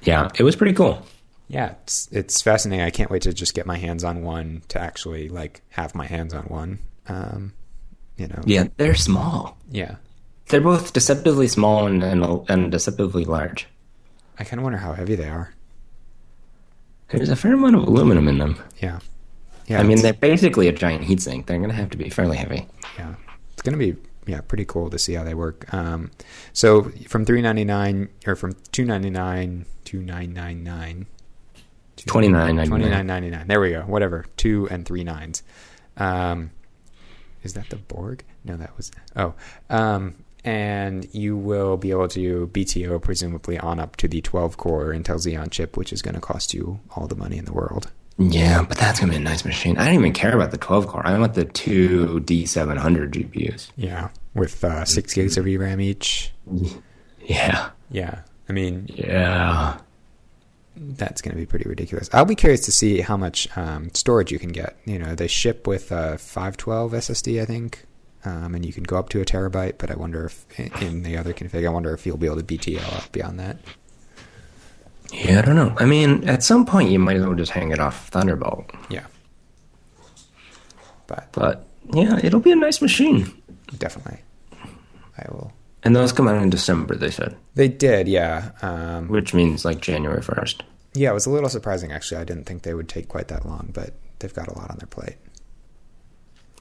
Yeah, 0.03 0.29
it 0.37 0.43
was 0.43 0.55
pretty 0.55 0.73
cool. 0.73 1.01
yeah, 1.49 1.73
it's 1.83 2.07
it's 2.11 2.41
fascinating. 2.41 2.85
I 2.85 2.91
can't 2.91 3.09
wait 3.11 3.23
to 3.23 3.33
just 3.33 3.53
get 3.53 3.65
my 3.65 3.77
hands 3.77 4.03
on 4.03 4.21
one 4.21 4.61
to 4.69 4.79
actually 4.79 5.27
like 5.27 5.61
have 5.69 5.95
my 5.95 6.05
hands 6.05 6.33
on 6.33 6.43
one. 6.45 6.79
Um, 7.09 7.53
you 8.15 8.27
know, 8.27 8.41
Yeah, 8.45 8.67
they're 8.77 8.95
small. 8.95 9.57
yeah. 9.69 9.95
They're 10.49 10.61
both 10.61 10.93
deceptively 10.93 11.47
small 11.47 11.87
and 11.87 12.03
and, 12.03 12.49
and 12.49 12.71
deceptively 12.71 13.25
large. 13.25 13.67
I 14.39 14.43
kind 14.43 14.59
of 14.59 14.63
wonder 14.63 14.77
how 14.79 14.93
heavy 14.93 15.15
they 15.15 15.29
are. 15.29 15.53
There's 17.09 17.29
a 17.29 17.35
fair 17.35 17.53
amount 17.53 17.75
of 17.75 17.83
aluminum 17.87 18.27
in 18.27 18.37
them. 18.37 18.61
Yeah, 18.79 18.99
yeah. 19.67 19.79
I 19.79 19.83
mean, 19.83 20.01
they're 20.01 20.13
basically 20.13 20.67
a 20.67 20.73
giant 20.73 21.03
heatsink. 21.03 21.45
They're 21.45 21.57
going 21.57 21.69
to 21.69 21.75
have 21.75 21.89
to 21.91 21.97
be 21.97 22.09
fairly 22.09 22.37
heavy. 22.37 22.67
yeah, 22.97 23.15
it's 23.53 23.61
gonna 23.61 23.77
be 23.77 23.95
yeah 24.25 24.41
pretty 24.41 24.65
cool 24.65 24.89
to 24.89 24.99
see 24.99 25.13
how 25.13 25.23
they 25.23 25.33
work. 25.33 25.73
Um, 25.73 26.11
so 26.53 26.91
from 27.07 27.25
three 27.25 27.41
ninety 27.41 27.63
nine 27.63 28.09
or 28.25 28.35
from 28.35 28.55
two 28.71 28.85
ninety 28.85 29.09
nine 29.09 29.65
to 29.85 30.01
nine 30.01 30.33
nine 30.33 30.63
nine. 30.63 31.05
Twenty 32.05 32.27
nine 32.27 32.55
ninety 32.57 32.69
Twenty 32.69 32.83
nine 32.85 32.91
nine. 32.91 33.07
ninety 33.07 33.29
nine. 33.31 33.47
There 33.47 33.59
we 33.59 33.71
go. 33.71 33.81
Whatever. 33.81 34.25
Two 34.37 34.67
and 34.69 34.85
three 34.85 35.03
nines. 35.03 35.43
Um, 35.97 36.51
is 37.43 37.53
that 37.53 37.69
the 37.69 37.77
Borg? 37.77 38.23
No, 38.43 38.55
that 38.57 38.75
was. 38.77 38.91
Oh, 39.15 39.33
um, 39.69 40.15
and 40.43 41.07
you 41.13 41.35
will 41.37 41.77
be 41.77 41.91
able 41.91 42.07
to 42.09 42.47
BTO 42.53 43.01
presumably 43.01 43.57
on 43.59 43.79
up 43.79 43.95
to 43.97 44.07
the 44.07 44.21
twelve 44.21 44.57
core 44.57 44.87
Intel 44.93 45.15
Xeon 45.17 45.51
chip, 45.51 45.77
which 45.77 45.91
is 45.91 46.01
going 46.01 46.15
to 46.15 46.21
cost 46.21 46.53
you 46.53 46.79
all 46.95 47.07
the 47.07 47.15
money 47.15 47.37
in 47.37 47.45
the 47.45 47.53
world. 47.53 47.91
Yeah, 48.19 48.63
but 48.67 48.77
that's 48.79 48.99
going 48.99 49.11
to 49.11 49.17
be 49.17 49.21
a 49.21 49.23
nice 49.23 49.45
machine. 49.45 49.77
I 49.77 49.85
don't 49.85 49.93
even 49.93 50.11
care 50.11 50.33
about 50.35 50.49
the 50.49 50.57
12 50.57 50.87
core. 50.87 51.05
I 51.05 51.15
want 51.19 51.35
the 51.35 51.45
two 51.45 52.19
D700 52.25 53.11
GPUs. 53.11 53.69
Yeah, 53.75 54.09
with 54.33 54.63
uh, 54.63 54.85
six 54.85 55.13
gigs 55.13 55.37
of 55.37 55.45
VRAM 55.45 55.81
each. 55.81 56.33
Yeah. 57.21 57.71
Yeah, 57.91 58.21
I 58.47 58.53
mean 58.53 58.87
Yeah. 58.89 59.77
that's 60.75 61.21
going 61.21 61.33
to 61.35 61.37
be 61.37 61.45
pretty 61.45 61.67
ridiculous. 61.67 62.09
I'll 62.13 62.23
be 62.25 62.35
curious 62.35 62.61
to 62.61 62.71
see 62.71 63.01
how 63.01 63.17
much 63.17 63.49
um, 63.57 63.89
storage 63.93 64.31
you 64.31 64.39
can 64.39 64.53
get. 64.53 64.77
You 64.85 64.97
know, 64.97 65.13
they 65.13 65.27
ship 65.27 65.67
with 65.67 65.91
a 65.91 66.17
512 66.17 66.91
SSD, 66.93 67.41
I 67.41 67.45
think, 67.45 67.83
um, 68.25 68.55
and 68.55 68.65
you 68.65 68.73
can 68.73 68.83
go 68.83 68.97
up 68.97 69.09
to 69.09 69.21
a 69.21 69.25
terabyte. 69.25 69.77
But 69.77 69.91
I 69.91 69.95
wonder 69.95 70.25
if 70.25 70.59
in- 70.81 71.03
the 71.03 71.17
other 71.17 71.33
config, 71.33 71.65
I 71.65 71.69
wonder 71.69 71.93
if 71.93 72.05
you'll 72.05 72.17
be 72.17 72.27
able 72.27 72.37
to 72.37 72.43
BTO 72.43 72.81
up 72.97 73.11
beyond 73.11 73.39
that. 73.39 73.57
Yeah, 75.13 75.39
I 75.39 75.41
don't 75.43 75.55
know. 75.55 75.73
I 75.77 75.85
mean, 75.85 76.27
at 76.27 76.43
some 76.43 76.65
point 76.65 76.89
you 76.91 76.99
might 76.99 77.15
as 77.17 77.25
well 77.25 77.35
just 77.35 77.51
hang 77.53 77.71
it 77.71 77.79
off 77.79 78.09
Thunderbolt. 78.09 78.69
Yeah, 78.89 79.05
but 81.07 81.29
But 81.31 81.65
yeah, 81.93 82.19
it'll 82.23 82.39
be 82.41 82.51
a 82.51 82.55
nice 82.57 82.81
machine. 82.81 83.31
definitely, 83.77 84.19
I 85.17 85.25
will. 85.31 85.53
And 85.83 85.95
those 85.95 86.11
come 86.11 86.27
out 86.27 86.41
in 86.41 86.49
December, 86.49 86.95
they 86.95 87.11
said, 87.11 87.37
They 87.55 87.69
did, 87.69 88.07
yeah, 88.09 88.51
um, 88.61 89.07
which 89.07 89.33
means 89.33 89.63
like 89.63 89.79
January 89.79 90.21
1st. 90.21 90.63
yeah. 90.93 91.11
It 91.11 91.13
was 91.13 91.25
a 91.25 91.29
little 91.29 91.47
surprising 91.49 91.91
actually. 91.93 92.19
I 92.19 92.23
didn't 92.25 92.45
think 92.45 92.63
they 92.63 92.73
would 92.73 92.89
take 92.89 93.07
quite 93.07 93.29
that 93.29 93.45
long, 93.45 93.69
but 93.73 93.93
they've 94.19 94.33
got 94.33 94.49
a 94.49 94.57
lot 94.57 94.69
on 94.69 94.77
their 94.79 94.87
plate. 94.87 95.15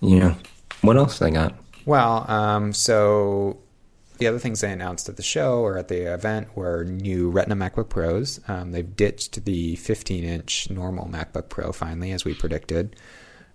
Yeah. 0.00 0.34
What 0.82 0.96
else 0.96 1.18
they 1.18 1.30
got? 1.30 1.54
Well, 1.84 2.28
um, 2.30 2.72
so 2.72 3.58
the 4.18 4.26
other 4.26 4.38
things 4.38 4.60
they 4.60 4.72
announced 4.72 5.08
at 5.08 5.16
the 5.16 5.22
show 5.22 5.60
or 5.60 5.78
at 5.78 5.88
the 5.88 6.12
event 6.12 6.56
were 6.56 6.84
new 6.84 7.30
Retina 7.30 7.56
MacBook 7.56 7.88
Pros. 7.88 8.40
Um, 8.48 8.72
they've 8.72 8.96
ditched 8.96 9.44
the 9.44 9.76
15 9.76 10.24
inch 10.24 10.70
normal 10.70 11.06
MacBook 11.06 11.48
Pro 11.48 11.72
finally, 11.72 12.12
as 12.12 12.24
we 12.24 12.34
predicted. 12.34 12.96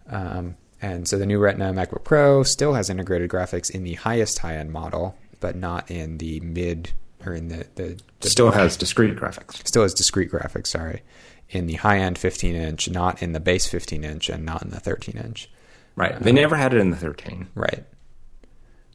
Um, 0.07 0.55
and 0.81 1.07
so 1.07 1.17
the 1.17 1.25
new 1.25 1.39
Retina 1.39 1.73
MacBook 1.73 2.03
Pro 2.03 2.43
still 2.43 2.73
has 2.73 2.89
integrated 2.89 3.29
graphics 3.29 3.69
in 3.69 3.83
the 3.83 3.95
highest 3.95 4.39
high 4.39 4.55
end 4.57 4.71
model, 4.71 5.15
but 5.39 5.55
not 5.55 5.89
in 5.89 6.17
the 6.17 6.39
mid 6.39 6.91
or 7.25 7.33
in 7.33 7.49
the, 7.49 7.67
the, 7.75 7.99
the 8.19 8.29
Still 8.29 8.51
has 8.51 8.77
discrete 8.77 9.15
graphics. 9.15 9.65
still 9.67 9.83
has 9.83 9.93
discrete 9.93 10.31
graphics, 10.31 10.67
sorry, 10.67 11.03
in 11.49 11.67
the 11.67 11.75
high 11.75 11.99
end 11.99 12.17
15 12.17 12.55
inch, 12.55 12.89
not 12.89 13.21
in 13.21 13.33
the 13.33 13.39
base 13.39 13.67
15 13.67 14.03
inch, 14.03 14.29
and 14.29 14.45
not 14.45 14.63
in 14.63 14.69
the 14.69 14.79
13 14.79 15.17
inch. 15.17 15.49
Right. 15.95 16.17
They 16.19 16.31
never 16.31 16.55
had 16.55 16.73
it 16.73 16.79
in 16.79 16.89
the 16.91 16.97
13. 16.97 17.47
Right, 17.53 17.83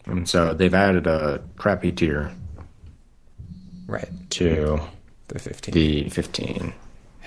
And 0.07 0.29
so 0.29 0.55
they've 0.55 0.73
added 0.75 1.07
a 1.07 1.43
crappy 1.57 1.93
tier 1.93 2.33
right. 3.87 4.09
to 4.31 4.81
The 5.29 5.39
15. 5.39 5.75
the 5.75 6.09
15. 6.09 6.73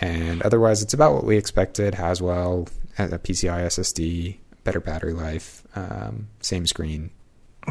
and 0.01 0.41
otherwise 0.41 0.81
it's 0.81 0.93
about 0.93 1.13
what 1.13 1.23
we 1.25 1.37
expected 1.37 1.95
haswell 1.95 2.67
a 2.97 3.07
pci 3.19 3.47
ssd 3.47 4.37
better 4.63 4.79
battery 4.79 5.13
life 5.13 5.63
um, 5.75 6.27
same 6.41 6.65
screen 6.65 7.09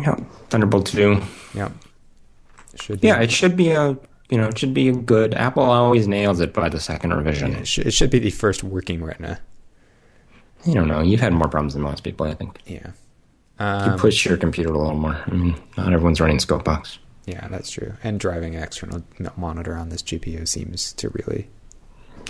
Yeah. 0.00 0.16
Thunderbolt 0.50 0.86
2. 0.86 1.20
yep 1.54 1.72
should 2.80 3.00
be, 3.00 3.08
Yeah, 3.08 3.20
it 3.20 3.30
should 3.32 3.56
be 3.56 3.70
a, 3.70 3.96
you 4.30 4.36
know, 4.38 4.48
it 4.48 4.58
should 4.58 4.74
be 4.74 4.88
a 4.88 4.92
good. 4.92 5.34
Apple 5.34 5.62
always 5.64 6.06
nails 6.06 6.38
it 6.40 6.52
by 6.52 6.68
the 6.68 6.78
second 6.80 7.12
revision. 7.14 7.54
it, 7.56 7.66
should, 7.66 7.86
it 7.86 7.92
should 7.92 8.10
be 8.10 8.18
the 8.18 8.30
first 8.30 8.62
working 8.62 9.02
retina 9.02 9.40
You 10.66 10.74
don't 10.74 10.88
know. 10.88 11.00
You've 11.00 11.20
had 11.20 11.32
more 11.32 11.48
problems 11.48 11.74
than 11.74 11.82
most 11.82 12.02
people, 12.04 12.26
I 12.26 12.34
think. 12.34 12.58
yeah 12.66 12.90
You 13.60 13.92
um, 13.92 13.98
push 13.98 14.24
your 14.26 14.36
computer 14.36 14.72
a 14.72 14.78
little 14.78 14.96
more. 14.96 15.20
I 15.26 15.30
mean, 15.30 15.56
not 15.76 15.92
everyone's 15.92 16.20
running 16.20 16.38
Scopebox. 16.38 16.98
yeah 17.26 17.46
that's 17.48 17.70
true 17.70 17.92
and 18.02 18.18
driving 18.18 18.56
an 18.56 18.62
external 18.62 19.02
monitor 19.36 19.74
on 19.76 19.88
this 19.90 20.02
gpu 20.02 20.46
seems 20.48 20.92
to 20.94 21.08
really 21.10 21.46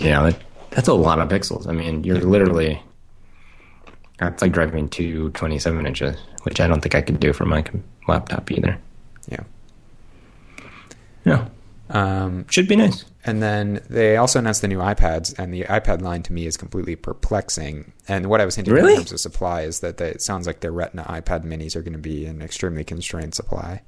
Yeah, 0.01 0.23
that, 0.23 0.37
that's 0.71 0.87
a 0.87 0.93
lot 0.93 1.19
of 1.19 1.29
pixels. 1.29 1.67
I 1.67 1.71
mean, 1.71 2.03
you're 2.03 2.19
literally. 2.21 2.81
That's 4.19 4.41
like 4.41 4.51
driving 4.51 4.89
two 4.89 5.29
27 5.31 5.85
inches, 5.87 6.19
which 6.43 6.59
I 6.59 6.67
don't 6.67 6.81
think 6.81 6.93
I 6.93 7.01
could 7.01 7.19
do 7.21 7.31
for 7.33 7.45
my 7.45 7.63
laptop 8.07 8.51
either. 8.51 8.77
yeah 9.29 9.43
Yeah, 11.25 11.47
um, 11.89 12.45
should 12.49 12.67
be 12.67 12.75
nice. 12.75 13.05
And 13.25 13.43
then 13.43 13.81
they 13.89 14.15
also 14.15 14.39
announced 14.39 14.61
the 14.61 14.67
new 14.69 14.77
iPads, 14.79 15.37
and 15.37 15.53
the 15.53 15.63
iPad 15.63 16.01
line 16.01 16.23
to 16.23 16.33
me 16.33 16.45
is 16.45 16.55
completely 16.55 16.95
perplexing. 16.95 17.91
And 18.07 18.27
what 18.27 18.39
I 18.39 18.45
was 18.45 18.55
hinting 18.55 18.73
Really? 18.73 18.93
in 18.93 18.99
terms 18.99 19.11
of 19.11 19.19
supply 19.19 19.61
is 19.63 19.81
that 19.81 19.97
they, 19.97 20.09
it 20.09 20.21
sounds 20.21 20.47
like 20.47 20.61
their 20.61 20.71
Retina 20.71 21.03
iPad 21.03 21.43
minis 21.43 21.75
are 21.75 21.81
going 21.81 21.93
to 21.93 21.99
be 21.99 22.25
an 22.25 22.41
extremely 22.41 22.83
constrained 22.85 23.35
supply. 23.35 23.81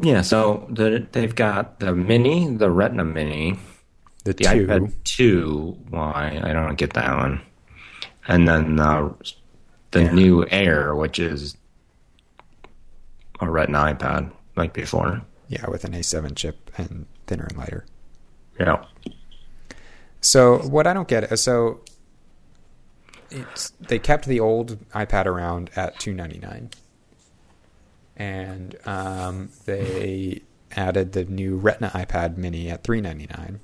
Yeah, 0.00 0.22
so 0.22 0.66
the, 0.70 1.06
they've 1.12 1.34
got 1.34 1.78
the 1.78 1.94
Mini, 1.94 2.48
the 2.54 2.68
Retina 2.70 3.04
Mini, 3.04 3.58
The, 4.24 4.32
the 4.32 4.44
two, 4.44 4.66
iPad 4.66 4.92
2. 5.04 5.78
Why? 5.90 6.40
I 6.42 6.52
don't 6.52 6.76
get 6.76 6.94
that 6.94 7.16
one. 7.16 7.40
And 8.26 8.48
then 8.48 8.74
the, 8.76 9.14
the 9.92 10.00
Air. 10.00 10.12
new 10.12 10.46
Air, 10.48 10.94
which 10.96 11.20
is 11.20 11.56
a 13.40 13.48
Retina 13.48 13.78
iPad 13.94 14.32
like 14.56 14.72
before. 14.72 15.22
Yeah, 15.48 15.70
with 15.70 15.84
an 15.84 15.92
A7 15.92 16.34
chip 16.34 16.72
and 16.76 17.06
thinner 17.28 17.44
and 17.44 17.56
lighter. 17.56 17.86
Yeah. 18.58 18.84
So 20.20 20.58
what 20.58 20.86
I 20.86 20.92
don't 20.92 21.08
get 21.08 21.30
is 21.30 21.42
so 21.42 21.80
it's 23.30 23.70
they 23.80 23.98
kept 23.98 24.26
the 24.26 24.40
old 24.40 24.78
iPad 24.90 25.26
around 25.26 25.70
at 25.76 25.98
two 25.98 26.14
ninety 26.14 26.38
nine, 26.38 26.70
and 28.16 28.76
um, 28.86 29.50
they 29.64 30.42
added 30.72 31.12
the 31.12 31.24
new 31.24 31.56
Retina 31.56 31.90
iPad 31.90 32.36
Mini 32.36 32.70
at 32.70 32.82
three 32.82 33.00
ninety 33.00 33.28
nine, 33.36 33.60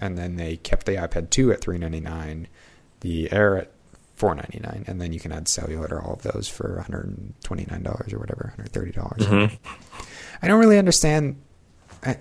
and 0.00 0.16
then 0.16 0.36
they 0.36 0.56
kept 0.56 0.86
the 0.86 0.92
iPad 0.96 1.30
two 1.30 1.52
at 1.52 1.60
three 1.60 1.78
ninety 1.78 2.00
nine, 2.00 2.46
the 3.00 3.30
Air 3.32 3.56
at 3.58 3.72
four 4.14 4.34
ninety 4.34 4.60
nine, 4.60 4.84
and 4.86 5.00
then 5.00 5.12
you 5.12 5.20
can 5.20 5.32
add 5.32 5.48
cellular 5.48 5.88
to 5.88 5.98
all 6.00 6.14
of 6.14 6.22
those 6.22 6.48
for 6.48 6.76
one 6.76 6.84
hundred 6.84 7.34
twenty 7.42 7.66
nine 7.70 7.82
dollars 7.82 8.12
or 8.12 8.18
whatever, 8.18 8.44
one 8.48 8.56
hundred 8.56 8.72
thirty 8.72 8.92
dollars. 8.92 9.26
Mhm. 9.26 9.58
I 10.42 10.48
don't 10.48 10.60
really 10.60 10.78
understand. 10.78 11.40
I, 12.04 12.16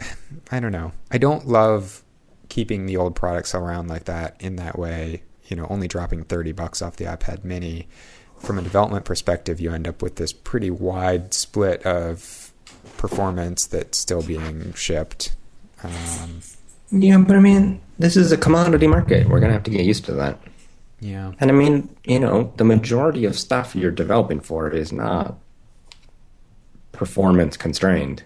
I 0.51 0.59
don't 0.59 0.71
know. 0.71 0.91
I 1.11 1.17
don't 1.17 1.47
love 1.47 2.03
keeping 2.49 2.85
the 2.85 2.97
old 2.97 3.15
products 3.15 3.53
around 3.55 3.87
like 3.87 4.05
that 4.05 4.35
in 4.39 4.55
that 4.57 4.77
way. 4.77 5.23
You 5.47 5.55
know, 5.55 5.67
only 5.69 5.87
dropping 5.87 6.25
thirty 6.25 6.51
bucks 6.51 6.81
off 6.81 6.95
the 6.97 7.05
iPad 7.05 7.43
Mini. 7.43 7.87
From 8.37 8.57
a 8.57 8.61
development 8.61 9.03
perspective, 9.05 9.59
you 9.59 9.71
end 9.73 9.87
up 9.87 10.01
with 10.01 10.15
this 10.15 10.31
pretty 10.31 10.71
wide 10.71 11.33
split 11.33 11.83
of 11.85 12.53
performance 12.97 13.65
that's 13.65 13.97
still 13.97 14.21
being 14.21 14.73
shipped. 14.73 15.35
Um, 15.83 16.41
Yeah, 16.91 17.17
but 17.17 17.35
I 17.35 17.39
mean, 17.39 17.81
this 17.97 18.15
is 18.15 18.31
a 18.31 18.37
commodity 18.37 18.87
market. 18.87 19.27
We're 19.27 19.39
gonna 19.39 19.53
have 19.53 19.63
to 19.63 19.71
get 19.71 19.85
used 19.85 20.05
to 20.05 20.13
that. 20.13 20.39
yeah, 21.01 21.33
And 21.39 21.51
I 21.51 21.53
mean, 21.53 21.95
you 22.05 22.19
know, 22.19 22.53
the 22.57 22.63
majority 22.63 23.25
of 23.25 23.37
stuff 23.37 23.75
you're 23.75 23.91
developing 23.91 24.39
for 24.39 24.69
is 24.69 24.91
not 24.91 25.37
performance 26.91 27.57
constrained. 27.57 28.23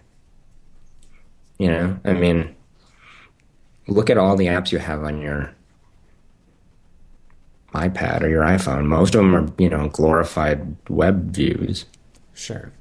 You 1.57 1.67
know, 1.67 1.99
I 2.03 2.13
mean, 2.13 2.55
look 3.87 4.09
at 4.09 4.17
all 4.17 4.35
the 4.35 4.47
apps 4.47 4.71
you 4.71 4.79
have 4.79 5.03
on 5.03 5.21
your 5.21 5.53
iPad 7.73 8.21
or 8.21 8.29
your 8.29 8.43
iPhone. 8.43 8.85
Most 8.85 9.15
of 9.15 9.19
them 9.19 9.35
are, 9.35 9.47
you 9.57 9.69
know, 9.69 9.89
glorified 9.89 10.75
web 10.89 11.33
views, 11.33 11.85
sure. 12.33 12.71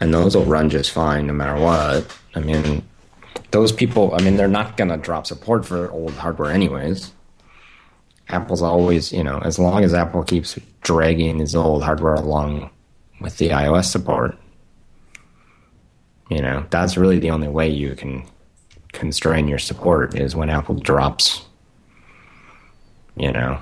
and 0.00 0.12
those 0.12 0.36
will 0.36 0.44
run 0.44 0.70
just 0.70 0.90
fine 0.90 1.26
no 1.26 1.32
matter 1.32 1.60
what. 1.60 2.06
I 2.34 2.40
mean, 2.40 2.82
those 3.50 3.72
people, 3.72 4.14
I 4.14 4.22
mean, 4.22 4.36
they're 4.36 4.48
not 4.48 4.76
going 4.76 4.90
to 4.90 4.96
drop 4.96 5.26
support 5.26 5.64
for 5.66 5.90
old 5.90 6.12
hardware 6.12 6.50
anyways. 6.50 7.12
Apple's 8.28 8.62
always, 8.62 9.12
you 9.12 9.22
know, 9.22 9.38
as 9.44 9.58
long 9.58 9.84
as 9.84 9.92
Apple 9.92 10.22
keeps 10.22 10.58
dragging 10.80 11.38
his 11.38 11.54
old 11.54 11.82
hardware 11.82 12.14
along 12.14 12.70
with 13.20 13.36
the 13.36 13.50
iOS 13.50 13.84
support, 13.84 14.38
you 16.30 16.40
know, 16.40 16.66
that's 16.70 16.96
really 16.96 17.18
the 17.18 17.30
only 17.30 17.48
way 17.48 17.68
you 17.68 17.94
can 17.94 18.26
constrain 18.92 19.48
your 19.48 19.58
support 19.58 20.14
is 20.14 20.36
when 20.36 20.50
Apple 20.50 20.76
drops, 20.76 21.44
you 23.16 23.32
know, 23.32 23.60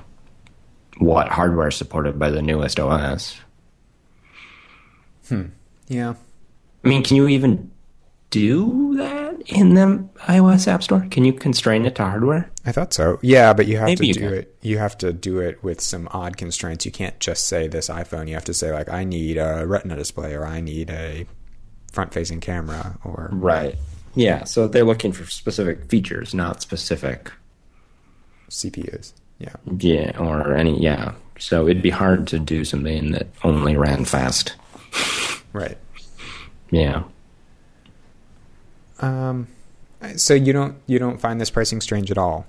what 0.98 1.28
hardware 1.28 1.68
is 1.68 1.76
supported 1.76 2.18
by 2.18 2.30
the 2.30 2.42
newest 2.42 2.78
OS. 2.78 3.40
Hmm. 5.28 5.46
Yeah, 5.88 6.14
I 6.84 6.88
mean, 6.88 7.02
can 7.02 7.16
you 7.16 7.28
even 7.28 7.70
do 8.30 8.96
that 8.96 9.40
in 9.46 9.74
the 9.74 10.08
iOS 10.20 10.66
App 10.66 10.82
Store? 10.82 11.06
Can 11.10 11.24
you 11.24 11.32
constrain 11.32 11.84
it 11.84 11.94
to 11.96 12.02
hardware? 12.04 12.50
I 12.64 12.72
thought 12.72 12.94
so. 12.94 13.18
Yeah, 13.22 13.52
but 13.52 13.66
you 13.66 13.76
have 13.76 13.86
Maybe 13.86 14.06
you 14.06 14.14
to 14.14 14.20
do 14.20 14.28
can. 14.28 14.38
it. 14.38 14.56
You 14.62 14.78
have 14.78 14.96
to 14.98 15.12
do 15.12 15.38
it 15.40 15.62
with 15.62 15.80
some 15.80 16.08
odd 16.12 16.36
constraints. 16.36 16.86
You 16.86 16.92
can't 16.92 17.18
just 17.20 17.46
say 17.46 17.68
this 17.68 17.88
iPhone. 17.88 18.28
You 18.28 18.34
have 18.34 18.44
to 18.44 18.54
say 18.54 18.72
like, 18.72 18.88
I 18.88 19.04
need 19.04 19.36
a 19.36 19.66
Retina 19.66 19.96
display, 19.96 20.34
or 20.34 20.46
I 20.46 20.60
need 20.60 20.90
a 20.90 21.26
front-facing 21.92 22.40
camera, 22.40 22.98
or 23.04 23.28
Right. 23.32 23.76
Yeah, 24.14 24.44
so 24.44 24.68
they're 24.68 24.84
looking 24.84 25.12
for 25.12 25.24
specific 25.30 25.86
features, 25.86 26.34
not 26.34 26.60
specific, 26.60 27.32
CPUs. 28.50 29.12
Yeah. 29.38 29.54
yeah, 29.78 30.18
or 30.18 30.54
any, 30.54 30.80
yeah. 30.80 31.14
So 31.38 31.66
it'd 31.66 31.82
be 31.82 31.90
hard 31.90 32.26
to 32.28 32.38
do 32.38 32.64
something 32.64 33.12
that 33.12 33.26
only 33.42 33.76
ran 33.76 34.04
fast. 34.04 34.54
Right. 35.52 35.78
Yeah. 36.70 37.02
Um, 39.00 39.48
so 40.16 40.34
you 40.34 40.52
don't 40.52 40.76
you 40.86 40.98
don't 40.98 41.20
find 41.20 41.40
this 41.40 41.50
pricing 41.50 41.80
strange 41.80 42.10
at 42.10 42.18
all? 42.18 42.46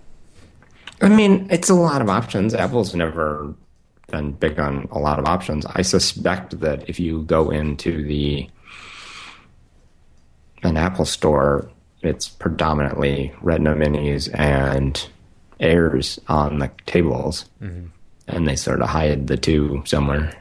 I 1.01 1.09
mean, 1.09 1.47
it's 1.49 1.69
a 1.69 1.73
lot 1.73 2.01
of 2.01 2.09
options. 2.09 2.53
Apple's 2.53 2.93
never 2.93 3.53
been 4.11 4.31
big 4.33 4.59
on 4.59 4.87
a 4.91 4.99
lot 4.99 5.19
of 5.19 5.25
options. 5.25 5.65
I 5.65 5.81
suspect 5.81 6.59
that 6.61 6.87
if 6.87 6.99
you 6.99 7.23
go 7.23 7.49
into 7.49 8.03
the 8.03 8.47
an 10.63 10.77
Apple 10.77 11.05
store, 11.05 11.69
it's 12.01 12.27
predominantly 12.27 13.33
Retina 13.41 13.75
Minis 13.75 14.29
and 14.33 15.07
Airs 15.59 16.19
on 16.27 16.59
the 16.59 16.71
tables, 16.85 17.45
mm-hmm. 17.61 17.87
and 18.27 18.47
they 18.47 18.55
sort 18.55 18.81
of 18.81 18.89
hide 18.89 19.27
the 19.27 19.37
two 19.37 19.83
somewhere. 19.85 20.33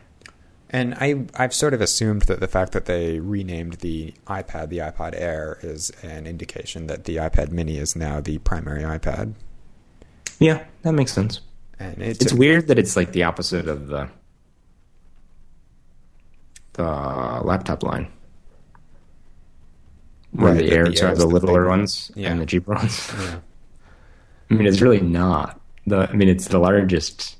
And 0.70 0.94
I 0.94 1.26
I've 1.34 1.52
sort 1.52 1.74
of 1.74 1.80
assumed 1.80 2.22
that 2.22 2.40
the 2.40 2.48
fact 2.48 2.72
that 2.72 2.86
they 2.86 3.20
renamed 3.20 3.74
the 3.74 4.14
iPad 4.26 4.70
the 4.70 4.78
iPad 4.78 5.14
Air 5.14 5.58
is 5.62 5.90
an 6.02 6.26
indication 6.26 6.86
that 6.86 7.04
the 7.04 7.16
iPad 7.16 7.50
Mini 7.50 7.76
is 7.76 7.94
now 7.94 8.20
the 8.20 8.38
primary 8.38 8.82
iPad. 8.82 9.34
Yeah, 10.40 10.64
that 10.80 10.92
makes 10.92 11.12
sense. 11.12 11.40
And 11.78 12.02
it's, 12.02 12.22
It's 12.22 12.32
weird 12.32 12.68
that 12.68 12.78
it's 12.78 12.96
like 12.96 13.12
the 13.12 13.24
opposite 13.24 13.68
of 13.68 13.88
the 13.88 14.08
the 16.72 16.82
laptop 16.82 17.82
line. 17.82 18.08
Right, 20.32 20.56
the 20.56 20.64
the 20.64 20.72
Airs 20.72 21.00
Air 21.02 21.12
are 21.12 21.14
the 21.14 21.26
littler 21.26 21.68
ones 21.68 22.10
Yeah. 22.14 22.30
and 22.30 22.40
the 22.40 22.46
cheaper 22.46 22.74
ones. 22.74 23.12
yeah. 23.20 23.38
I 24.50 24.54
mean, 24.54 24.66
it's 24.66 24.80
really 24.80 25.00
not. 25.00 25.60
The 25.86 26.08
I 26.10 26.12
mean, 26.12 26.28
it's 26.28 26.48
the 26.48 26.58
largest, 26.58 27.36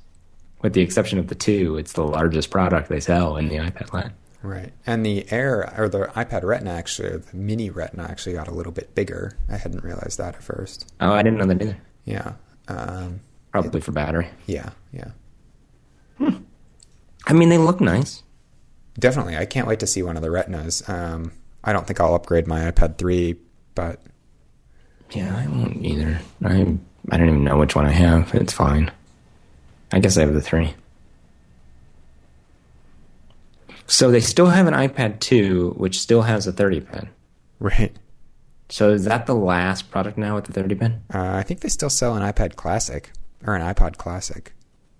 with 0.61 0.73
the 0.73 0.81
exception 0.81 1.17
of 1.19 1.27
the 1.27 1.35
two. 1.35 1.77
It's 1.77 1.93
the 1.93 2.03
largest 2.03 2.49
product 2.51 2.89
they 2.89 2.99
sell 2.99 3.37
in 3.37 3.47
the 3.49 3.55
iPad 3.55 3.93
line. 3.93 4.13
Right. 4.41 4.73
And 4.85 5.05
the 5.05 5.25
Air 5.31 5.73
or 5.77 5.87
the 5.89 6.07
iPad 6.15 6.43
Retina 6.43 6.71
actually, 6.71 7.17
the 7.17 7.35
Mini 7.37 7.69
Retina 7.69 8.03
actually 8.03 8.33
got 8.33 8.47
a 8.47 8.51
little 8.53 8.73
bit 8.73 8.93
bigger. 8.93 9.37
I 9.49 9.57
hadn't 9.57 9.83
realized 9.83 10.17
that 10.17 10.35
at 10.35 10.43
first. 10.43 10.91
Oh, 10.99 11.13
I 11.13 11.23
didn't 11.23 11.37
know 11.39 11.45
that 11.45 11.61
either. 11.61 11.77
Yeah. 12.05 12.33
Um, 12.67 13.21
Probably 13.51 13.79
for 13.81 13.91
battery. 13.93 14.27
yeah. 14.47 14.71
Yeah. 14.91 15.11
I 17.25 17.33
mean, 17.33 17.49
they 17.49 17.57
look 17.57 17.79
nice. 17.79 18.23
Definitely. 18.99 19.37
I 19.37 19.45
can't 19.45 19.67
wait 19.67 19.79
to 19.79 19.87
see 19.87 20.03
one 20.03 20.17
of 20.17 20.21
the 20.23 20.29
Retinas. 20.31 20.87
Um, 20.89 21.31
I 21.63 21.73
don't 21.73 21.87
think 21.87 21.99
I'll 22.01 22.13
upgrade 22.15 22.47
my 22.47 22.69
iPad 22.71 22.97
3, 22.97 23.35
but 23.75 24.01
Yeah, 25.11 25.35
I 25.35 25.47
won't 25.47 25.83
either. 25.85 26.19
I 26.43 26.77
I 27.11 27.17
don't 27.17 27.27
even 27.29 27.43
know 27.43 27.57
which 27.57 27.75
one 27.75 27.85
I 27.85 27.91
have. 27.91 28.33
It's 28.33 28.53
fine. 28.53 28.91
I 29.91 29.99
guess 29.99 30.17
I 30.17 30.21
have 30.21 30.33
the 30.33 30.41
three. 30.41 30.73
So 33.87 34.09
they 34.11 34.21
still 34.21 34.47
have 34.47 34.65
an 34.67 34.73
iPad 34.73 35.19
2, 35.19 35.71
which 35.77 35.99
still 35.99 36.21
has 36.23 36.47
a 36.47 36.51
30 36.53 36.79
pin. 36.81 37.09
right. 37.59 37.95
So 38.69 38.89
is 38.89 39.03
that 39.05 39.27
the 39.27 39.35
last 39.35 39.91
product 39.91 40.17
now 40.17 40.33
with 40.35 40.45
the 40.45 40.53
30 40.53 40.75
pin? 40.75 41.01
Uh, 41.13 41.33
I 41.35 41.43
think 41.43 41.59
they 41.59 41.69
still 41.69 41.91
sell 41.91 42.15
an 42.15 42.23
iPad 42.23 42.55
Classic 42.55 43.11
or 43.45 43.53
an 43.55 43.61
iPod 43.61 43.97
Classic. 43.97 44.51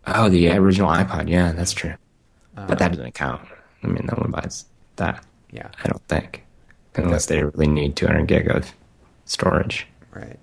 Oh, 0.06 0.30
the 0.30 0.52
original 0.52 0.92
iPod. 0.92 1.28
Yeah, 1.30 1.54
that's 1.54 1.72
true. 1.72 1.94
but 2.54 2.78
that 2.78 2.92
doesn't 2.92 3.14
count. 3.16 3.42
I 3.84 3.88
mean, 3.88 4.06
no 4.06 4.16
one 4.18 4.30
buys 4.32 4.66
that. 4.98 5.26
Yeah. 5.50 5.70
I 5.84 5.88
don't 5.88 6.04
think, 6.08 6.44
unless 6.98 7.28
they 7.28 7.44
really 7.44 7.68
need 7.68 7.96
200 7.96 8.28
gig 8.28 8.50
of 8.50 8.74
storage. 9.26 9.88
Right. 10.12 10.40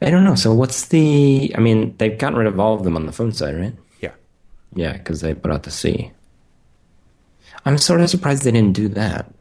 I 0.00 0.10
don't 0.10 0.24
know. 0.24 0.34
So 0.34 0.52
what's 0.54 0.86
the? 0.88 1.52
I 1.56 1.60
mean, 1.60 1.96
they've 1.98 2.16
gotten 2.16 2.38
rid 2.38 2.46
of 2.46 2.60
all 2.60 2.74
of 2.74 2.84
them 2.84 2.96
on 2.96 3.06
the 3.06 3.12
phone 3.12 3.32
side, 3.32 3.56
right? 3.56 3.74
Yeah. 4.00 4.12
Yeah, 4.74 4.92
because 4.92 5.20
they 5.20 5.34
put 5.34 5.50
out 5.50 5.64
the 5.64 5.70
C. 5.70 6.12
I'm 7.64 7.78
sort 7.78 8.00
of 8.00 8.08
surprised 8.08 8.44
they 8.44 8.52
didn't 8.52 8.74
do 8.74 8.88
that 8.90 9.32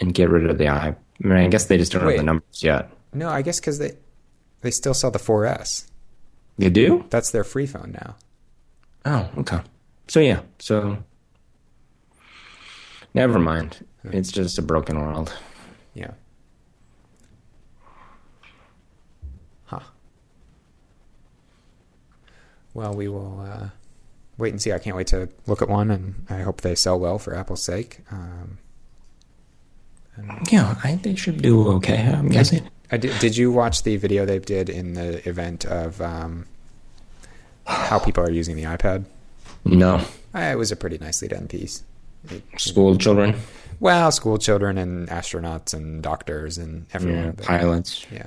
and 0.00 0.14
get 0.14 0.30
rid 0.30 0.48
of 0.48 0.58
the 0.58 0.68
I. 0.68 0.88
I 0.88 0.96
mean, 1.26 1.36
I 1.36 1.48
guess 1.48 1.66
they 1.66 1.76
just 1.76 1.92
don't 1.92 2.04
Wait. 2.04 2.12
have 2.12 2.20
the 2.20 2.24
numbers 2.24 2.62
yet. 2.62 2.90
No, 3.12 3.28
I 3.28 3.42
guess 3.42 3.60
because 3.60 3.78
they 3.78 3.92
they 4.62 4.70
still 4.70 4.94
sell 4.94 5.10
the 5.10 5.18
4S. 5.18 5.86
They 6.56 6.70
do? 6.70 7.04
That's 7.10 7.30
their 7.30 7.44
free 7.44 7.66
phone 7.66 7.92
now. 7.92 8.16
Oh, 9.04 9.28
okay. 9.38 9.60
So 10.08 10.20
yeah, 10.20 10.40
so 10.58 10.98
never 13.14 13.38
mind. 13.38 13.84
It's 14.04 14.30
just 14.32 14.58
a 14.58 14.62
broken 14.62 15.00
world. 15.00 15.32
Yeah. 15.94 16.12
Huh. 19.66 19.80
Well, 22.74 22.94
we 22.94 23.08
will 23.08 23.40
uh, 23.40 23.68
wait 24.38 24.52
and 24.52 24.62
see. 24.62 24.72
I 24.72 24.78
can't 24.78 24.96
wait 24.96 25.08
to 25.08 25.28
look 25.46 25.60
at 25.60 25.68
one, 25.68 25.90
and 25.90 26.26
I 26.30 26.40
hope 26.42 26.60
they 26.60 26.74
sell 26.74 26.98
well 26.98 27.18
for 27.18 27.34
Apple's 27.34 27.62
sake. 27.62 28.00
Um, 28.10 28.58
Yeah, 30.50 30.76
I, 30.82 30.88
think 30.88 31.02
they 31.02 31.14
should 31.14 31.42
do 31.42 31.68
okay. 31.74 32.02
I'm 32.02 32.28
guessing. 32.28 32.68
I 32.90 32.96
did, 32.96 33.18
did 33.18 33.36
you 33.36 33.52
watch 33.52 33.82
the 33.82 33.96
video 33.96 34.24
they 34.24 34.38
did 34.38 34.68
in 34.70 34.94
the 34.94 35.28
event 35.28 35.64
of 35.66 36.00
um, 36.00 36.46
how 37.66 37.98
people 37.98 38.24
are 38.24 38.30
using 38.30 38.56
the 38.56 38.64
iPad? 38.64 39.04
No. 39.64 40.04
It 40.34 40.56
was 40.56 40.72
a 40.72 40.76
pretty 40.76 40.98
nicely 40.98 41.28
done 41.28 41.48
piece. 41.48 41.82
School 42.56 42.96
children, 42.96 43.34
Well, 43.80 44.10
school 44.12 44.38
children 44.38 44.78
and 44.78 45.08
astronauts 45.08 45.72
and 45.74 46.02
doctors 46.02 46.58
and 46.58 46.86
everyone. 46.92 47.24
yeah, 47.38 47.46
pilots. 47.46 48.04
yeah. 48.12 48.26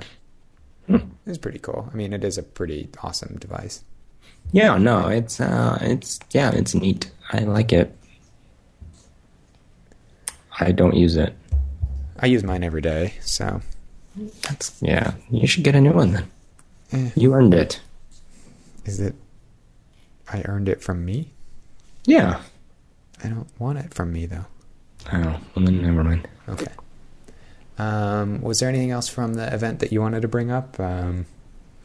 Hmm. 0.87 0.97
It's 1.25 1.37
pretty 1.37 1.59
cool. 1.59 1.89
I 1.91 1.95
mean, 1.95 2.11
it 2.13 2.23
is 2.23 2.37
a 2.37 2.43
pretty 2.43 2.89
awesome 3.03 3.37
device. 3.39 3.83
Yeah, 4.51 4.77
no, 4.77 5.07
it's 5.07 5.39
uh, 5.39 5.77
it's 5.81 6.19
yeah, 6.31 6.51
it's 6.51 6.73
neat. 6.73 7.11
I 7.31 7.39
like 7.39 7.71
it. 7.71 7.95
I 10.59 10.71
don't 10.71 10.95
use 10.95 11.15
it. 11.15 11.35
I 12.19 12.25
use 12.27 12.43
mine 12.43 12.63
every 12.63 12.81
day, 12.81 13.13
so 13.21 13.61
That's 14.41 14.77
yeah. 14.81 15.13
You 15.29 15.47
should 15.47 15.63
get 15.63 15.75
a 15.75 15.81
new 15.81 15.93
one 15.93 16.11
then. 16.13 16.31
Eh. 16.91 17.09
You 17.15 17.33
earned 17.33 17.53
it. 17.53 17.79
is 18.85 18.99
it? 18.99 19.15
I 20.31 20.41
earned 20.45 20.67
it 20.69 20.81
from 20.83 21.05
me. 21.05 21.31
Yeah. 22.05 22.41
I 23.24 23.28
don't 23.30 23.47
want 23.59 23.78
it 23.80 23.93
from 23.93 24.11
me 24.13 24.26
though. 24.26 24.45
Oh, 25.11 25.39
well 25.55 25.65
then 25.65 25.82
never 25.82 26.03
mind. 26.03 26.28
Okay. 26.49 26.72
Um, 27.78 28.41
was 28.41 28.59
there 28.59 28.69
anything 28.69 28.91
else 28.91 29.07
from 29.07 29.34
the 29.36 29.51
event 29.53 29.80
that 29.80 29.91
you 29.91 30.01
wanted 30.01 30.22
to 30.22 30.28
bring 30.28 30.51
up? 30.51 30.80
Um, 30.80 31.26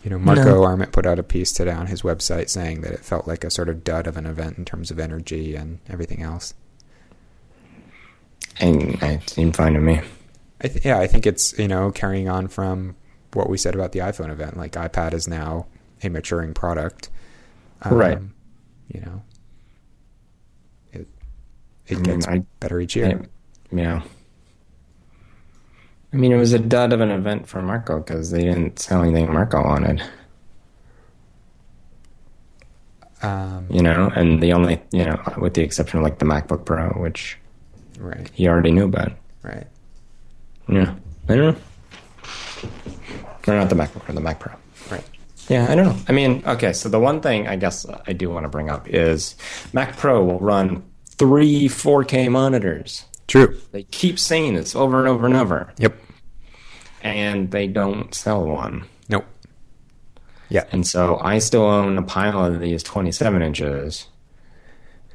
you 0.04 0.10
know, 0.10 0.18
Marco 0.18 0.44
No. 0.44 0.64
Arment 0.64 0.92
put 0.92 1.06
out 1.06 1.18
a 1.18 1.22
piece 1.22 1.52
today 1.52 1.72
on 1.72 1.86
his 1.86 2.02
website 2.02 2.48
saying 2.48 2.82
that 2.82 2.92
it 2.92 3.00
felt 3.04 3.26
like 3.26 3.42
a 3.44 3.50
sort 3.50 3.68
of 3.68 3.82
dud 3.84 4.06
of 4.06 4.16
an 4.16 4.26
event 4.26 4.58
in 4.58 4.64
terms 4.64 4.90
of 4.90 4.98
energy 4.98 5.54
and 5.54 5.78
everything 5.88 6.22
else. 6.22 6.54
And 8.60 9.02
it 9.02 9.28
seemed 9.30 9.56
fine 9.56 9.74
to 9.74 9.80
me. 9.80 10.00
I 10.62 10.68
th- 10.68 10.84
yeah, 10.84 10.98
I 10.98 11.06
think 11.06 11.26
it's 11.26 11.58
you 11.58 11.68
know 11.68 11.90
carrying 11.90 12.28
on 12.28 12.48
from 12.48 12.96
what 13.34 13.48
we 13.50 13.58
said 13.58 13.74
about 13.74 13.92
the 13.92 13.98
iPhone 14.00 14.30
event. 14.30 14.56
Like 14.56 14.72
iPad 14.72 15.12
is 15.12 15.28
now 15.28 15.66
a 16.02 16.08
maturing 16.08 16.54
product, 16.54 17.10
Um, 17.82 17.94
Right. 17.94 18.18
You 18.88 19.00
know, 19.00 19.22
it 21.88 21.98
I 21.98 22.00
gets 22.02 22.26
mean, 22.26 22.38
I- 22.40 22.44
better 22.60 22.80
each 22.80 22.96
year. 22.96 23.22
Yeah. 23.72 24.02
I 26.12 26.16
mean, 26.16 26.32
it 26.32 26.36
was 26.36 26.52
a 26.52 26.58
dud 26.58 26.92
of 26.92 27.00
an 27.00 27.10
event 27.10 27.46
for 27.46 27.60
Marco 27.60 27.98
because 27.98 28.30
they 28.30 28.42
didn't 28.42 28.78
sell 28.78 29.02
anything 29.02 29.30
Marco 29.32 29.62
wanted, 29.62 30.02
Um, 33.22 33.66
you 33.70 33.82
know. 33.82 34.10
And 34.14 34.42
the 34.42 34.52
only, 34.52 34.80
you 34.92 35.04
know, 35.04 35.20
with 35.38 35.54
the 35.54 35.62
exception 35.62 35.98
of 35.98 36.04
like 36.04 36.18
the 36.18 36.24
MacBook 36.24 36.64
Pro, 36.64 36.88
which 36.90 37.38
right, 37.98 38.30
he 38.34 38.48
already 38.48 38.70
knew 38.70 38.84
about. 38.84 39.12
right. 39.42 39.66
Yeah, 40.68 40.94
I 41.28 41.36
don't 41.36 41.54
know. 41.54 41.56
Or 43.48 43.54
not 43.54 43.68
the 43.68 43.76
MacBook 43.76 44.02
Pro, 44.02 44.14
the 44.14 44.20
Mac 44.20 44.40
Pro. 44.40 44.52
Right. 44.90 45.04
Yeah, 45.48 45.70
I 45.70 45.74
don't 45.76 45.86
know. 45.86 45.96
I 46.08 46.12
mean, 46.12 46.42
okay, 46.46 46.72
so 46.72 46.88
the 46.88 46.98
one 46.98 47.20
thing 47.20 47.46
I 47.46 47.54
guess 47.56 47.86
I 48.06 48.12
do 48.12 48.28
want 48.30 48.44
to 48.44 48.48
bring 48.48 48.68
up 48.70 48.88
is 48.88 49.36
Mac 49.72 49.96
Pro 49.96 50.24
will 50.24 50.40
run 50.40 50.82
three 51.18 51.68
4K 51.68 52.30
monitors. 52.30 53.04
True. 53.26 53.58
They 53.72 53.82
keep 53.84 54.18
saying 54.18 54.54
this 54.54 54.74
over 54.76 54.98
and 55.00 55.08
over 55.08 55.26
and 55.26 55.34
over, 55.36 55.72
Yep. 55.78 55.96
and 57.02 57.50
they 57.50 57.66
don't 57.66 58.14
sell 58.14 58.44
one. 58.46 58.84
Nope. 59.08 59.24
Yeah. 60.48 60.64
And 60.72 60.86
so 60.86 61.18
I 61.20 61.38
still 61.40 61.64
own 61.64 61.98
a 61.98 62.02
pile 62.02 62.44
of 62.44 62.60
these 62.60 62.82
27 62.84 63.42
inches, 63.42 64.06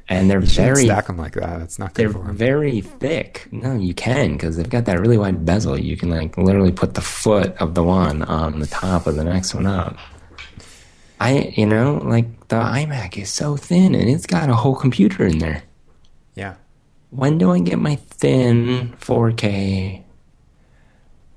and 0.08 0.28
they're 0.30 0.40
very 0.40 0.84
stack 0.84 1.06
them 1.06 1.16
like 1.16 1.32
that. 1.34 1.62
It's 1.62 1.78
not 1.78 1.94
good 1.94 2.02
they're 2.06 2.12
for 2.12 2.26
them. 2.26 2.36
very 2.36 2.82
thick. 2.82 3.48
No, 3.50 3.74
you 3.74 3.94
can 3.94 4.32
because 4.34 4.56
they've 4.58 4.68
got 4.68 4.84
that 4.84 5.00
really 5.00 5.16
wide 5.16 5.46
bezel. 5.46 5.78
You 5.80 5.96
can 5.96 6.10
like 6.10 6.36
literally 6.36 6.72
put 6.72 6.92
the 6.94 7.00
foot 7.00 7.56
of 7.56 7.74
the 7.74 7.82
one 7.82 8.22
on 8.24 8.58
the 8.60 8.66
top 8.66 9.06
of 9.06 9.16
the 9.16 9.24
next 9.24 9.54
one 9.54 9.66
up. 9.66 9.96
I, 11.18 11.54
you 11.56 11.64
know, 11.66 11.98
like 12.04 12.48
the 12.48 12.56
iMac 12.56 13.16
is 13.16 13.30
so 13.30 13.56
thin 13.56 13.94
and 13.94 14.10
it's 14.10 14.26
got 14.26 14.50
a 14.50 14.54
whole 14.54 14.74
computer 14.74 15.24
in 15.24 15.38
there. 15.38 15.62
When 17.12 17.36
do 17.36 17.52
I 17.52 17.58
get 17.58 17.78
my 17.78 17.96
thin 17.96 18.94
4K 18.98 20.02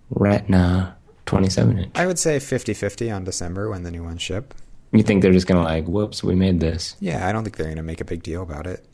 Retina 0.10 0.96
27 1.26 1.80
inch? 1.80 1.92
I 1.96 2.08
would 2.08 2.18
say 2.18 2.38
50-50 2.38 3.14
on 3.14 3.26
December 3.26 3.70
when 3.70 3.84
the 3.84 3.92
new 3.92 4.02
ones 4.02 4.22
ship. 4.22 4.54
You 4.94 5.04
think 5.04 5.22
they're 5.22 5.34
just 5.34 5.48
gonna 5.48 5.64
like, 5.64 5.86
whoops, 5.86 6.24
we 6.24 6.34
made 6.34 6.62
this? 6.62 6.96
Yeah, 7.02 7.28
I 7.28 7.34
don't 7.34 7.44
think 7.44 7.58
they're 7.58 7.66
going 7.66 7.76
to 7.76 7.84
make 7.84 8.00
a 8.00 8.06
big 8.06 8.24
deal 8.24 8.42
about 8.42 8.68
it. 8.68 8.86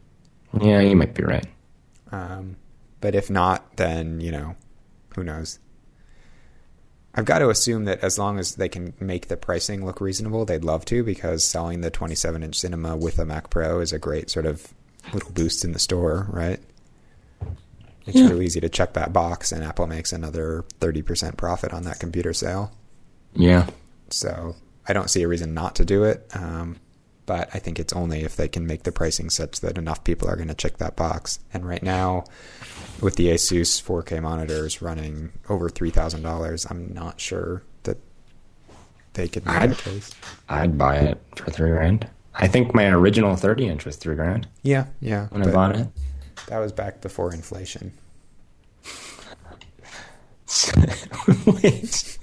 Yeah, 0.59 0.79
you 0.79 0.95
might 0.95 1.13
be 1.13 1.23
right. 1.23 1.45
Um, 2.11 2.55
but 2.99 3.13
if 3.13 3.29
not, 3.29 3.77
then 3.77 4.19
you 4.19 4.31
know, 4.31 4.55
who 5.13 5.23
knows? 5.23 5.59
I've 7.13 7.25
got 7.25 7.39
to 7.39 7.49
assume 7.51 7.85
that 7.85 7.99
as 7.99 8.17
long 8.17 8.39
as 8.39 8.55
they 8.55 8.69
can 8.69 8.95
make 8.99 9.27
the 9.27 9.37
pricing 9.37 9.85
look 9.85 10.01
reasonable, 10.01 10.45
they'd 10.45 10.63
love 10.63 10.83
to 10.85 11.03
because 11.03 11.43
selling 11.43 11.81
the 11.81 11.91
27 11.91 12.41
inch 12.41 12.55
cinema 12.55 12.97
with 12.97 13.19
a 13.19 13.25
Mac 13.25 13.51
Pro 13.51 13.81
is 13.81 13.93
a 13.93 13.99
great 13.99 14.31
sort 14.31 14.47
of 14.47 14.73
little 15.13 15.31
boost 15.31 15.63
in 15.63 15.73
the 15.73 15.79
store, 15.79 16.27
right? 16.31 16.59
It's 18.05 18.17
Yeah. 18.17 18.29
real 18.29 18.41
easy 18.41 18.59
to 18.61 18.69
check 18.69 18.93
that 18.93 19.13
box, 19.13 19.51
and 19.51 19.63
Apple 19.63 19.87
makes 19.87 20.11
another 20.11 20.65
30% 20.79 21.37
profit 21.37 21.73
on 21.73 21.83
that 21.83 21.99
computer 21.99 22.33
sale. 22.33 22.71
Yeah. 23.33 23.67
So 24.09 24.55
I 24.87 24.93
don't 24.93 25.09
see 25.09 25.21
a 25.23 25.27
reason 25.27 25.53
not 25.53 25.75
to 25.75 25.85
do 25.85 26.03
it. 26.03 26.27
Um, 26.33 26.77
but 27.27 27.49
I 27.53 27.59
think 27.59 27.79
it's 27.79 27.93
only 27.93 28.23
if 28.23 28.35
they 28.35 28.47
can 28.47 28.65
make 28.67 28.83
the 28.83 28.91
pricing 28.91 29.29
such 29.29 29.61
that 29.61 29.77
enough 29.77 30.03
people 30.03 30.27
are 30.27 30.35
going 30.35 30.47
to 30.49 30.53
check 30.55 30.77
that 30.77 30.95
box. 30.95 31.39
And 31.53 31.65
right 31.65 31.83
now, 31.83 32.25
with 32.99 33.15
the 33.15 33.27
Asus 33.27 33.81
4K 33.81 34.19
monitors 34.19 34.81
running 34.81 35.31
over 35.47 35.69
three 35.69 35.91
thousand 35.91 36.23
dollars, 36.23 36.65
I'm 36.69 36.91
not 36.93 37.21
sure 37.21 37.61
that 37.83 37.97
they 39.13 39.27
could 39.27 39.45
make 39.45 39.55
I'd- 39.55 39.75
case. 39.75 40.11
I'd 40.49 40.77
buy 40.77 40.97
it 40.97 41.21
for 41.37 41.51
three 41.51 41.69
grand. 41.69 42.07
I 42.33 42.47
think 42.47 42.73
my 42.73 42.87
original 42.89 43.35
30 43.35 43.67
inch 43.67 43.85
was 43.85 43.97
three 43.97 44.15
grand 44.15 44.47
Yeah, 44.63 44.85
yeah. 44.99 45.27
when 45.29 45.47
I 45.47 45.51
bought 45.51 45.75
it. 45.75 45.87
That 46.47 46.59
was 46.59 46.71
back 46.71 47.01
before 47.01 47.33
inflation. 47.33 47.93
Wait. 51.45 52.17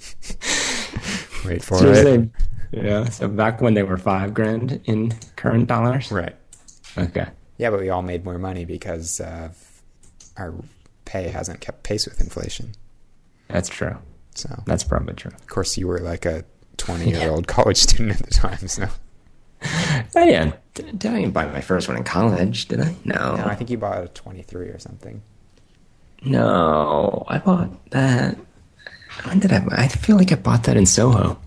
Wait 1.45 1.63
for 1.63 1.77
So 1.79 1.91
it. 1.91 2.03
they- 2.03 2.29
yeah. 2.71 3.05
So 3.09 3.27
back 3.27 3.61
when 3.61 3.73
they 3.73 3.81
were 3.83 3.97
five 3.97 4.33
grand 4.35 4.79
in 4.85 5.11
current 5.35 5.67
dollars. 5.67 6.11
Right. 6.11 6.35
Okay. 6.97 7.27
Yeah, 7.57 7.71
but 7.71 7.79
we 7.79 7.89
all 7.89 8.03
made 8.03 8.23
more 8.23 8.37
money 8.37 8.63
because 8.65 9.19
uh, 9.19 9.49
our 10.37 10.53
pay 11.05 11.29
hasn't 11.29 11.61
kept 11.61 11.81
pace 11.83 12.05
with 12.05 12.21
inflation. 12.21 12.73
That's 13.47 13.69
true. 13.69 13.97
So, 14.35 14.61
That's 14.65 14.83
probably 14.83 15.15
true. 15.15 15.31
of 15.31 15.47
course, 15.47 15.75
you 15.77 15.87
were 15.87 15.99
like 15.99 16.25
a 16.25 16.45
20 16.77 17.09
year 17.09 17.31
old 17.31 17.47
college 17.47 17.77
student 17.77 18.11
at 18.21 18.27
the 18.27 18.33
time. 18.33 18.67
So, 18.67 18.87
I 19.61 20.05
didn't. 20.25 20.55
Did 20.73 21.11
I 21.11 21.19
didn't 21.21 21.31
buy 21.33 21.45
my 21.47 21.61
first 21.61 21.87
one 21.87 21.97
in 21.97 22.03
college? 22.03 22.67
Did 22.67 22.79
I? 22.81 22.95
No. 23.03 23.35
no, 23.35 23.43
I 23.45 23.55
think 23.55 23.69
you 23.69 23.77
bought 23.77 24.03
a 24.03 24.07
23 24.07 24.67
or 24.67 24.79
something. 24.79 25.21
No. 26.23 27.25
I 27.27 27.37
bought 27.39 27.89
that. 27.91 28.37
When 29.23 29.39
did 29.39 29.51
I? 29.51 29.59
buy- 29.59 29.75
I 29.75 29.87
feel 29.89 30.15
like 30.15 30.31
I 30.31 30.35
bought 30.35 30.63
that 30.63 30.77
in 30.77 30.85
Soho. 30.85 31.39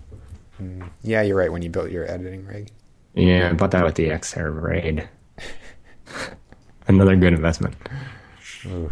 Yeah, 1.03 1.21
you're 1.23 1.35
right. 1.37 1.51
When 1.51 1.61
you 1.61 1.69
built 1.69 1.89
your 1.91 2.09
editing 2.09 2.45
rig. 2.45 2.69
Yeah, 3.15 3.49
I 3.49 3.53
bought 3.53 3.71
that 3.71 3.83
with 3.83 3.95
the 3.95 4.09
Xair 4.09 4.61
Raid. 4.61 5.07
Another 6.87 7.15
good 7.15 7.33
investment. 7.33 7.75
Ooh. 8.67 8.91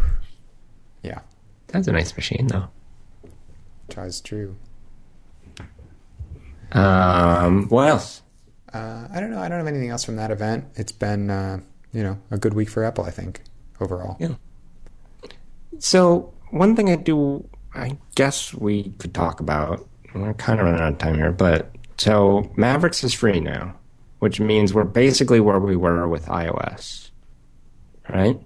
Yeah, 1.02 1.20
That's 1.68 1.88
a 1.88 1.92
nice 1.92 2.14
machine, 2.16 2.46
though. 2.48 2.68
that's 3.88 4.20
true. 4.20 4.56
Um, 6.72 7.68
what 7.68 7.88
else? 7.88 8.21
Uh, 8.72 9.06
I 9.12 9.20
don't 9.20 9.30
know. 9.30 9.40
I 9.40 9.48
don't 9.48 9.58
have 9.58 9.66
anything 9.66 9.90
else 9.90 10.04
from 10.04 10.16
that 10.16 10.30
event. 10.30 10.64
It's 10.76 10.92
been, 10.92 11.30
uh, 11.30 11.60
you 11.92 12.02
know, 12.02 12.18
a 12.30 12.38
good 12.38 12.54
week 12.54 12.70
for 12.70 12.84
Apple. 12.84 13.04
I 13.04 13.10
think 13.10 13.42
overall. 13.80 14.16
Yeah. 14.18 14.34
So 15.78 16.32
one 16.50 16.76
thing 16.76 16.90
I 16.90 16.96
do, 16.96 17.48
I 17.74 17.98
guess 18.14 18.54
we 18.54 18.92
could 18.98 19.14
talk 19.14 19.40
about. 19.40 19.86
We're 20.14 20.34
kind 20.34 20.60
of 20.60 20.66
running 20.66 20.80
out 20.80 20.92
of 20.92 20.98
time 20.98 21.14
here, 21.16 21.32
but 21.32 21.74
so 21.96 22.50
Mavericks 22.56 23.02
is 23.02 23.14
free 23.14 23.40
now, 23.40 23.74
which 24.18 24.40
means 24.40 24.74
we're 24.74 24.84
basically 24.84 25.40
where 25.40 25.58
we 25.58 25.74
were 25.74 26.06
with 26.06 26.26
iOS, 26.26 27.10
right? 28.10 28.38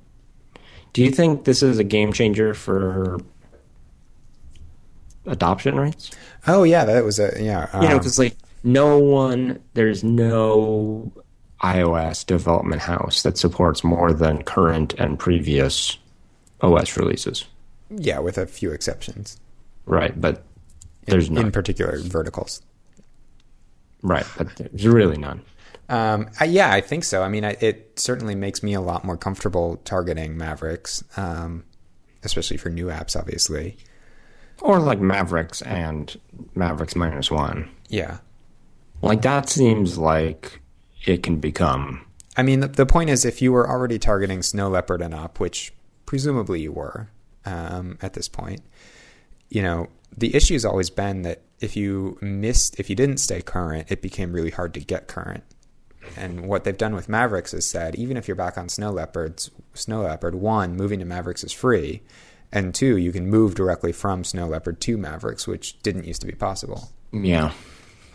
Do 0.93 1.03
you 1.03 1.11
think 1.11 1.45
this 1.45 1.63
is 1.63 1.79
a 1.79 1.85
game 1.85 2.13
changer 2.13 2.55
for 2.55 3.19
adoption 5.27 5.77
rates? 5.77 6.11
Oh 6.47 6.63
yeah, 6.63 6.85
that 6.85 7.05
was 7.05 7.19
a 7.19 7.33
yeah. 7.43 7.69
you 7.81 7.89
know, 7.89 7.95
um, 7.95 7.99
because 7.99 8.19
like 8.19 8.37
no 8.67 8.99
one, 8.99 9.61
there's 9.75 10.03
no 10.05 11.13
iOS 11.63 12.27
development 12.27 12.83
house 12.83 13.23
that 13.23 13.39
supports 13.39 13.83
more 13.83 14.13
than 14.13 14.43
current 14.43 14.93
and 14.95 15.19
previous 15.19 15.97
OS 16.61 16.97
releases. 16.97 17.45
yeah, 17.91 18.19
with 18.19 18.37
a 18.37 18.47
few 18.47 18.73
exceptions. 18.73 19.39
Right, 19.87 20.21
but 20.21 20.43
there's 21.07 21.29
in 21.29 21.35
none. 21.35 21.47
In 21.47 21.53
particular 21.53 21.99
verticals. 22.01 22.61
right, 24.03 24.27
but 24.37 24.55
there's 24.57 24.87
really 24.87 25.17
none. 25.17 25.43
Um, 25.89 26.29
I, 26.41 26.47
yeah, 26.47 26.73
I 26.73 26.81
think 26.81 27.05
so. 27.05 27.23
I 27.23 27.29
mean, 27.29 27.45
I, 27.45 27.57
it 27.61 27.93
certainly 27.99 28.35
makes 28.35 28.63
me 28.63 28.75
a 28.75 28.81
lot 28.81 29.05
more 29.05 29.17
comfortable 29.17 29.77
targeting 29.85 30.37
Mavericks, 30.37 31.05
um, 31.17 31.65
especially 32.25 32.57
for 32.57 32.71
new 32.71 32.87
apps, 32.87 33.17
obviously. 33.17 33.77
Or 34.61 34.81
like 34.81 34.99
Mavericks 34.99 35.63
and 35.63 36.19
Mavericks 36.57 36.97
minus 36.97 37.31
one. 37.31 37.71
Yeah, 37.89 38.19
Like 39.03 39.23
that 39.23 39.49
seems 39.49 39.99
like 39.99 40.61
it 41.05 41.23
can 41.23 41.39
become 41.39 42.07
I 42.37 42.43
mean, 42.43 42.61
the, 42.61 42.69
the 42.69 42.87
point 42.87 43.11
is, 43.11 43.25
if 43.25 43.41
you 43.41 43.53
were 43.53 43.69
already 43.69 43.99
targeting 43.99 44.43
Snow 44.43 44.69
Leopard 44.69 45.01
and 45.01 45.15
up, 45.15 45.41
which 45.41 45.73
presumably 46.05 46.61
you 46.61 46.73
were 46.73 47.09
um, 47.45 47.99
at 48.03 48.13
this 48.13 48.29
point, 48.29 48.61
you 49.49 49.63
know, 49.63 49.89
the 50.17 50.35
issue 50.35 50.55
has 50.55 50.65
always 50.65 50.91
been 50.91 51.23
that 51.23 51.43
if 51.61 51.77
you 51.77 52.19
missed, 52.21 52.79
if 52.79 52.91
you 52.91 52.97
didn't 52.97 53.19
stay 53.19 53.41
current, 53.41 53.91
it 53.91 54.03
became 54.03 54.33
really 54.33 54.51
hard 54.51 54.75
to 54.75 54.81
get 54.81 55.09
current. 55.09 55.45
And 56.17 56.47
what 56.47 56.65
they've 56.65 56.77
done 56.77 56.95
with 56.95 57.09
Mavericks 57.09 57.55
is 57.55 57.67
said, 57.67 57.95
even 57.97 58.17
if 58.17 58.29
you're 58.29 58.37
back 58.37 58.59
on 58.59 58.69
Snow 58.69 58.91
Leopards, 58.93 59.51
Snow 59.75 60.03
Leopard, 60.03 60.35
one, 60.35 60.77
moving 60.77 61.01
to 61.01 61.05
Mavericks 61.05 61.43
is 61.43 61.53
free, 61.53 62.03
and 62.53 62.75
two, 62.75 62.97
you 62.97 63.11
can 63.13 63.29
move 63.29 63.55
directly 63.55 63.93
from 63.93 64.23
Snow 64.23 64.47
Leopard 64.47 64.81
to 64.83 64.97
Mavericks, 64.97 65.49
which 65.49 65.81
didn't 65.83 66.05
used 66.05 66.21
to 66.21 66.27
be 66.27 66.35
possible. 66.35 66.91
Yeah. 67.13 67.53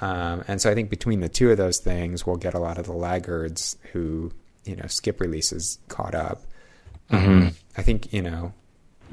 Um, 0.01 0.43
and 0.47 0.59
so 0.61 0.69
I 0.69 0.73
think 0.73 0.89
between 0.89 1.19
the 1.19 1.29
two 1.29 1.51
of 1.51 1.57
those 1.57 1.77
things, 1.77 2.25
we'll 2.25 2.35
get 2.37 2.53
a 2.53 2.59
lot 2.59 2.77
of 2.77 2.85
the 2.85 2.93
laggards 2.93 3.77
who, 3.93 4.31
you 4.65 4.75
know, 4.75 4.87
skip 4.87 5.19
releases 5.21 5.77
caught 5.87 6.15
up. 6.15 6.43
Um, 7.11 7.51
I 7.77 7.81
think, 7.83 8.11
you 8.13 8.21
know, 8.21 8.53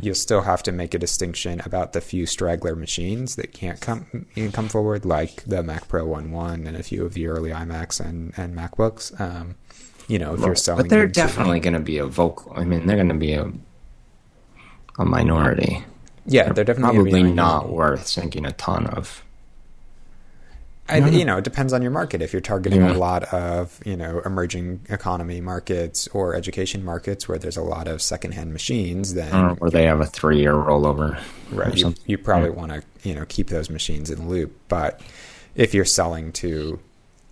you'll 0.01 0.15
still 0.15 0.43
have 0.43 0.63
to 0.63 0.73
make 0.73 0.95
a 0.95 0.99
distinction 0.99 1.61
about 1.65 1.93
the 1.93 2.01
few 2.01 2.27
straggler 2.27 2.77
machines 2.77 3.37
that 3.37 3.53
can't 3.53 3.81
come 3.81 4.27
can 4.35 4.53
come 4.53 4.69
forward, 4.69 5.05
like 5.05 5.43
the 5.45 5.63
Mac 5.63 5.89
Pro 5.89 6.07
One 6.07 6.31
One 6.31 6.67
and 6.67 6.77
a 6.77 6.83
few 6.83 7.05
of 7.05 7.15
the 7.15 7.27
early 7.27 7.51
iMacs 7.51 8.01
and, 8.01 8.33
and 8.37 8.57
MacBooks. 8.57 9.21
Um, 9.21 9.57
you 10.07 10.19
know, 10.19 10.35
if 10.35 10.41
you're 10.41 10.55
selling, 10.55 10.85
But 10.85 10.91
they're 10.91 11.07
definitely 11.07 11.61
going 11.61 11.75
to 11.75 11.81
be 11.81 11.99
a 11.99 12.07
vocal. 12.07 12.53
I 12.57 12.65
mean, 12.65 12.87
they're 12.87 12.97
going 12.97 13.09
to 13.09 13.15
be 13.15 13.35
a 13.35 13.53
a 14.99 15.05
minority. 15.05 15.85
yeah, 16.27 16.53
they're 16.53 16.65
definitely 16.65 16.97
gonna 16.97 17.05
be 17.05 17.11
Probably 17.11 17.33
not 17.33 17.69
worth 17.69 18.07
sinking 18.07 18.45
a 18.47 18.53
ton 18.53 18.87
of. 18.87 19.23
I, 20.89 20.99
you 21.09 21.25
know, 21.25 21.39
it 21.39 21.45
depends 21.45 21.73
on 21.73 21.83
your 21.83 21.91
market. 21.91 22.23
If 22.23 22.33
you're 22.33 22.41
targeting 22.41 22.81
Yeah. 22.81 22.93
a 22.93 22.97
lot 22.97 23.25
of, 23.25 23.79
you 23.85 23.97
know, 23.97 24.21
emerging 24.25 24.81
economy 24.89 25.41
markets 25.41 26.09
or 26.15 26.35
education 26.35 26.85
markets 26.85 27.29
where 27.29 27.39
there's 27.39 27.57
a 27.59 27.63
lot 27.63 27.89
of 27.89 28.01
secondhand 28.01 28.53
machines, 28.53 29.15
then 29.15 29.35
Or 29.35 29.55
where 29.57 29.71
they 29.71 29.85
have 29.85 30.01
a 30.01 30.07
three 30.07 30.39
year 30.41 30.55
rollover. 30.55 31.21
right, 31.53 31.77
you, 31.77 31.95
you 32.07 32.17
probably 32.19 32.51
want 32.51 32.73
to, 32.73 32.83
you 33.03 33.15
know, 33.15 33.25
keep 33.29 33.49
those 33.49 33.69
machines 33.71 34.11
in 34.11 34.29
loop. 34.29 34.57
But 34.69 35.01
if 35.55 35.75
you're 35.75 35.85
selling 35.85 36.33
to 36.33 36.81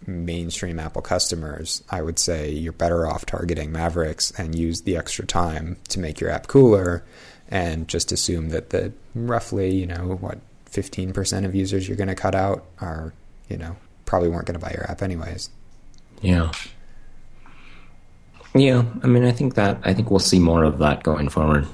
mainstream 0.07 0.79
Apple 0.79 1.03
customers, 1.03 1.83
I 1.91 2.03
would 2.03 2.19
say 2.19 2.51
you're 2.51 2.73
better 2.73 3.07
off 3.07 3.27
targeting 3.27 3.73
Mavericks 3.73 4.33
and 4.39 4.55
use 4.55 4.83
the 4.83 4.97
extra 4.97 5.25
time 5.27 5.79
to 5.89 5.99
make 5.99 6.21
your 6.21 6.31
app 6.31 6.47
cooler, 6.47 7.05
and 7.51 7.89
just 7.89 8.13
assume 8.13 8.51
that 8.51 8.71
the 8.71 8.93
roughly, 9.15 9.75
you 9.75 9.87
know, 9.87 10.19
what 10.21 10.39
15% 10.71 11.45
of 11.45 11.55
users 11.55 11.89
you're 11.89 11.97
going 11.97 12.09
to 12.09 12.15
cut 12.15 12.35
out 12.35 12.67
are, 12.81 13.15
you 13.49 13.57
know, 13.57 13.77
probably 14.05 14.29
weren't 14.29 14.47
going 14.47 14.59
to 14.59 14.65
buy 14.65 14.73
your 14.73 14.91
app 14.91 15.03
anyways. 15.03 15.51
Yeah. 16.21 16.53
Yeah, 18.55 18.85
I 19.03 19.07
mean, 19.07 19.25
I 19.25 19.33
think 19.33 19.55
that 19.55 19.79
I 19.85 19.93
think 19.93 20.11
we'll 20.11 20.19
see 20.19 20.39
more 20.39 20.65
of 20.65 20.79
that 20.79 21.03
going 21.03 21.29
forward. 21.29 21.67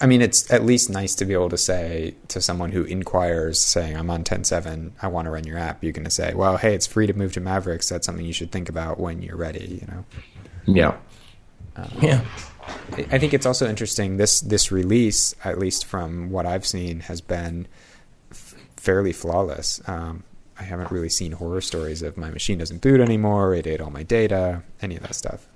I 0.00 0.06
mean, 0.06 0.22
it's 0.22 0.50
at 0.52 0.64
least 0.64 0.90
nice 0.90 1.14
to 1.16 1.24
be 1.24 1.34
able 1.34 1.48
to 1.50 1.56
say 1.56 2.14
to 2.28 2.40
someone 2.40 2.72
who 2.72 2.84
inquires, 2.84 3.60
saying, 3.60 3.96
I'm 3.96 4.10
on 4.10 4.24
10.7, 4.24 4.90
I 5.00 5.08
want 5.08 5.26
to 5.26 5.30
run 5.30 5.44
your 5.44 5.56
app. 5.56 5.82
You're 5.82 5.92
going 5.92 6.04
to 6.04 6.10
say, 6.10 6.34
well, 6.34 6.56
hey, 6.56 6.74
it's 6.74 6.86
free 6.86 7.06
to 7.06 7.14
move 7.14 7.32
to 7.34 7.40
Mavericks. 7.40 7.88
That's 7.88 8.04
something 8.04 8.24
you 8.24 8.32
should 8.32 8.50
think 8.50 8.68
about 8.68 8.98
when 8.98 9.22
you're 9.22 9.36
ready, 9.36 9.80
you 9.80 9.86
know? 9.86 10.04
Yeah. 10.66 10.96
yeah. 12.02 12.24
I 12.92 13.06
I 13.12 13.18
think 13.18 13.34
it's 13.34 13.46
also 13.46 13.68
interesting. 13.68 14.16
This, 14.16 14.40
this 14.40 14.72
release, 14.72 15.34
at 15.44 15.58
least 15.58 15.86
from 15.86 16.30
what 16.30 16.44
I've 16.44 16.66
seen, 16.66 17.00
has 17.00 17.20
been 17.20 17.68
f- 18.30 18.54
fairly 18.76 19.12
flawless. 19.12 19.80
Um, 19.86 20.24
I 20.58 20.62
haven't 20.62 20.90
really 20.90 21.08
seen 21.08 21.32
horror 21.32 21.60
stories 21.60 22.02
of 22.02 22.16
my 22.16 22.30
machine 22.30 22.58
doesn't 22.58 22.80
boot 22.80 23.00
anymore, 23.00 23.54
it 23.54 23.66
ate 23.66 23.80
all 23.80 23.90
my 23.90 24.02
data, 24.02 24.62
any 24.80 24.96
of 24.96 25.02
that 25.02 25.14
stuff. 25.14 25.46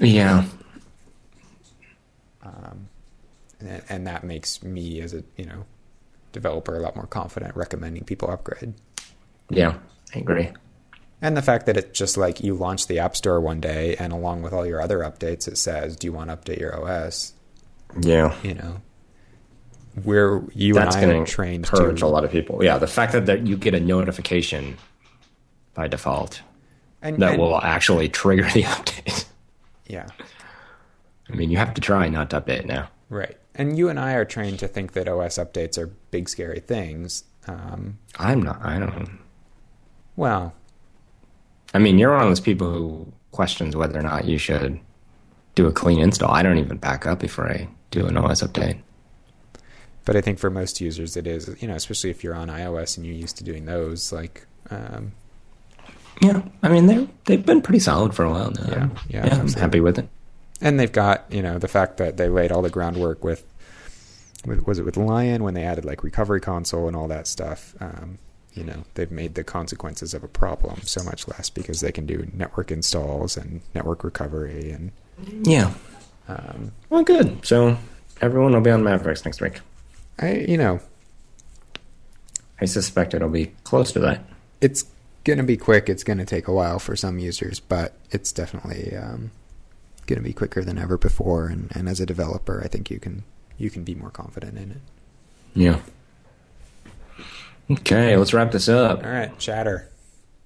Yeah. 0.00 0.46
Um, 2.42 2.88
and, 3.60 3.82
and 3.88 4.06
that 4.06 4.24
makes 4.24 4.62
me, 4.62 5.00
as 5.00 5.14
a, 5.14 5.22
you 5.36 5.44
know, 5.44 5.64
developer, 6.32 6.76
a 6.76 6.80
lot 6.80 6.96
more 6.96 7.06
confident 7.06 7.54
recommending 7.56 8.04
people 8.04 8.30
upgrade. 8.30 8.74
Yeah. 9.50 9.74
I 10.14 10.18
agree. 10.18 10.50
And 11.20 11.36
the 11.36 11.42
fact 11.42 11.66
that 11.66 11.76
it's 11.76 11.96
just 11.96 12.16
like 12.16 12.42
you 12.42 12.54
launch 12.54 12.88
the 12.88 12.98
App 12.98 13.16
Store 13.16 13.40
one 13.40 13.60
day, 13.60 13.94
and 13.96 14.12
along 14.12 14.42
with 14.42 14.52
all 14.52 14.66
your 14.66 14.80
other 14.82 14.98
updates, 14.98 15.46
it 15.46 15.56
says, 15.56 15.94
"Do 15.94 16.08
you 16.08 16.12
want 16.12 16.30
to 16.30 16.36
update 16.36 16.58
your 16.58 16.76
OS?" 16.76 17.32
Yeah. 18.00 18.34
You 18.42 18.54
know, 18.54 18.82
where 20.04 20.42
you 20.54 20.74
That's 20.74 20.96
and 20.96 21.10
I 21.10 21.14
are 21.16 21.24
to 21.24 21.30
trained 21.32 21.66
to, 21.66 21.90
a 21.90 22.06
lot 22.06 22.24
of 22.24 22.30
people. 22.30 22.64
Yeah, 22.64 22.78
the 22.78 22.86
fact 22.86 23.12
that, 23.12 23.26
that 23.26 23.46
you 23.46 23.56
get 23.56 23.74
a 23.74 23.80
notification 23.80 24.78
by 25.74 25.88
default 25.88 26.42
and, 27.02 27.18
that 27.20 27.32
and- 27.32 27.40
will 27.42 27.58
actually 27.60 28.08
trigger 28.08 28.44
the 28.44 28.62
update. 28.62 29.26
yeah, 29.86 30.06
I 31.30 31.34
mean, 31.34 31.50
you 31.50 31.58
have 31.58 31.74
to 31.74 31.80
try 31.80 32.08
not 32.08 32.30
to 32.30 32.40
update 32.40 32.64
now. 32.64 32.88
right. 33.08 33.36
And 33.54 33.76
you 33.76 33.90
and 33.90 34.00
I 34.00 34.14
are 34.14 34.24
trained 34.24 34.60
to 34.60 34.66
think 34.66 34.92
that 34.92 35.08
OS 35.08 35.36
updates 35.36 35.76
are 35.76 35.88
big, 36.10 36.30
scary 36.30 36.60
things. 36.60 37.24
Um, 37.46 37.98
I'm 38.18 38.40
not. 38.40 38.64
I 38.64 38.78
don't. 38.78 39.18
well, 40.16 40.54
I 41.74 41.78
mean, 41.78 41.98
you're 41.98 42.12
one 42.12 42.22
of 42.22 42.28
those 42.28 42.40
people 42.40 42.70
who 42.72 43.12
questions 43.30 43.76
whether 43.76 43.98
or 43.98 44.02
not 44.02 44.24
you 44.24 44.38
should 44.38 44.80
do 45.54 45.66
a 45.66 45.72
clean 45.72 45.98
install. 45.98 46.30
I 46.30 46.42
don't 46.42 46.56
even 46.56 46.78
back 46.78 47.04
up 47.06 47.18
before 47.18 47.46
I 47.50 47.68
do 47.90 48.06
an 48.06 48.16
OS 48.16 48.42
update. 48.42 48.80
But 50.04 50.16
I 50.16 50.20
think 50.20 50.38
for 50.38 50.50
most 50.50 50.80
users, 50.80 51.16
it 51.16 51.26
is. 51.26 51.48
You 51.60 51.68
know, 51.68 51.74
especially 51.74 52.10
if 52.10 52.22
you're 52.24 52.34
on 52.34 52.48
iOS 52.48 52.96
and 52.96 53.06
you're 53.06 53.14
used 53.14 53.36
to 53.38 53.44
doing 53.44 53.64
those, 53.66 54.12
like. 54.12 54.46
Um, 54.70 55.12
Yeah, 56.20 56.42
I 56.62 56.68
mean 56.68 56.86
they 56.86 57.08
they've 57.24 57.44
been 57.44 57.62
pretty 57.62 57.80
solid 57.80 58.14
for 58.14 58.24
a 58.24 58.30
while 58.30 58.50
now. 58.52 58.66
Yeah, 58.68 58.88
yeah, 59.08 59.26
yeah, 59.26 59.40
I'm 59.40 59.48
happy 59.52 59.80
with 59.80 59.98
it. 59.98 60.08
and 60.60 60.78
they've 60.78 60.92
got 60.92 61.24
you 61.30 61.42
know 61.42 61.58
the 61.58 61.68
fact 61.68 61.96
that 61.96 62.16
they 62.16 62.28
laid 62.28 62.52
all 62.52 62.62
the 62.62 62.70
groundwork 62.70 63.24
with, 63.24 63.42
with 64.46 64.66
was 64.66 64.78
it 64.78 64.84
with 64.84 64.96
Lion 64.96 65.42
when 65.42 65.54
they 65.54 65.64
added 65.64 65.84
like 65.84 66.04
recovery 66.04 66.40
console 66.40 66.86
and 66.86 66.94
all 66.96 67.08
that 67.08 67.26
stuff. 67.26 67.74
Um, 67.80 68.18
you 68.54 68.62
know 68.62 68.84
they've 68.94 69.10
made 69.10 69.34
the 69.34 69.42
consequences 69.42 70.14
of 70.14 70.22
a 70.22 70.28
problem 70.28 70.82
so 70.82 71.02
much 71.02 71.26
less 71.26 71.48
because 71.50 71.80
they 71.80 71.90
can 71.92 72.06
do 72.06 72.28
network 72.34 72.70
installs 72.70 73.36
and 73.36 73.62
network 73.74 74.04
recovery 74.04 74.70
and 74.70 74.92
Yeah. 75.46 75.72
um, 76.28 76.72
Well, 76.90 77.02
good. 77.02 77.44
So 77.44 77.76
everyone 78.20 78.52
will 78.52 78.60
be 78.60 78.70
on 78.70 78.84
Mavericks 78.84 79.24
next 79.24 79.40
week. 79.40 79.60
I 80.22 80.46
you 80.48 80.56
know 80.56 80.80
I 82.60 82.64
suspect 82.64 83.12
it'll 83.12 83.28
be 83.28 83.52
close 83.64 83.92
to 83.92 83.98
that. 84.00 84.24
it's 84.60 84.84
gonna 85.24 85.42
be 85.42 85.56
quick. 85.56 85.88
It's 85.88 86.04
gonna 86.04 86.24
take 86.24 86.48
a 86.48 86.52
while 86.52 86.78
for 86.78 86.94
some 86.96 87.18
users, 87.18 87.60
but 87.60 87.94
it's 88.10 88.32
definitely 88.32 88.96
um, 88.96 89.32
gonna 90.06 90.22
be 90.22 90.32
quicker 90.32 90.62
than 90.64 90.78
ever 90.78 90.96
before. 90.96 91.46
And, 91.46 91.70
and 91.74 91.88
as 91.88 92.00
a 92.00 92.06
developer, 92.06 92.62
I 92.64 92.68
think 92.68 92.90
you 92.90 93.00
can 93.00 93.24
you 93.58 93.68
can 93.68 93.84
be 93.84 93.94
more 93.94 94.10
confident 94.10 94.56
in 94.58 94.70
it. 94.70 94.80
Yeah. 95.54 95.80
Okay, 97.70 98.16
let's 98.16 98.32
wrap 98.34 98.52
this 98.52 98.68
up. 98.68 99.04
All 99.04 99.10
right, 99.10 99.36
chatter. 99.38 99.88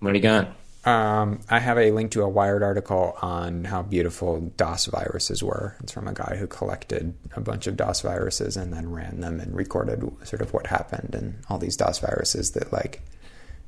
What 0.01 0.13
do 0.13 0.17
you 0.17 0.23
got? 0.23 0.55
Um, 0.87 1.41
I 1.51 1.59
have 1.59 1.79
a 1.79 1.91
link 1.91 2.13
to 2.13 2.23
a 2.23 2.29
Wired 2.29 2.63
article 2.63 3.19
on 3.21 3.65
how 3.65 3.83
beautiful 3.83 4.41
DOS 4.57 4.87
viruses 4.87 5.43
were. 5.43 5.75
It's 5.81 5.91
from 5.91 6.07
a 6.07 6.15
guy 6.15 6.37
who 6.37 6.47
collected 6.47 7.13
a 7.35 7.41
bunch 7.41 7.67
of 7.67 7.77
DOS 7.77 8.03
viruses 8.03 8.57
and 8.57 8.73
then 8.73 8.93
ran 8.93 9.21
them 9.21 9.41
and 9.41 9.55
recorded 9.55 10.09
sort 10.25 10.43
of 10.43 10.55
what 10.55 10.69
happened 10.69 11.17
and 11.17 11.43
all 11.51 11.59
these 11.59 11.77
DOS 11.77 11.99
viruses 11.99 12.53
that 12.53 12.73
like 12.73 13.03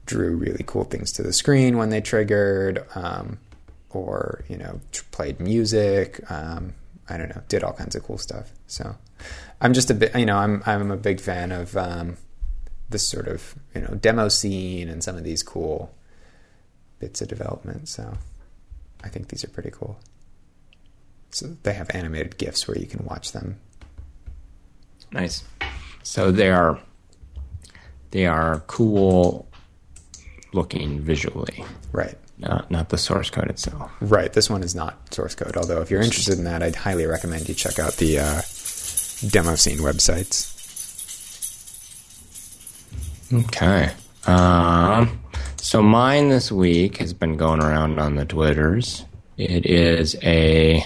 drew 0.07 0.37
really 0.37 0.63
cool 0.65 0.85
things 0.85 1.11
to 1.13 1.25
the 1.25 1.33
screen 1.33 1.77
when 1.77 1.91
they 1.91 2.01
triggered, 2.01 2.87
um, 2.95 3.39
or 3.91 4.45
you 4.49 4.57
know 4.57 4.81
tr- 4.93 5.03
played 5.11 5.41
music. 5.41 6.21
Um, 6.31 6.75
I 7.09 7.17
don't 7.17 7.35
know, 7.35 7.43
did 7.49 7.65
all 7.65 7.73
kinds 7.73 7.97
of 7.97 8.05
cool 8.05 8.19
stuff. 8.19 8.53
So 8.69 8.95
I'm 9.61 9.75
just 9.75 9.91
a 9.91 9.95
bit, 9.95 10.15
you 10.17 10.25
know, 10.25 10.37
I'm 10.37 10.63
I'm 10.67 10.93
a 10.93 10.97
big 10.97 11.21
fan 11.21 11.51
of 11.51 11.77
um, 11.77 12.17
this 12.89 13.09
sort 13.09 13.27
of 13.27 13.57
you 13.75 13.81
know 13.81 13.99
demo 14.01 14.29
scene 14.29 14.89
and 14.89 15.03
some 15.03 15.17
of 15.17 15.25
these 15.25 15.43
cool 15.43 15.93
bits 16.99 17.21
of 17.23 17.29
development. 17.29 17.89
So 17.89 18.17
I 19.05 19.09
think 19.09 19.29
these 19.29 19.45
are 19.45 19.49
pretty 19.49 19.71
cool. 19.71 19.99
So 21.31 21.57
they 21.63 21.75
have 21.75 21.91
animated 21.95 22.39
GIFs 22.39 22.67
where 22.67 22.79
you 22.79 22.87
can 22.87 23.05
watch 23.05 23.33
them. 23.33 23.59
Nice. 25.13 25.45
So 26.03 26.31
they 26.31 26.51
are 26.51 26.79
they 28.11 28.25
are 28.27 28.61
cool 28.67 29.47
looking 30.55 31.01
visually, 31.01 31.63
Right. 31.93 32.17
not 32.39 32.71
not 32.71 32.89
the 32.89 32.97
source 32.99 33.29
code 33.31 33.49
itself. 33.51 33.91
Right. 34.01 34.33
This 34.33 34.49
one 34.49 34.63
is 34.63 34.75
not 34.75 35.13
source 35.15 35.35
code, 35.35 35.57
although 35.57 35.81
if 35.83 35.91
you're 35.91 36.01
interested 36.03 36.39
in 36.39 36.45
that, 36.45 36.63
I'd 36.63 36.77
highly 36.77 37.05
recommend 37.07 37.49
you 37.49 37.55
check 37.55 37.79
out 37.79 37.95
the 37.97 38.19
uh, 38.19 38.43
demo 39.31 39.55
scene 39.57 39.79
websites. 39.79 40.55
Okay. 43.33 43.93
Um, 44.27 45.21
so 45.61 45.83
mine 45.83 46.29
this 46.29 46.51
week 46.51 46.99
has 46.99 47.13
been 47.13 47.37
going 47.37 47.61
around 47.61 47.99
on 47.99 48.15
the 48.15 48.25
Twitters. 48.25 49.05
It 49.37 49.67
is 49.67 50.17
a 50.23 50.85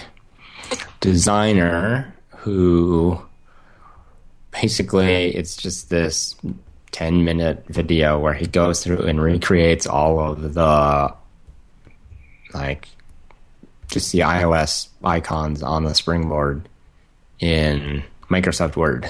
designer 0.99 2.13
who 2.29 3.21
basically 4.51 5.35
it's 5.35 5.55
just 5.55 5.89
this 5.89 6.35
10 6.91 7.23
minute 7.23 7.65
video 7.67 8.19
where 8.19 8.33
he 8.33 8.45
goes 8.45 8.83
through 8.83 9.01
and 9.05 9.21
recreates 9.21 9.87
all 9.87 10.19
of 10.19 10.53
the 10.53 11.13
like 12.53 12.87
just 13.87 14.11
the 14.11 14.19
iOS 14.19 14.89
icons 15.03 15.63
on 15.63 15.83
the 15.83 15.93
springboard 15.93 16.67
in 17.39 18.03
Microsoft 18.29 18.75
Word 18.75 19.07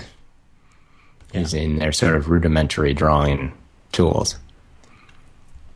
using 1.34 1.78
their 1.78 1.92
sort 1.92 2.16
of 2.16 2.30
rudimentary 2.30 2.94
drawing 2.94 3.54
tools. 3.92 4.38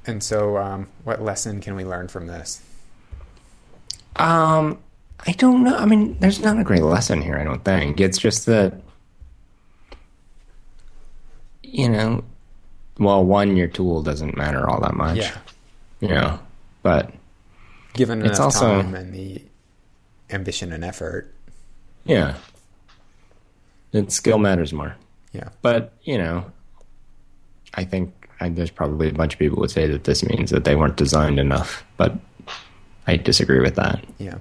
And 0.07 0.23
so, 0.23 0.57
um, 0.57 0.87
what 1.03 1.21
lesson 1.21 1.59
can 1.61 1.75
we 1.75 1.83
learn 1.83 2.07
from 2.07 2.27
this? 2.27 2.61
Um, 4.15 4.79
I 5.25 5.33
don't 5.33 5.63
know. 5.63 5.75
I 5.75 5.85
mean, 5.85 6.17
there's 6.19 6.39
not 6.39 6.57
a 6.57 6.63
great 6.63 6.81
lesson 6.83 7.21
here. 7.21 7.37
I 7.37 7.43
don't 7.43 7.63
think 7.63 7.99
it's 7.99 8.17
just 8.17 8.45
that 8.45 8.73
you 11.63 11.89
know, 11.89 12.23
well, 12.97 13.23
one, 13.23 13.57
your 13.57 13.67
tool 13.67 14.01
doesn't 14.01 14.37
matter 14.37 14.67
all 14.69 14.79
that 14.81 14.93
much. 14.95 15.17
Yeah. 15.17 15.37
You 15.99 16.07
know, 16.09 16.39
but 16.83 17.11
Given 17.93 18.23
It's 18.25 18.39
also- 18.39 18.81
time 18.81 18.93
and 18.95 19.13
the 19.13 19.41
ambition 20.29 20.71
and 20.71 20.85
effort. 20.85 21.33
yeah, 22.05 22.35
it 23.91 24.11
skill 24.11 24.37
matters 24.37 24.71
more. 24.71 24.95
Yeah. 25.33 25.49
But 25.61 25.93
you 26.03 26.17
know, 26.17 26.45
I 27.73 27.83
think 27.83 28.16
I, 28.39 28.49
there's 28.49 28.71
probably 28.71 29.09
a 29.09 29.13
bunch 29.13 29.33
of 29.33 29.39
people 29.39 29.59
would 29.59 29.71
say 29.71 29.87
that 29.87 30.03
this 30.03 30.23
means 30.23 30.51
that 30.51 30.63
they 30.63 30.75
weren't 30.75 30.95
designed 30.95 31.39
enough, 31.39 31.83
but 31.97 32.15
I 33.07 33.17
disagree 33.17 33.59
with 33.59 33.75
that. 33.75 34.03
Yeah. 34.19 34.37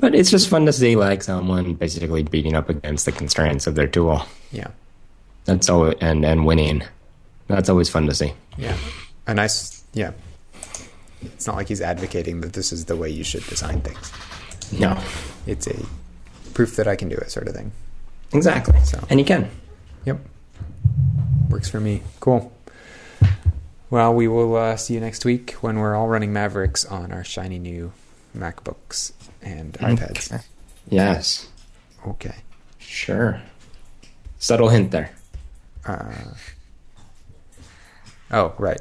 But 0.00 0.14
it's 0.14 0.30
just 0.30 0.48
fun 0.48 0.64
to 0.66 0.72
see 0.72 0.94
like 0.94 1.22
someone 1.24 1.74
basically 1.74 2.22
beating 2.22 2.54
up 2.54 2.68
against 2.68 3.04
the 3.06 3.12
constraints 3.12 3.66
of 3.66 3.74
their 3.74 3.88
tool. 3.88 4.22
Yeah. 4.52 4.68
That's 5.46 5.68
all 5.68 5.92
and 6.00 6.24
and 6.24 6.46
winning. 6.46 6.82
That's 7.48 7.68
always 7.68 7.88
fun 7.88 8.06
to 8.06 8.14
see. 8.14 8.32
Yeah. 8.56 8.76
A 9.26 9.34
nice, 9.34 9.82
yeah. 9.94 10.12
It's 11.22 11.46
not 11.48 11.56
like 11.56 11.66
he's 11.68 11.80
advocating 11.80 12.42
that 12.42 12.52
this 12.52 12.72
is 12.72 12.84
the 12.84 12.94
way 12.94 13.10
you 13.10 13.24
should 13.24 13.44
design 13.46 13.80
things. 13.80 14.12
No, 14.78 14.96
It's 15.46 15.66
a 15.66 15.74
proof 16.54 16.76
that 16.76 16.86
I 16.86 16.94
can 16.94 17.08
do 17.08 17.16
it 17.16 17.30
sort 17.30 17.48
of 17.48 17.54
thing. 17.54 17.72
exactly. 18.32 18.78
So- 18.84 19.02
And 19.10 19.18
you 19.18 19.24
can. 19.26 19.50
Yep. 20.04 20.20
Works 21.48 21.68
for 21.68 21.80
me. 21.80 22.02
Cool. 22.20 22.52
Well, 23.90 24.14
we 24.14 24.28
will 24.28 24.54
uh, 24.54 24.76
see 24.76 24.94
you 24.94 25.00
next 25.00 25.24
week 25.24 25.52
when 25.60 25.78
we're 25.78 25.94
all 25.94 26.08
running 26.08 26.32
Mavericks 26.32 26.84
on 26.84 27.10
our 27.10 27.24
shiny 27.24 27.58
new 27.58 27.92
MacBooks 28.36 29.12
and 29.40 29.72
iPads. 29.74 30.32
Okay. 30.32 30.42
Yes, 30.90 31.48
Okay. 32.06 32.34
sure. 32.78 33.40
Subtle 34.38 34.68
hint 34.68 34.90
there. 34.90 35.10
Uh, 35.86 36.12
oh, 38.30 38.54
right. 38.58 38.80